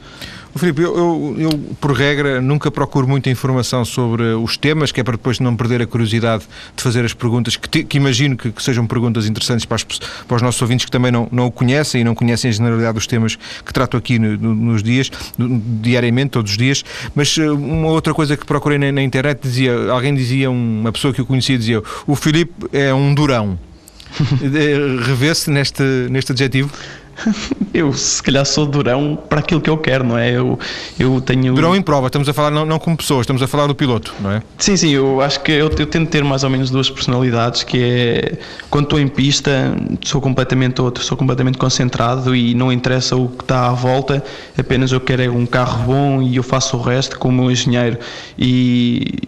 Filipe, 0.59 0.83
eu, 0.83 0.97
eu, 0.97 1.37
eu, 1.39 1.51
por 1.81 1.93
regra 1.93 2.41
nunca 2.41 2.71
procuro 2.71 3.07
muita 3.07 3.31
informação 3.31 3.85
sobre 3.85 4.23
os 4.35 4.57
temas, 4.57 4.91
que 4.91 5.01
é 5.01 5.05
para 5.05 5.17
depois 5.17 5.39
não 5.39 5.55
perder 5.55 5.83
a 5.83 5.87
curiosidade 5.87 6.45
de 6.77 6.83
fazer 6.83 7.05
as 7.05 7.15
perguntas, 7.15 7.57
que, 7.57 7.69
te, 7.69 7.85
que 7.85 7.97
imagino 7.97 8.37
que, 8.37 8.51
que, 8.51 8.63
sejam 8.63 8.87
perguntas 8.87 9.27
interessantes 9.27 9.65
para, 9.65 9.77
as, 9.77 9.85
para, 9.85 10.37
os 10.37 10.43
nossos 10.43 10.61
ouvintes 10.61 10.85
que 10.85 10.91
também 10.91 11.13
não, 11.13 11.29
não 11.31 11.47
o 11.47 11.53
conhecem 11.53 12.01
e 12.01 12.05
não 12.05 12.15
conhecem 12.15 12.49
a 12.49 12.53
generalidade 12.53 12.95
dos 12.95 13.07
temas 13.07 13.37
que 13.65 13.73
trato 13.73 13.97
aqui 13.97 14.19
no, 14.19 14.37
no, 14.37 14.55
nos 14.55 14.83
dias, 14.83 15.11
diariamente, 15.81 16.31
todos 16.31 16.51
os 16.51 16.59
dias. 16.59 16.85
Mas 17.15 17.37
eh, 17.39 17.51
uma 17.51 17.89
outra 17.89 18.13
coisa 18.13 18.37
que 18.37 18.45
procurei 18.45 18.79
na, 18.79 18.91
na 18.91 19.03
internet 19.03 19.41
dizia, 19.43 19.91
alguém 19.91 20.15
dizia, 20.15 20.51
uma 20.51 20.91
pessoa 20.91 21.15
que 21.15 21.21
eu 21.21 21.27
conhecia 21.27 21.57
dizia, 21.57 21.83
o 22.07 22.17
Filipe 22.17 22.53
é 22.73 22.93
um 22.93 23.15
durão. 23.15 23.59
Eh, 24.43 25.07
revê-se 25.07 25.51
neste, 25.51 25.83
neste 26.11 26.33
adjetivo? 26.33 26.71
eu 27.75 27.93
se 27.93 28.23
calhar 28.23 28.45
sou 28.45 28.67
durão 28.67 29.19
para 29.29 29.41
aquilo 29.41 29.61
que 29.61 29.71
eu 29.71 29.77
quero, 29.79 30.05
não 30.05 30.17
é? 30.17 30.31
Eu, 30.31 30.59
eu 30.99 31.21
tenho. 31.21 31.55
Durão 31.55 31.75
em 31.75 31.83
prova, 31.83 32.07
estamos 32.07 32.29
a 32.29 32.33
falar 32.33 32.51
não, 32.51 32.65
não 32.65 32.79
como 32.79 32.97
pessoas, 32.97 33.23
estamos 33.23 33.43
a 33.43 33.47
falar 33.47 33.67
do 33.67 33.75
piloto, 33.75 34.15
não 34.21 34.33
é? 34.33 34.43
Sim, 34.59 34.77
sim, 34.77 34.91
eu 34.91 35.21
acho 35.21 35.41
que 35.41 35.53
eu, 35.53 35.71
eu 35.71 35.87
tento 35.87 36.09
ter 36.09 36.25
mais 36.25 36.45
ou 36.45 36.51
menos 36.51 36.71
duas 36.71 36.91
personalidades, 36.91 37.63
que 37.63 37.83
é 37.83 38.39
quando 38.69 38.85
estou 38.85 39.01
em 39.01 39.09
pista 39.09 39.77
sou 40.05 40.21
completamente 40.21 40.81
outro, 40.81 41.05
sou 41.05 41.17
completamente 41.17 41.59
concentrado 41.59 42.35
e 42.35 42.55
não 42.55 42.73
interessa 42.73 43.17
o 43.17 43.29
que 43.29 43.43
está 43.43 43.69
à 43.69 43.73
volta, 43.73 44.23
apenas 44.59 44.93
eu 44.93 45.01
quero 45.01 45.23
é 45.23 45.31
um 45.31 45.47
carro 45.47 45.85
bom 45.85 46.23
e 46.23 46.37
eu 46.37 46.43
faço 46.43 46.77
o 46.77 46.81
resto 46.81 47.19
como 47.19 47.51
engenheiro 47.51 47.99
e 48.39 49.19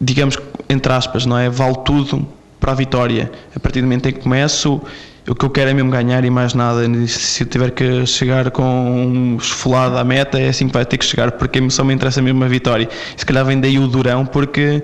digamos 0.00 0.38
entre 0.68 0.92
aspas, 0.92 1.26
não 1.26 1.36
é? 1.36 1.48
Vale 1.48 1.76
tudo 1.84 2.26
para 2.58 2.72
a 2.72 2.74
vitória. 2.74 3.30
A 3.54 3.60
partir 3.60 3.80
do 3.80 3.84
momento 3.84 4.08
em 4.08 4.12
que 4.12 4.20
começo 4.20 4.80
o 5.26 5.34
que 5.34 5.44
eu 5.44 5.50
quero 5.50 5.70
é 5.70 5.74
mesmo 5.74 5.90
ganhar 5.90 6.24
e 6.24 6.30
mais 6.30 6.52
nada. 6.54 6.82
Se 7.06 7.42
eu 7.42 7.48
tiver 7.48 7.70
que 7.70 8.04
chegar 8.06 8.50
com 8.50 8.62
um 8.62 9.36
esfolado 9.36 9.96
à 9.96 10.04
meta, 10.04 10.38
é 10.38 10.48
assim 10.48 10.66
que 10.66 10.74
vai 10.74 10.84
ter 10.84 10.98
que 10.98 11.04
chegar, 11.04 11.32
porque 11.32 11.70
só 11.70 11.82
me 11.82 11.94
interessa 11.94 12.20
mesmo 12.20 12.44
a 12.44 12.48
vitória. 12.48 12.88
Se 13.16 13.24
calhar 13.24 13.44
vem 13.44 13.58
daí 13.58 13.78
o 13.78 13.86
durão, 13.86 14.26
porque 14.26 14.82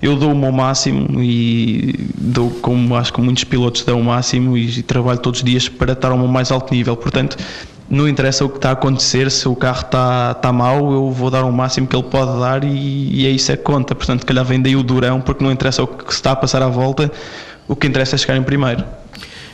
eu 0.00 0.16
dou 0.16 0.32
o 0.32 0.36
meu 0.36 0.52
máximo 0.52 1.20
e 1.20 2.08
dou 2.16 2.50
como 2.62 2.94
acho 2.94 3.12
que 3.12 3.20
muitos 3.20 3.44
pilotos 3.44 3.84
dão 3.84 4.00
o 4.00 4.04
máximo 4.04 4.56
e, 4.56 4.78
e 4.78 4.82
trabalho 4.82 5.18
todos 5.18 5.40
os 5.40 5.44
dias 5.44 5.68
para 5.68 5.92
estar 5.92 6.10
ao 6.12 6.18
meu 6.18 6.28
mais 6.28 6.52
alto 6.52 6.72
nível. 6.72 6.96
Portanto, 6.96 7.36
não 7.88 8.08
interessa 8.08 8.44
o 8.44 8.48
que 8.48 8.56
está 8.56 8.70
a 8.70 8.72
acontecer, 8.72 9.28
se 9.28 9.48
o 9.48 9.56
carro 9.56 9.80
está, 9.80 10.32
está 10.36 10.52
mau, 10.52 10.92
eu 10.92 11.10
vou 11.10 11.28
dar 11.28 11.42
o 11.42 11.52
máximo 11.52 11.88
que 11.88 11.96
ele 11.96 12.04
pode 12.04 12.38
dar 12.38 12.62
e, 12.62 13.22
e 13.22 13.26
é 13.26 13.30
isso 13.30 13.50
é 13.50 13.56
que 13.56 13.64
conta. 13.64 13.92
Portanto, 13.96 14.20
se 14.20 14.26
calhar 14.26 14.44
vem 14.44 14.62
daí 14.62 14.76
o 14.76 14.84
durão, 14.84 15.20
porque 15.20 15.42
não 15.42 15.50
interessa 15.50 15.82
o 15.82 15.88
que 15.88 16.04
se 16.12 16.20
está 16.20 16.30
a 16.30 16.36
passar 16.36 16.62
à 16.62 16.68
volta, 16.68 17.10
o 17.66 17.74
que 17.74 17.88
interessa 17.88 18.14
é 18.14 18.18
chegar 18.18 18.36
em 18.36 18.42
primeiro. 18.44 18.84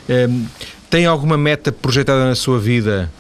Ehm, 0.08 0.44
tem 0.88 1.06
alguma 1.06 1.36
meta 1.36 1.72
projetada 1.72 2.24
na 2.24 2.34
sua 2.34 2.58
vida? 2.58 3.10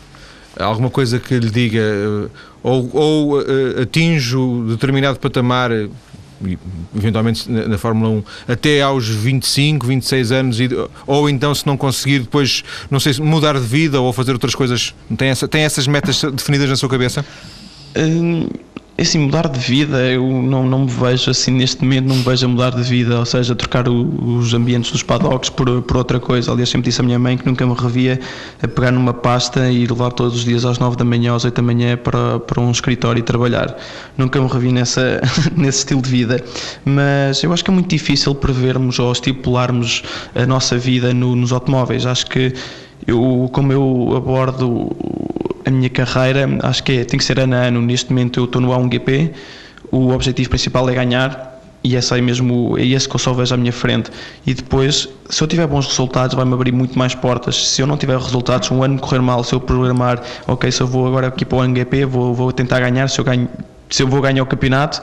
Alguma 0.58 0.88
coisa 0.88 1.18
que 1.18 1.38
lhe 1.38 1.50
diga 1.50 1.80
eh, 1.80 2.28
ou, 2.62 2.90
ou 2.92 3.38
uh, 3.38 3.82
atinjo 3.82 4.64
determinado 4.68 5.18
patamar 5.18 5.70
eventualmente 6.94 7.50
na, 7.50 7.78
Fórmula 7.78 8.10
1 8.10 8.52
até 8.52 8.82
aos 8.82 9.08
25, 9.08 9.86
26 9.86 10.32
anos 10.32 10.60
e, 10.60 10.68
ou 11.06 11.30
então 11.30 11.54
se 11.54 11.66
não 11.66 11.76
conseguir 11.76 12.20
depois, 12.20 12.62
não 12.90 13.00
sei, 13.00 13.14
mudar 13.20 13.54
de 13.54 13.66
vida 13.66 14.00
ou 14.00 14.12
fazer 14.12 14.32
outras 14.32 14.54
coisas, 14.54 14.94
tem, 15.16 15.28
essa, 15.28 15.48
tem 15.48 15.62
essas 15.62 15.86
metas 15.86 16.22
definidas 16.32 16.68
na 16.68 16.76
sua 16.76 16.88
cabeça? 16.88 17.24
Hum, 17.96 18.48
assim, 19.02 19.18
mudar 19.18 19.48
de 19.48 19.58
vida, 19.58 19.98
eu 20.10 20.26
não, 20.26 20.66
não 20.66 20.86
me 20.86 20.90
vejo 20.90 21.30
assim, 21.30 21.50
neste 21.50 21.82
momento 21.82 22.06
não 22.06 22.16
me 22.16 22.22
vejo 22.22 22.46
a 22.46 22.48
mudar 22.48 22.70
de 22.70 22.82
vida, 22.82 23.18
ou 23.18 23.26
seja, 23.26 23.54
trocar 23.54 23.88
o, 23.88 24.36
os 24.38 24.54
ambientes 24.54 24.90
dos 24.90 25.02
paddocks 25.02 25.50
por, 25.50 25.82
por 25.82 25.98
outra 25.98 26.18
coisa. 26.18 26.50
Aliás, 26.50 26.70
sempre 26.70 26.88
disse 26.88 27.00
à 27.00 27.04
minha 27.04 27.18
mãe 27.18 27.36
que 27.36 27.44
nunca 27.44 27.66
me 27.66 27.74
revia 27.74 28.18
a 28.62 28.66
pegar 28.66 28.90
numa 28.90 29.12
pasta 29.12 29.70
e 29.70 29.86
levar 29.86 30.12
todos 30.12 30.34
os 30.34 30.44
dias 30.44 30.64
às 30.64 30.78
9 30.78 30.96
da 30.96 31.04
manhã, 31.04 31.34
às 31.34 31.44
8 31.44 31.54
da 31.54 31.62
manhã 31.62 31.96
para, 31.96 32.40
para 32.40 32.60
um 32.60 32.70
escritório 32.70 33.20
e 33.20 33.22
trabalhar. 33.22 33.76
Nunca 34.16 34.40
me 34.40 34.48
revi 34.48 34.72
nessa, 34.72 35.20
nesse 35.54 35.78
estilo 35.78 36.00
de 36.00 36.10
vida. 36.10 36.42
Mas 36.84 37.42
eu 37.42 37.52
acho 37.52 37.62
que 37.62 37.70
é 37.70 37.74
muito 37.74 37.88
difícil 37.88 38.34
prevermos 38.34 38.98
ou 38.98 39.12
estipularmos 39.12 40.02
a 40.34 40.46
nossa 40.46 40.78
vida 40.78 41.12
no, 41.12 41.36
nos 41.36 41.52
automóveis. 41.52 42.06
Acho 42.06 42.26
que 42.26 42.54
eu, 43.06 43.48
como 43.52 43.72
eu 43.72 44.14
abordo 44.16 44.94
a 45.64 45.70
minha 45.70 45.90
carreira, 45.90 46.48
acho 46.62 46.82
que 46.84 46.92
é, 46.92 47.04
tem 47.04 47.18
que 47.18 47.24
ser 47.24 47.40
ano 47.40 47.56
a 47.56 47.58
ano. 47.58 47.82
Neste 47.82 48.10
momento 48.10 48.40
eu 48.40 48.44
estou 48.44 48.60
no 48.60 48.68
A1GP, 48.70 49.32
o 49.90 50.10
objetivo 50.10 50.50
principal 50.50 50.88
é 50.88 50.94
ganhar 50.94 51.56
e 51.82 51.94
essa 51.94 52.18
é 52.18 52.20
mesmo, 52.20 52.76
é 52.78 52.84
esse 52.84 53.08
que 53.08 53.14
eu 53.14 53.18
só 53.18 53.32
vejo 53.32 53.54
à 53.54 53.56
minha 53.56 53.72
frente. 53.72 54.10
E 54.44 54.54
depois, 54.54 55.08
se 55.30 55.42
eu 55.42 55.46
tiver 55.46 55.66
bons 55.66 55.86
resultados, 55.86 56.34
vai-me 56.34 56.52
abrir 56.52 56.72
muito 56.72 56.98
mais 56.98 57.14
portas. 57.14 57.68
Se 57.68 57.80
eu 57.80 57.86
não 57.86 57.96
tiver 57.96 58.18
resultados, 58.18 58.70
um 58.70 58.82
ano 58.82 58.98
correr 58.98 59.20
mal, 59.20 59.44
se 59.44 59.54
eu 59.54 59.60
programar, 59.60 60.20
ok, 60.46 60.70
se 60.70 60.80
eu 60.80 60.86
vou 60.86 61.06
agora 61.06 61.28
aqui 61.28 61.44
para 61.44 61.58
o 61.58 61.60
ANGP, 61.60 62.04
vou, 62.04 62.34
vou 62.34 62.52
tentar 62.52 62.80
ganhar, 62.80 63.08
se 63.08 63.20
eu 63.20 63.24
ganho 63.24 63.48
se 63.88 64.02
eu 64.02 64.08
vou 64.08 64.20
ganhar 64.20 64.42
o 64.42 64.46
campeonato, 64.46 65.00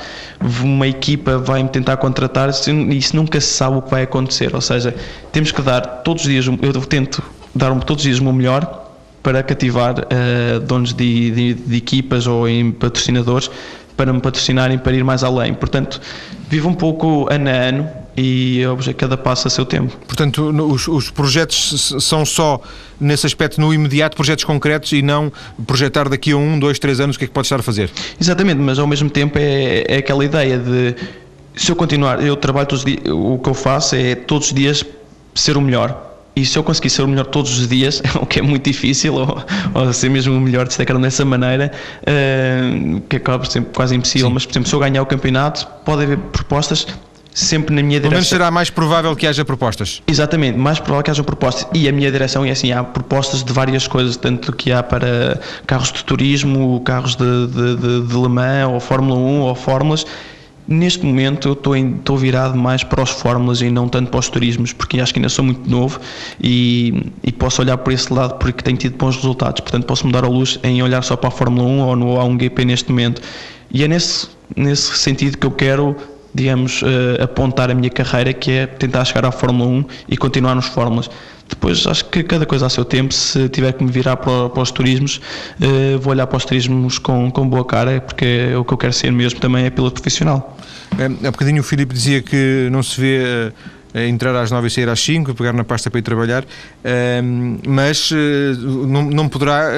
uma 0.61 0.85
equipa 0.85 1.37
vai 1.37 1.63
me 1.63 1.69
tentar 1.69 1.95
contratar 1.95 2.49
e 2.49 2.97
isso 2.97 3.15
nunca 3.15 3.39
se 3.39 3.47
sabe 3.47 3.77
o 3.77 3.81
que 3.81 3.89
vai 3.89 4.03
acontecer. 4.03 4.53
Ou 4.53 4.59
seja, 4.59 4.93
temos 5.31 5.53
que 5.53 5.61
dar 5.61 5.79
todos 5.79 6.23
os 6.23 6.29
dias, 6.29 6.45
eu 6.45 6.81
tento 6.81 7.23
dar 7.53 7.73
todos 7.81 8.03
os 8.03 8.07
dias 8.07 8.19
o 8.19 8.23
meu 8.23 8.33
melhor 8.33 8.83
para 9.21 9.41
cativar 9.41 9.95
uh, 9.99 10.59
donos 10.59 10.93
de, 10.93 11.31
de, 11.31 11.53
de, 11.53 11.77
equipas 11.77 12.27
ou 12.27 12.47
em 12.47 12.71
patrocinadores 12.71 13.49
para 13.95 14.11
me 14.11 14.19
patrocinarem 14.19 14.77
para 14.77 14.93
ir 14.93 15.03
mais 15.03 15.23
além. 15.23 15.53
Portanto, 15.53 16.01
vivo 16.49 16.67
um 16.67 16.73
pouco 16.73 17.27
ano 17.31 17.49
a 17.49 17.53
ano 17.53 17.89
e 18.17 18.61
cada 18.97 19.17
passo 19.17 19.47
a 19.47 19.51
seu 19.51 19.65
tempo. 19.65 19.95
Portanto, 20.05 20.49
os, 20.67 20.87
os, 20.87 21.09
projetos 21.09 21.95
são 21.99 22.25
só, 22.25 22.59
nesse 22.99 23.25
aspecto, 23.25 23.61
no 23.61 23.73
imediato, 23.73 24.15
projetos 24.15 24.43
concretos 24.43 24.91
e 24.91 25.01
não 25.01 25.31
projetar 25.65 26.09
daqui 26.09 26.31
a 26.31 26.37
um, 26.37 26.59
dois, 26.59 26.77
três 26.77 26.99
anos 26.99 27.15
o 27.15 27.19
que 27.19 27.25
é 27.25 27.27
que 27.27 27.33
pode 27.33 27.45
estar 27.45 27.59
a 27.59 27.63
fazer? 27.63 27.89
Exatamente, 28.19 28.59
mas 28.59 28.77
ao 28.77 28.85
mesmo 28.85 29.09
tempo 29.09 29.37
é, 29.39 29.85
é 29.87 29.97
aquela 29.97 30.23
ideia 30.25 30.57
de 30.57 30.95
se 31.55 31.71
eu 31.71 31.75
continuar, 31.75 32.23
eu 32.23 32.35
trabalho 32.35 32.67
todos 32.67 32.83
os 32.83 32.85
dias, 32.85 33.01
o 33.07 33.37
que 33.37 33.49
eu 33.49 33.53
faço 33.53 33.95
é 33.95 34.15
todos 34.15 34.47
os 34.47 34.53
dias 34.53 34.83
ser 35.33 35.55
o 35.55 35.61
melhor 35.61 36.12
e 36.35 36.45
se 36.45 36.57
eu 36.57 36.63
conseguir 36.63 36.89
ser 36.89 37.03
o 37.03 37.07
melhor 37.07 37.25
todos 37.25 37.57
os 37.59 37.67
dias, 37.67 38.01
o 38.19 38.25
que 38.25 38.39
é 38.39 38.41
muito 38.41 38.65
difícil, 38.65 39.13
ou, 39.15 39.43
ou 39.73 39.93
ser 39.93 40.09
mesmo 40.09 40.35
o 40.35 40.41
melhor 40.41 40.67
destacar 40.67 40.97
dessa 40.97 41.23
maneira, 41.23 41.71
uh, 42.01 43.01
que 43.01 43.17
acaba 43.17 43.39
por 43.39 43.47
ser 43.47 43.63
quase 43.65 43.95
impossível, 43.95 44.27
Sim. 44.27 44.33
mas 44.33 44.45
por 44.45 44.51
exemplo, 44.51 44.69
se 44.69 44.75
eu 44.75 44.79
ganhar 44.79 45.01
o 45.01 45.05
campeonato, 45.05 45.67
pode 45.85 46.03
haver 46.03 46.17
propostas 46.17 46.87
sempre 47.33 47.75
na 47.75 47.81
minha 47.81 47.99
direção. 47.99 48.09
Pelo 48.09 48.15
menos 48.15 48.29
será 48.29 48.51
mais 48.51 48.69
provável 48.69 49.15
que 49.15 49.25
haja 49.25 49.43
propostas. 49.43 50.01
Exatamente, 50.07 50.57
mais 50.57 50.79
provável 50.79 51.03
que 51.03 51.11
haja 51.11 51.23
propostas. 51.23 51.67
E 51.73 51.87
a 51.87 51.91
minha 51.91 52.11
direção 52.11 52.45
é 52.45 52.51
assim: 52.51 52.71
há 52.71 52.83
propostas 52.83 53.43
de 53.43 53.51
várias 53.51 53.87
coisas, 53.87 54.15
tanto 54.17 54.53
que 54.53 54.71
há 54.71 54.83
para 54.83 55.39
carros 55.65 55.91
de 55.91 56.03
turismo, 56.03 56.79
carros 56.81 57.15
de, 57.15 57.47
de, 57.47 57.75
de, 57.75 58.07
de 58.07 58.15
Le 58.15 58.29
Mans, 58.29 58.69
ou 58.69 58.79
Fórmula 58.79 59.19
1, 59.19 59.39
ou 59.41 59.55
Fórmulas. 59.55 60.05
Neste 60.67 61.05
momento 61.05 61.49
eu 61.49 61.53
estou, 61.53 61.75
estou 61.75 62.17
virado 62.17 62.57
mais 62.57 62.83
para 62.83 63.03
os 63.03 63.09
fórmulas 63.09 63.61
e 63.61 63.69
não 63.69 63.89
tanto 63.89 64.09
para 64.09 64.19
os 64.19 64.29
turismos, 64.29 64.71
porque 64.71 64.99
acho 64.99 65.13
que 65.13 65.19
ainda 65.19 65.29
sou 65.29 65.43
muito 65.43 65.69
novo 65.69 65.99
e, 66.41 67.11
e 67.21 67.31
posso 67.33 67.61
olhar 67.61 67.77
por 67.77 67.91
esse 67.91 68.13
lado 68.13 68.35
porque 68.39 68.63
tenho 68.63 68.77
tido 68.77 68.97
bons 68.97 69.17
resultados. 69.17 69.59
Portanto, 69.59 69.85
posso 69.85 70.05
me 70.05 70.13
dar 70.13 70.23
a 70.23 70.27
luz 70.27 70.59
em 70.63 70.81
olhar 70.81 71.01
só 71.03 71.17
para 71.17 71.27
a 71.27 71.31
Fórmula 71.31 71.67
1 71.67 71.79
ou 71.79 71.95
no 71.95 72.15
A1GP 72.15 72.65
neste 72.65 72.89
momento. 72.89 73.21
E 73.71 73.83
é 73.83 73.87
nesse, 73.87 74.29
nesse 74.55 74.97
sentido 74.97 75.37
que 75.37 75.45
eu 75.45 75.51
quero 75.51 75.95
digamos, 76.33 76.81
uh, 76.81 77.21
apontar 77.21 77.69
a 77.69 77.75
minha 77.75 77.89
carreira, 77.89 78.33
que 78.33 78.51
é 78.51 78.65
tentar 78.67 79.05
chegar 79.05 79.25
à 79.25 79.31
Fórmula 79.31 79.69
1 79.69 79.85
e 80.09 80.17
continuar 80.17 80.55
nos 80.55 80.65
Fórmulas. 80.65 81.09
Depois 81.47 81.85
acho 81.85 82.05
que 82.05 82.23
cada 82.23 82.45
coisa 82.45 82.65
a 82.65 82.69
seu 82.69 82.83
tempo, 82.83 83.13
se 83.13 83.47
tiver 83.49 83.73
que 83.73 83.83
me 83.83 83.91
virar 83.91 84.17
para, 84.17 84.49
para 84.49 84.63
os 84.63 84.71
turismos, 84.71 85.21
uh, 85.61 85.99
vou 85.99 86.11
olhar 86.11 86.25
para 86.25 86.37
os 86.37 86.45
turismos 86.45 86.97
com, 86.97 87.29
com 87.29 87.47
boa 87.47 87.65
cara, 87.65 88.01
porque 88.01 88.49
é 88.51 88.57
o 88.57 88.65
que 88.65 88.73
eu 88.73 88.77
quero 88.77 88.93
ser 88.93 89.11
mesmo 89.11 89.39
também 89.39 89.65
é 89.65 89.69
piloto 89.69 90.01
profissional. 90.01 90.57
É, 90.97 91.27
há 91.27 91.31
bocadinho 91.31 91.61
o 91.61 91.63
Filipe 91.63 91.93
dizia 91.93 92.21
que 92.21 92.67
não 92.71 92.81
se 92.81 92.99
vê. 92.99 93.23
Uh 93.49 93.83
entrar 93.95 94.35
às 94.35 94.49
9 94.49 94.67
e 94.67 94.71
sair 94.71 94.89
às 94.89 94.99
5, 94.99 95.35
pegar 95.35 95.53
na 95.53 95.63
pasta 95.63 95.91
para 95.91 95.99
ir 95.99 96.01
trabalhar, 96.01 96.43
mas 97.63 98.09
não, 98.87 99.03
não 99.03 99.29
poderá 99.29 99.69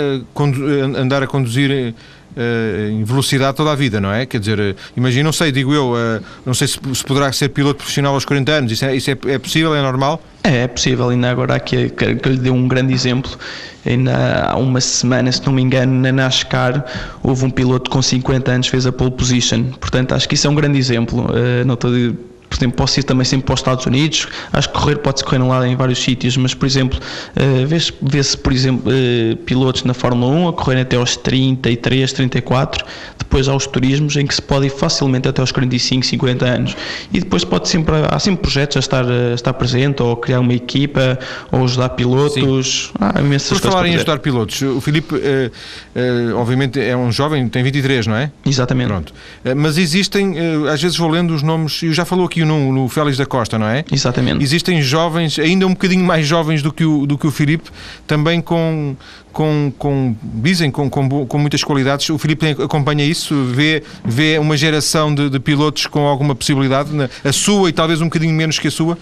andar 0.97 1.21
a 1.21 1.27
conduzir 1.27 1.93
uh, 2.35 2.89
em 2.91 3.03
velocidade 3.03 3.55
toda 3.55 3.71
a 3.71 3.75
vida, 3.75 3.99
não 3.99 4.11
é? 4.11 4.25
Quer 4.25 4.39
dizer, 4.39 4.59
uh, 4.59 4.75
imagina, 4.95 5.23
não 5.23 5.33
sei, 5.33 5.51
digo 5.51 5.73
eu, 5.73 5.93
uh, 5.93 6.23
não 6.45 6.53
sei 6.53 6.67
se, 6.67 6.79
se, 6.93 7.03
poderá 7.03 7.31
ser 7.31 7.49
piloto 7.49 7.77
profissional 7.77 8.13
aos 8.13 8.25
40 8.25 8.51
anos, 8.51 8.71
isso 8.71 8.85
é, 8.85 8.95
isso 8.95 9.09
é, 9.11 9.17
é 9.27 9.39
possível, 9.39 9.75
é 9.75 9.81
normal? 9.81 10.21
É, 10.43 10.63
é 10.63 10.67
possível, 10.67 11.09
ainda 11.09 11.29
agora 11.29 11.55
aqui 11.55 11.89
que, 11.89 12.15
que 12.15 12.29
lhe 12.29 12.37
deu 12.37 12.53
um 12.53 12.67
grande 12.67 12.93
exemplo, 12.93 13.31
ainda 13.85 14.49
há 14.49 14.57
uma 14.57 14.81
semana, 14.81 15.31
se 15.31 15.45
não 15.45 15.53
me 15.53 15.61
engano, 15.61 15.93
na 15.93 16.11
NASCAR 16.11 16.85
houve 17.23 17.45
um 17.45 17.49
piloto 17.49 17.89
com 17.89 18.01
50 18.01 18.51
anos 18.51 18.67
fez 18.67 18.85
a 18.85 18.91
pole 18.91 19.11
position, 19.11 19.65
portanto 19.79 20.13
acho 20.13 20.27
que 20.27 20.35
isso 20.35 20.45
é 20.47 20.49
um 20.49 20.55
grande 20.55 20.77
exemplo, 20.77 21.27
não 21.65 21.73
estou 21.73 21.91
por 22.49 22.57
exemplo, 22.57 22.77
posso 22.77 22.99
ir 22.99 23.03
também 23.03 23.25
sempre 23.25 23.45
para 23.45 23.53
os 23.53 23.59
Estados 23.59 23.85
Unidos, 23.85 24.27
acho 24.53 24.69
que 24.69 24.79
correr 24.79 24.97
pode-se 24.97 25.23
correr 25.23 25.39
lá 25.39 25.67
em 25.67 25.75
vários 25.75 25.99
sítios, 25.99 26.37
mas, 26.37 26.53
por 26.53 26.65
exemplo, 26.65 26.99
uh, 26.99 27.67
vê-se, 27.67 27.93
vê 28.01 28.21
por 28.41 28.53
exemplo, 28.53 28.91
uh, 28.91 29.35
pilotos 29.37 29.83
na 29.83 29.93
Fórmula 29.93 30.31
1 30.33 30.47
a 30.49 30.53
correrem 30.53 30.83
até 30.83 30.95
aos 30.95 31.17
33, 31.17 32.13
34, 32.13 32.85
depois 33.19 33.47
há 33.47 33.55
os 33.55 33.67
turismos 33.67 34.15
em 34.15 34.25
que 34.25 34.33
se 34.33 34.41
pode 34.41 34.67
ir 34.67 34.69
facilmente 34.69 35.27
até 35.27 35.41
aos 35.41 35.51
45, 35.51 36.05
50 36.05 36.45
anos, 36.45 36.77
e 37.11 37.19
depois 37.19 37.43
pode 37.43 37.67
sempre, 37.67 37.95
há 38.09 38.19
sempre 38.19 38.43
projetos 38.43 38.77
a 38.77 38.79
estar, 38.79 39.05
a 39.05 39.33
estar 39.33 39.53
presente, 39.53 40.01
ou 40.01 40.15
criar 40.15 40.39
uma 40.39 40.53
equipa, 40.53 41.19
ou 41.51 41.63
ajudar 41.63 41.89
pilotos, 41.89 42.91
Sim. 42.91 42.91
há 42.99 43.19
imensas 43.19 43.59
Por 43.59 43.71
falar 43.71 43.85
em 43.87 43.95
ajudar 43.95 44.19
pilotos, 44.19 44.61
o 44.61 44.79
Filipe, 44.79 45.15
uh, 45.15 46.35
obviamente, 46.37 46.79
é 46.79 46.95
um 46.95 47.11
jovem, 47.11 47.47
tem 47.49 47.63
23, 47.63 48.07
não 48.07 48.15
é? 48.15 48.31
Exatamente. 48.45 48.85
Pronto. 48.85 49.13
mas 49.55 49.77
existem, 49.77 50.35
às 50.71 50.81
vezes 50.81 50.97
vou 50.97 51.09
lendo 51.09 51.33
os 51.33 51.41
nomes, 51.41 51.81
e 51.83 51.91
já 51.91 52.05
falou 52.05 52.25
aqui 52.25 52.44
no, 52.45 52.71
no 52.71 52.87
Félix 52.87 53.17
da 53.17 53.25
Costa, 53.25 53.57
não 53.57 53.67
é? 53.67 53.83
Exatamente. 53.91 54.43
Existem 54.43 54.81
jovens, 54.81 55.39
ainda 55.39 55.65
um 55.65 55.71
bocadinho 55.71 56.03
mais 56.03 56.25
jovens 56.25 56.61
do 56.61 56.71
que 56.71 56.85
o, 56.85 57.05
do 57.05 57.17
que 57.17 57.27
o 57.27 57.31
Filipe, 57.31 57.69
também 58.07 58.41
com, 58.41 58.95
com, 59.33 59.73
com 59.77 60.15
dizem, 60.23 60.71
com, 60.71 60.89
com, 60.89 61.25
com 61.25 61.37
muitas 61.37 61.63
qualidades. 61.63 62.09
O 62.09 62.17
Filipe 62.17 62.55
acompanha 62.63 63.03
isso, 63.03 63.45
vê, 63.45 63.83
vê 64.03 64.37
uma 64.37 64.55
geração 64.55 65.13
de, 65.13 65.29
de 65.29 65.39
pilotos 65.39 65.87
com 65.87 66.07
alguma 66.07 66.35
possibilidade, 66.35 66.89
a 67.23 67.31
sua 67.33 67.69
e 67.69 67.73
talvez 67.73 68.01
um 68.01 68.05
bocadinho 68.05 68.33
menos 68.33 68.59
que 68.59 68.67
a 68.67 68.71
sua? 68.71 68.97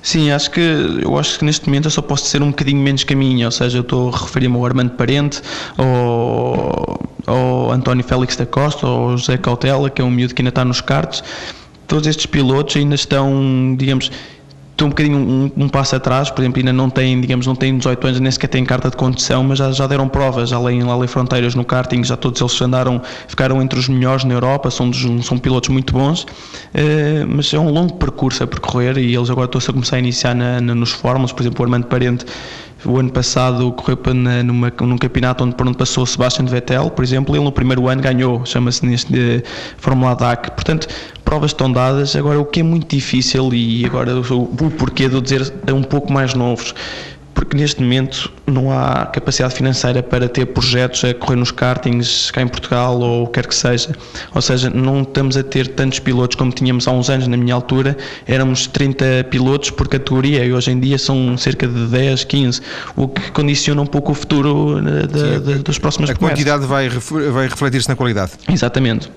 Sim, 0.00 0.30
acho 0.30 0.50
que 0.50 0.60
eu 1.02 1.18
acho 1.18 1.38
que 1.38 1.44
neste 1.44 1.66
momento 1.66 1.86
eu 1.86 1.90
só 1.90 2.00
posso 2.00 2.26
ser 2.26 2.40
um 2.42 2.50
bocadinho 2.50 2.80
menos 2.80 3.02
caminho, 3.04 3.46
ou 3.46 3.50
seja, 3.50 3.78
eu 3.78 3.82
estou 3.82 4.08
a 4.14 4.16
referir-me 4.16 4.56
ao 4.56 4.64
Armando 4.64 4.90
Parente, 4.90 5.42
ao, 5.76 7.00
ao 7.26 7.72
António 7.72 8.04
Félix 8.04 8.36
da 8.36 8.46
Costa, 8.46 8.86
ao 8.86 9.16
José 9.18 9.36
Cautela, 9.36 9.90
que 9.90 10.00
é 10.00 10.04
um 10.04 10.10
miúdo 10.10 10.34
que 10.34 10.40
ainda 10.40 10.50
está 10.50 10.64
nos 10.64 10.80
cartos, 10.80 11.22
todos 11.88 12.06
estes 12.06 12.26
pilotos 12.26 12.76
ainda 12.76 12.94
estão, 12.94 13.74
digamos, 13.76 14.12
estão 14.78 14.86
um 14.86 14.90
bocadinho 14.90 15.18
um, 15.18 15.50
um, 15.64 15.68
passo 15.68 15.96
atrás, 15.96 16.30
por 16.30 16.40
exemplo, 16.40 16.60
ainda 16.60 16.72
não 16.72 16.88
têm, 16.88 17.20
digamos, 17.20 17.48
não 17.48 17.56
têm 17.56 17.76
18 17.76 18.06
anos, 18.06 18.20
nem 18.20 18.30
sequer 18.30 18.46
têm 18.46 18.64
carta 18.64 18.88
de 18.88 18.96
condução, 18.96 19.42
mas 19.42 19.58
já, 19.58 19.72
já 19.72 19.86
deram 19.88 20.08
provas, 20.08 20.52
além 20.52 20.84
lá 20.84 20.96
em 21.04 21.08
fronteiras 21.08 21.56
no 21.56 21.64
karting, 21.64 22.04
já 22.04 22.16
todos 22.16 22.40
eles 22.40 22.62
andaram, 22.62 23.02
ficaram 23.26 23.60
entre 23.60 23.76
os 23.76 23.88
melhores 23.88 24.22
na 24.22 24.34
Europa, 24.34 24.70
são, 24.70 24.92
são 24.92 25.36
pilotos 25.36 25.70
muito 25.70 25.92
bons, 25.92 26.22
uh, 26.22 26.26
mas 27.26 27.52
é 27.52 27.58
um 27.58 27.70
longo 27.70 27.94
percurso 27.94 28.44
a 28.44 28.46
percorrer 28.46 28.96
e 28.98 29.16
eles 29.16 29.28
agora 29.28 29.46
estão-se 29.46 29.68
a 29.68 29.72
começar 29.72 29.96
a 29.96 29.98
iniciar 29.98 30.34
na, 30.34 30.60
na, 30.60 30.74
nos 30.76 30.92
fórmulas, 30.92 31.32
por 31.32 31.42
exemplo, 31.42 31.60
o 31.60 31.64
Armando 31.64 31.86
Parente 31.86 32.24
o 32.84 32.98
ano 32.98 33.10
passado 33.10 33.72
correu 33.72 33.98
na, 34.14 34.42
numa, 34.42 34.72
num 34.80 34.96
campeonato 34.96 35.44
onde, 35.44 35.54
por 35.54 35.66
onde 35.66 35.76
passou 35.76 36.06
Sebastian 36.06 36.46
Vettel, 36.46 36.90
por 36.90 37.04
exemplo, 37.04 37.34
ele 37.34 37.44
no 37.44 37.52
primeiro 37.52 37.88
ano 37.88 38.00
ganhou, 38.00 38.44
chama-se 38.46 38.86
neste 38.86 39.12
de 39.12 39.42
Fórmula 39.76 40.14
DAC. 40.14 40.50
Portanto, 40.52 40.86
provas 41.24 41.50
estão 41.50 41.70
dadas. 41.70 42.14
Agora, 42.14 42.38
o 42.40 42.44
que 42.44 42.60
é 42.60 42.62
muito 42.62 42.94
difícil, 42.94 43.52
e 43.52 43.84
agora 43.84 44.14
o, 44.14 44.42
o 44.42 44.70
porquê 44.70 45.08
de 45.08 45.14
eu 45.14 45.20
dizer 45.20 45.52
é 45.66 45.72
um 45.72 45.82
pouco 45.82 46.12
mais 46.12 46.34
novos, 46.34 46.74
porque 47.38 47.56
neste 47.56 47.80
momento 47.80 48.32
não 48.48 48.76
há 48.76 49.06
capacidade 49.06 49.54
financeira 49.54 50.02
para 50.02 50.28
ter 50.28 50.44
projetos 50.46 51.04
a 51.04 51.14
correr 51.14 51.36
nos 51.36 51.52
kartings 51.52 52.32
cá 52.32 52.42
em 52.42 52.48
Portugal 52.48 52.98
ou 52.98 53.22
o 53.22 53.26
que 53.28 53.34
quer 53.34 53.46
que 53.46 53.54
seja. 53.54 53.94
Ou 54.34 54.42
seja, 54.42 54.68
não 54.68 55.02
estamos 55.02 55.36
a 55.36 55.44
ter 55.44 55.68
tantos 55.68 56.00
pilotos 56.00 56.34
como 56.34 56.50
tínhamos 56.50 56.88
há 56.88 56.90
uns 56.90 57.08
anos, 57.08 57.28
na 57.28 57.36
minha 57.36 57.54
altura, 57.54 57.96
éramos 58.26 58.66
30 58.66 59.28
pilotos 59.30 59.70
por 59.70 59.86
categoria 59.86 60.44
e 60.44 60.52
hoje 60.52 60.72
em 60.72 60.80
dia 60.80 60.98
são 60.98 61.38
cerca 61.38 61.68
de 61.68 61.86
10, 61.86 62.24
15, 62.24 62.60
o 62.96 63.06
que 63.06 63.30
condiciona 63.30 63.80
um 63.80 63.86
pouco 63.86 64.10
o 64.10 64.14
futuro 64.16 64.78
eh, 64.80 65.06
da, 65.06 65.38
da, 65.38 65.62
das 65.62 65.78
próximas 65.78 66.10
A 66.10 66.16
quantidade 66.16 66.66
vai, 66.66 66.88
vai 66.88 67.46
refletir-se 67.46 67.88
na 67.88 67.94
qualidade. 67.94 68.32
Exatamente. 68.48 69.08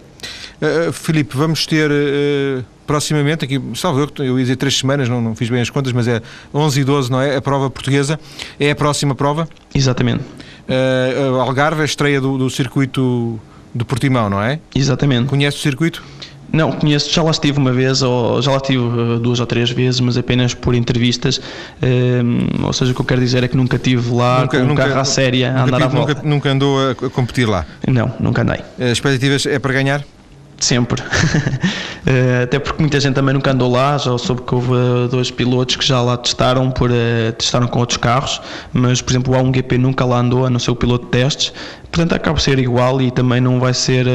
Uh, 0.62 0.92
Filipe, 0.92 1.36
vamos 1.36 1.66
ter 1.66 1.90
uh, 1.90 2.64
proximamente, 2.86 3.46
aqui, 3.46 3.60
salvo 3.74 4.02
eu, 4.02 4.26
eu 4.26 4.38
ia 4.38 4.44
dizer 4.44 4.58
três 4.58 4.78
semanas, 4.78 5.10
não, 5.10 5.20
não 5.20 5.36
fiz 5.36 5.50
bem 5.50 5.60
as 5.60 5.70
contas, 5.70 5.92
mas 5.92 6.08
é 6.08 6.22
11 6.54 6.82
e 6.82 6.84
12, 6.84 7.12
não 7.12 7.20
é? 7.20 7.36
A 7.36 7.42
prova 7.42 7.70
portuguesa 7.70 8.20
é 8.60 8.70
a 8.70 8.76
próxima 8.76 9.16
prova? 9.16 9.48
Exatamente. 9.74 10.24
Uh, 10.70 11.40
Algarve, 11.40 11.82
a 11.82 11.86
estreia 11.86 12.22
do, 12.22 12.38
do 12.38 12.50
circuito 12.50 13.40
de 13.74 13.84
Portimão, 13.84 14.30
não 14.30 14.42
é? 14.42 14.60
Exatamente. 14.76 15.28
Conhece 15.28 15.58
o 15.58 15.60
circuito? 15.60 16.04
Não, 16.54 16.72
conheço, 16.74 17.12
já 17.12 17.24
lá 17.24 17.32
estive 17.32 17.58
uma 17.58 17.72
vez, 17.72 18.02
ou 18.02 18.42
já 18.42 18.52
lá 18.52 18.58
estive 18.58 19.20
duas 19.20 19.40
ou 19.40 19.46
três 19.46 19.72
vezes, 19.72 20.02
mas 20.02 20.18
apenas 20.18 20.54
por 20.54 20.76
entrevistas. 20.76 21.40
Um, 21.82 22.66
ou 22.66 22.74
seja, 22.74 22.92
o 22.92 22.96
que 22.96 23.02
eu 23.02 23.06
quero 23.06 23.22
dizer 23.22 23.44
é 23.44 23.48
que 23.48 23.56
nunca 23.56 23.78
estive 23.78 24.14
lá 24.14 24.42
nunca, 24.42 24.58
com 24.58 24.64
um 24.64 24.68
nunca, 24.68 24.84
carro 24.84 25.00
à 25.00 25.06
séria 25.06 25.54
a 25.54 25.64
andar 25.64 25.82
à 25.82 25.88
volta. 25.88 26.14
Nunca, 26.14 26.28
nunca 26.28 26.52
andou 26.52 26.78
a, 26.78 26.92
a 26.92 27.10
competir 27.10 27.48
lá? 27.48 27.66
Não, 27.88 28.14
nunca 28.20 28.42
andei. 28.42 28.60
As 28.78 28.92
expectativas 28.92 29.46
é 29.46 29.58
para 29.60 29.74
ganhar? 29.74 30.04
Sempre. 30.66 31.02
Eh, 32.04 32.42
até 32.46 32.58
porque 32.58 32.82
muita 32.82 33.00
gente 33.00 33.14
também 33.14 33.32
nunca 33.32 33.52
andou 33.52 33.72
lá, 33.72 33.96
já 33.96 34.18
soube 34.18 34.42
que 34.42 34.56
houve 34.56 34.74
eh, 34.74 35.08
dois 35.08 35.30
pilotos 35.30 35.76
que 35.76 35.86
já 35.86 36.02
lá 36.02 36.18
testaram, 36.18 36.72
por, 36.72 36.90
uh, 36.90 37.32
testaram 37.38 37.68
com 37.68 37.78
outros 37.78 37.98
carros, 37.98 38.42
mas 38.74 39.04
por 39.04 39.12
exemplo 39.12 39.36
o 39.36 39.38
A1GP 39.38 39.78
nunca 39.78 40.04
lá 40.04 40.18
andou, 40.18 40.48
a 40.48 40.50
não 40.50 40.58
ser 40.58 40.72
o 40.72 40.76
piloto 40.76 41.06
de 41.06 41.12
testes, 41.12 41.54
portanto 41.92 42.14
acaba 42.14 42.34
por 42.34 42.42
ser 42.42 42.58
igual 42.58 43.00
e 43.04 43.12
também 43.12 43.40
não 43.40 43.60
vai 43.60 43.76
ser 43.76 44.08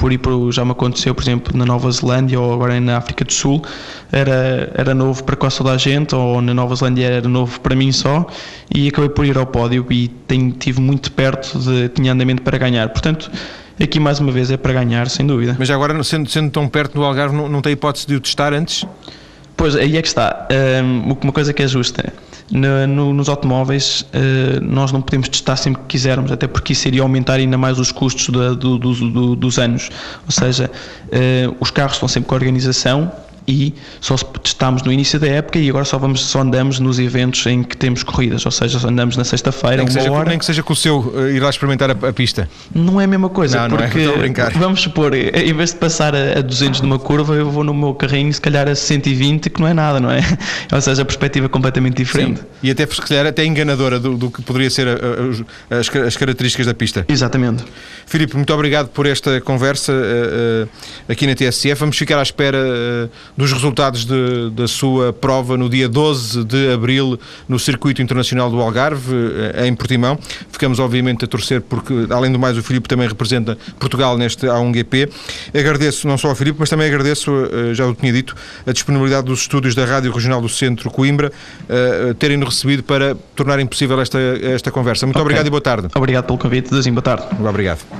por 0.00 0.10
ir 0.10 0.18
por, 0.18 0.50
já 0.50 0.64
me 0.64 0.70
aconteceu, 0.70 1.14
por 1.14 1.22
exemplo, 1.22 1.56
na 1.56 1.66
Nova 1.66 1.90
Zelândia 1.90 2.40
ou 2.40 2.54
agora 2.54 2.80
na 2.80 2.96
África 2.96 3.22
do 3.22 3.32
Sul, 3.32 3.62
era, 4.10 4.72
era 4.74 4.94
novo 4.94 5.22
para 5.22 5.36
quase 5.36 5.58
toda 5.58 5.72
a 5.72 5.76
gente, 5.76 6.14
ou 6.14 6.40
na 6.40 6.54
Nova 6.54 6.74
Zelândia 6.74 7.06
era 7.06 7.28
novo 7.28 7.60
para 7.60 7.76
mim 7.76 7.92
só, 7.92 8.26
e 8.74 8.88
acabei 8.88 9.10
por 9.10 9.26
ir 9.26 9.36
ao 9.36 9.44
pódio 9.44 9.86
e 9.90 10.08
tenho, 10.08 10.52
tive 10.52 10.80
muito 10.80 11.12
perto 11.12 11.58
de, 11.58 11.90
tinha 11.90 12.14
andamento 12.14 12.40
para 12.40 12.56
ganhar, 12.56 12.88
portanto 12.88 13.30
aqui 13.84 14.00
mais 14.00 14.20
uma 14.20 14.30
vez 14.30 14.50
é 14.50 14.56
para 14.56 14.72
ganhar, 14.72 15.08
sem 15.08 15.26
dúvida. 15.26 15.56
Mas 15.58 15.70
agora, 15.70 16.02
sendo, 16.04 16.28
sendo 16.28 16.50
tão 16.50 16.68
perto 16.68 16.94
do 16.94 17.04
Algarve, 17.04 17.34
não, 17.34 17.48
não 17.48 17.62
tem 17.62 17.72
hipótese 17.72 18.06
de 18.06 18.14
o 18.14 18.20
testar 18.20 18.52
antes? 18.52 18.86
Pois, 19.56 19.76
aí 19.76 19.96
é 19.96 20.02
que 20.02 20.08
está. 20.08 20.48
Um, 20.82 21.16
uma 21.22 21.32
coisa 21.32 21.52
que 21.52 21.62
é 21.62 21.68
justa. 21.68 22.12
No, 22.50 22.86
no, 22.86 23.12
nos 23.12 23.28
automóveis, 23.28 24.06
uh, 24.14 24.60
nós 24.62 24.90
não 24.90 25.00
podemos 25.02 25.28
testar 25.28 25.56
sempre 25.56 25.82
que 25.82 25.88
quisermos, 25.88 26.32
até 26.32 26.46
porque 26.46 26.72
isso 26.72 26.88
iria 26.88 27.02
aumentar 27.02 27.34
ainda 27.34 27.58
mais 27.58 27.78
os 27.78 27.92
custos 27.92 28.28
do, 28.28 28.56
do, 28.56 28.78
do, 28.78 29.36
dos 29.36 29.58
anos. 29.58 29.90
Ou 30.24 30.32
seja, 30.32 30.70
uh, 31.06 31.56
os 31.60 31.70
carros 31.70 31.92
estão 31.94 32.08
sempre 32.08 32.28
com 32.28 32.34
a 32.34 32.38
organização 32.38 33.12
e 33.50 33.74
só 34.00 34.16
testámos 34.16 34.82
no 34.82 34.92
início 34.92 35.18
da 35.18 35.26
época 35.26 35.58
e 35.58 35.68
agora 35.68 35.84
só 35.84 35.98
vamos 35.98 36.24
só 36.24 36.40
andamos 36.40 36.78
nos 36.78 36.98
eventos 36.98 37.44
em 37.46 37.62
que 37.62 37.76
temos 37.76 38.02
corridas, 38.02 38.44
ou 38.46 38.52
seja, 38.52 38.86
andamos 38.86 39.16
na 39.16 39.24
sexta-feira, 39.24 39.82
uma 39.82 39.90
seja, 39.90 40.12
hora. 40.12 40.28
Nem 40.30 40.38
que 40.38 40.44
seja 40.44 40.62
com 40.62 40.72
o 40.72 40.76
seu 40.76 41.00
uh, 41.00 41.28
ir 41.28 41.40
lá 41.40 41.50
experimentar 41.50 41.90
a, 41.90 42.08
a, 42.08 42.12
pista. 42.12 42.48
Não 42.74 43.00
é 43.00 43.04
a 43.04 43.06
mesma 43.06 43.28
coisa, 43.28 43.68
não, 43.68 43.76
porque 43.76 44.04
não 44.04 44.22
é, 44.22 44.50
vamos 44.50 44.80
supor, 44.80 45.14
em 45.14 45.52
vez 45.52 45.72
de 45.72 45.78
passar 45.78 46.14
a, 46.14 46.38
a 46.38 46.42
200 46.42 46.80
numa 46.80 46.98
curva, 46.98 47.34
eu 47.34 47.50
vou 47.50 47.64
no 47.64 47.74
meu 47.74 47.94
carrinho 47.94 48.32
se 48.32 48.40
calhar 48.40 48.68
a 48.68 48.74
120, 48.74 49.50
que 49.50 49.60
não 49.60 49.68
é 49.68 49.74
nada, 49.74 50.00
não 50.00 50.10
é? 50.10 50.20
Ou 50.72 50.80
seja, 50.80 51.02
a 51.02 51.04
perspectiva 51.04 51.46
é 51.46 51.48
completamente 51.48 51.96
diferente. 51.96 52.40
Sim. 52.40 52.46
E 52.62 52.70
até 52.70 52.86
se 52.86 53.00
calhar 53.00 53.26
até 53.26 53.44
enganadora 53.44 53.98
do, 53.98 54.16
do 54.16 54.30
que 54.30 54.42
poderia 54.42 54.70
ser 54.70 54.86
a, 54.88 54.92
a, 54.92 55.78
as, 55.78 55.96
as, 55.96 56.16
características 56.16 56.66
da 56.66 56.74
pista. 56.74 57.04
Exatamente. 57.08 57.64
Filipe, 58.10 58.36
muito 58.36 58.52
obrigado 58.52 58.88
por 58.88 59.06
esta 59.06 59.40
conversa 59.40 59.92
uh, 59.92 60.64
uh, 60.64 60.68
aqui 61.08 61.26
na 61.26 61.34
TSF. 61.34 61.78
Vamos 61.78 61.96
ficar 61.96 62.18
à 62.18 62.22
espera 62.22 62.58
dos 63.36 63.52
resultados 63.52 64.04
de, 64.04 64.50
da 64.50 64.66
sua 64.66 65.12
prova 65.12 65.56
no 65.56 65.68
dia 65.68 65.88
12 65.88 66.44
de 66.44 66.72
abril 66.72 67.18
no 67.48 67.58
Circuito 67.58 68.02
Internacional 68.02 68.50
do 68.50 68.60
Algarve, 68.60 69.14
em 69.64 69.74
Portimão. 69.74 70.18
Ficamos, 70.50 70.78
obviamente, 70.80 71.24
a 71.24 71.28
torcer 71.28 71.60
porque, 71.60 72.06
além 72.10 72.32
do 72.32 72.38
mais, 72.38 72.56
o 72.58 72.62
Filipe 72.62 72.88
também 72.88 73.06
representa 73.06 73.56
Portugal 73.78 74.18
neste 74.18 74.46
A1GP. 74.46 75.10
Agradeço 75.54 76.08
não 76.08 76.18
só 76.18 76.28
ao 76.28 76.34
Filipe, 76.34 76.58
mas 76.58 76.68
também 76.68 76.88
agradeço, 76.88 77.30
já 77.72 77.86
o 77.86 77.94
tinha 77.94 78.12
dito, 78.12 78.34
a 78.66 78.72
disponibilidade 78.72 79.26
dos 79.26 79.40
estúdios 79.40 79.74
da 79.74 79.84
Rádio 79.84 80.12
Regional 80.12 80.40
do 80.40 80.48
Centro 80.48 80.90
Coimbra 80.90 81.32
uh, 81.68 82.14
terem-nos 82.14 82.54
recebido 82.54 82.82
para 82.82 83.16
tornarem 83.34 83.66
possível 83.66 84.00
esta, 84.00 84.18
esta 84.42 84.70
conversa. 84.70 85.06
Muito 85.06 85.16
okay. 85.16 85.22
obrigado 85.22 85.46
e 85.46 85.50
boa 85.50 85.62
tarde. 85.62 85.88
Obrigado 85.94 86.26
pelo 86.26 86.38
convite, 86.38 86.70
Deus 86.70 86.86
boa 86.88 87.02
tarde. 87.02 87.24
Obrigado. 87.40 87.99